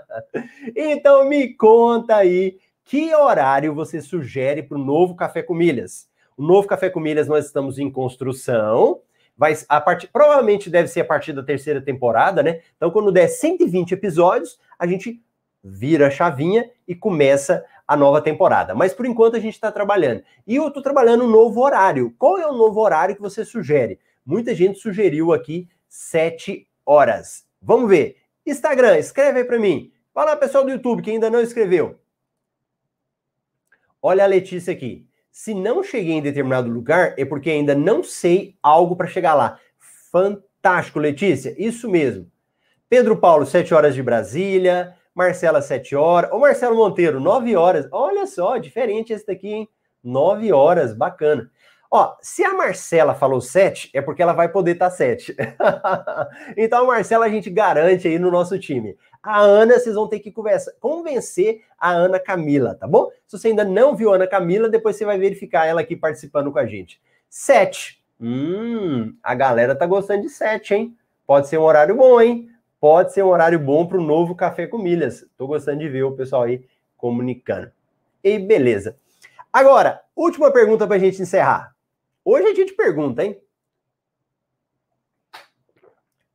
então 0.74 1.28
me 1.28 1.54
conta 1.54 2.16
aí 2.16 2.58
que 2.82 3.14
horário 3.14 3.74
você 3.74 4.00
sugere 4.00 4.62
para 4.62 4.78
o 4.78 4.82
novo 4.82 5.14
Café 5.14 5.42
com 5.42 5.54
Milhas. 5.54 6.08
O 6.36 6.42
novo 6.42 6.66
Café 6.66 6.88
com 6.88 7.00
Milhas 7.00 7.28
nós 7.28 7.44
estamos 7.44 7.78
em 7.78 7.90
construção. 7.90 9.00
Vai 9.36 9.54
a 9.68 9.80
partir, 9.80 10.08
provavelmente 10.08 10.70
deve 10.70 10.88
ser 10.88 11.00
a 11.00 11.04
partir 11.04 11.32
da 11.32 11.42
terceira 11.42 11.80
temporada, 11.82 12.42
né? 12.42 12.60
Então, 12.76 12.90
quando 12.90 13.12
der 13.12 13.28
120 13.28 13.92
episódios, 13.92 14.58
a 14.78 14.86
gente 14.86 15.20
vira 15.62 16.08
a 16.08 16.10
chavinha 16.10 16.70
e 16.86 16.94
começa 16.94 17.64
a 17.86 17.96
nova 17.96 18.20
temporada. 18.20 18.74
Mas 18.74 18.92
por 18.92 19.06
enquanto 19.06 19.36
a 19.36 19.40
gente 19.40 19.54
está 19.54 19.70
trabalhando. 19.70 20.22
E 20.46 20.56
eu 20.56 20.68
estou 20.68 20.82
trabalhando 20.82 21.24
um 21.24 21.30
novo 21.30 21.60
horário. 21.60 22.14
Qual 22.18 22.38
é 22.38 22.46
o 22.46 22.52
novo 22.52 22.80
horário 22.80 23.14
que 23.14 23.22
você 23.22 23.44
sugere? 23.44 23.98
Muita 24.24 24.54
gente 24.54 24.78
sugeriu 24.78 25.32
aqui 25.32 25.68
7 25.88 26.66
horas. 26.84 27.46
Vamos 27.60 27.88
ver. 27.88 28.16
Instagram, 28.46 28.98
escreve 28.98 29.40
aí 29.40 29.44
para 29.44 29.58
mim. 29.58 29.92
Fala 30.12 30.36
pessoal 30.36 30.64
do 30.64 30.70
YouTube 30.70 31.02
que 31.02 31.10
ainda 31.10 31.28
não 31.28 31.40
escreveu. 31.40 31.98
Olha 34.00 34.24
a 34.24 34.26
Letícia 34.26 34.72
aqui. 34.72 35.06
Se 35.30 35.52
não 35.52 35.82
cheguei 35.82 36.12
em 36.12 36.22
determinado 36.22 36.70
lugar, 36.70 37.14
é 37.18 37.24
porque 37.24 37.50
ainda 37.50 37.74
não 37.74 38.04
sei 38.04 38.56
algo 38.62 38.94
para 38.94 39.08
chegar 39.08 39.34
lá. 39.34 39.58
Fantástico, 40.12 41.00
Letícia. 41.00 41.54
Isso 41.58 41.90
mesmo. 41.90 42.30
Pedro 42.88 43.16
Paulo, 43.16 43.44
7 43.44 43.74
horas 43.74 43.94
de 43.94 44.02
Brasília. 44.02 44.94
Marcela, 45.14 45.62
7 45.62 45.94
horas. 45.94 46.32
Ô, 46.32 46.38
Marcelo 46.40 46.76
Monteiro, 46.76 47.20
9 47.20 47.54
horas. 47.56 47.86
Olha 47.92 48.26
só, 48.26 48.56
diferente 48.56 49.12
esse 49.12 49.26
daqui, 49.26 49.52
hein? 49.52 49.68
9 50.02 50.52
horas, 50.52 50.92
bacana. 50.92 51.50
Ó, 51.90 52.16
se 52.20 52.42
a 52.42 52.52
Marcela 52.52 53.14
falou 53.14 53.40
7, 53.40 53.90
é 53.94 54.02
porque 54.02 54.20
ela 54.20 54.32
vai 54.32 54.48
poder 54.48 54.72
estar 54.72 54.90
tá 54.90 54.96
7. 54.96 55.36
então, 56.56 56.82
a 56.82 56.86
Marcela 56.88 57.26
a 57.26 57.28
gente 57.28 57.48
garante 57.48 58.08
aí 58.08 58.18
no 58.18 58.32
nosso 58.32 58.58
time. 58.58 58.96
A 59.22 59.40
Ana, 59.40 59.78
vocês 59.78 59.94
vão 59.94 60.08
ter 60.08 60.18
que 60.18 60.32
conversa, 60.32 60.74
convencer 60.80 61.62
a 61.78 61.92
Ana 61.92 62.18
Camila, 62.18 62.74
tá 62.74 62.88
bom? 62.88 63.10
Se 63.28 63.38
você 63.38 63.48
ainda 63.48 63.64
não 63.64 63.94
viu 63.94 64.12
a 64.12 64.16
Ana 64.16 64.26
Camila, 64.26 64.68
depois 64.68 64.96
você 64.96 65.04
vai 65.04 65.16
verificar 65.16 65.66
ela 65.66 65.82
aqui 65.82 65.94
participando 65.94 66.50
com 66.50 66.58
a 66.58 66.66
gente. 66.66 67.00
7. 67.30 68.02
Hum, 68.20 69.14
a 69.22 69.34
galera 69.34 69.76
tá 69.76 69.86
gostando 69.86 70.22
de 70.22 70.30
7, 70.30 70.74
hein? 70.74 70.96
Pode 71.24 71.48
ser 71.48 71.58
um 71.58 71.62
horário 71.62 71.94
bom, 71.94 72.20
hein? 72.20 72.50
Pode 72.84 73.14
ser 73.14 73.24
um 73.24 73.28
horário 73.28 73.58
bom 73.58 73.86
para 73.86 73.96
o 73.96 74.02
novo 74.02 74.34
Café 74.34 74.66
com 74.66 74.76
Milhas. 74.76 75.22
Estou 75.22 75.48
gostando 75.48 75.78
de 75.78 75.88
ver 75.88 76.02
o 76.02 76.12
pessoal 76.12 76.42
aí 76.42 76.66
comunicando. 76.98 77.72
e 78.22 78.38
beleza. 78.38 78.98
Agora, 79.50 80.02
última 80.14 80.52
pergunta 80.52 80.86
para 80.86 80.96
a 80.96 80.98
gente 80.98 81.22
encerrar. 81.22 81.74
Hoje 82.22 82.46
a 82.46 82.54
gente 82.54 82.74
pergunta, 82.74 83.24
hein? 83.24 83.40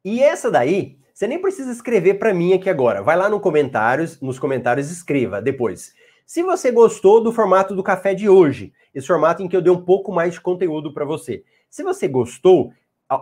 E 0.04 0.24
essa 0.24 0.50
daí, 0.50 0.98
você 1.14 1.28
nem 1.28 1.40
precisa 1.40 1.72
escrever 1.72 2.16
para 2.16 2.34
mim 2.34 2.54
aqui 2.54 2.68
agora. 2.68 3.04
Vai 3.04 3.16
lá 3.16 3.30
no 3.30 3.40
comentários, 3.40 4.20
nos 4.20 4.40
comentários 4.40 4.90
escreva 4.90 5.40
depois. 5.40 5.94
Se 6.26 6.42
você 6.42 6.72
gostou 6.72 7.22
do 7.22 7.32
formato 7.32 7.76
do 7.76 7.84
café 7.84 8.16
de 8.16 8.28
hoje, 8.28 8.74
esse 8.92 9.06
formato 9.06 9.44
em 9.44 9.48
que 9.48 9.56
eu 9.56 9.62
dei 9.62 9.72
um 9.72 9.86
pouco 9.86 10.12
mais 10.12 10.34
de 10.34 10.42
conteúdo 10.42 10.96
para 10.96 11.06
você. 11.06 11.44
Se 11.70 11.84
você 11.84 12.08
gostou, 12.08 12.74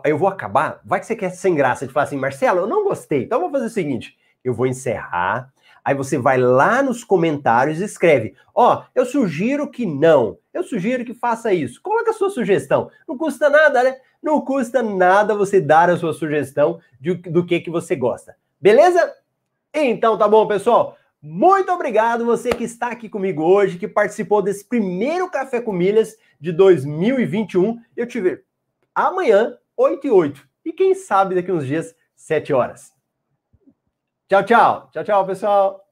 eu 0.04 0.18
vou 0.18 0.28
acabar. 0.28 0.82
Vai 0.84 1.00
que 1.00 1.06
você 1.06 1.16
quer 1.16 1.30
sem 1.30 1.56
graça 1.56 1.88
de 1.88 1.94
falar 1.94 2.06
assim, 2.06 2.18
Marcelo, 2.18 2.60
eu 2.60 2.68
não 2.68 2.84
gostei. 2.84 3.24
Então 3.24 3.40
vou 3.40 3.52
fazer 3.52 3.66
o 3.66 3.70
seguinte: 3.70 4.18
eu 4.44 4.54
vou 4.54 4.68
encerrar. 4.68 5.52
Aí 5.84 5.96
você 5.96 6.18
vai 6.18 6.38
lá 6.38 6.84
nos 6.84 7.04
comentários 7.04 7.80
e 7.80 7.86
escreve: 7.86 8.36
Ó, 8.54 8.76
oh, 8.76 8.84
eu 8.94 9.06
sugiro 9.06 9.70
que 9.70 9.86
não. 9.86 10.38
Eu 10.54 10.64
sugiro 10.64 11.06
que 11.06 11.14
faça 11.14 11.54
isso. 11.54 11.82
Coloca 11.82 12.12
a 12.12 12.14
sua 12.14 12.30
sugestão. 12.30 12.92
Não 13.08 13.18
custa 13.18 13.50
nada, 13.50 13.84
né? 13.84 13.98
Não 14.22 14.42
custa 14.42 14.84
nada 14.84 15.36
você 15.36 15.62
dar 15.62 15.90
a 15.90 15.98
sua 15.98 16.14
sugestão 16.14 16.82
de, 17.00 17.14
do 17.14 17.46
que, 17.46 17.62
que 17.62 17.70
você 17.70 17.96
gosta. 17.96 18.36
Beleza? 18.60 19.14
Então 19.74 20.18
tá 20.18 20.28
bom, 20.28 20.46
pessoal. 20.48 20.98
Muito 21.22 21.72
obrigado 21.72 22.26
você 22.26 22.50
que 22.50 22.64
está 22.64 22.88
aqui 22.88 23.08
comigo 23.08 23.44
hoje, 23.44 23.78
que 23.78 23.88
participou 23.88 24.42
desse 24.42 24.66
primeiro 24.66 25.30
Café 25.30 25.62
com 25.62 25.72
Milhas 25.72 26.18
de 26.40 26.52
2021. 26.52 27.80
Eu 27.96 28.06
te 28.06 28.20
vejo 28.20 28.42
amanhã, 28.94 29.56
8 29.78 30.08
e 30.08 30.12
8. 30.12 30.50
E 30.66 30.74
quem 30.74 30.96
sabe 30.96 31.36
daqui 31.36 31.52
uns 31.52 31.66
dias, 31.66 31.96
7 32.16 32.52
horas. 32.52 32.92
Tchau, 34.28 34.44
tchau. 34.44 34.90
Tchau, 34.92 35.04
tchau, 35.04 35.26
pessoal. 35.26 35.87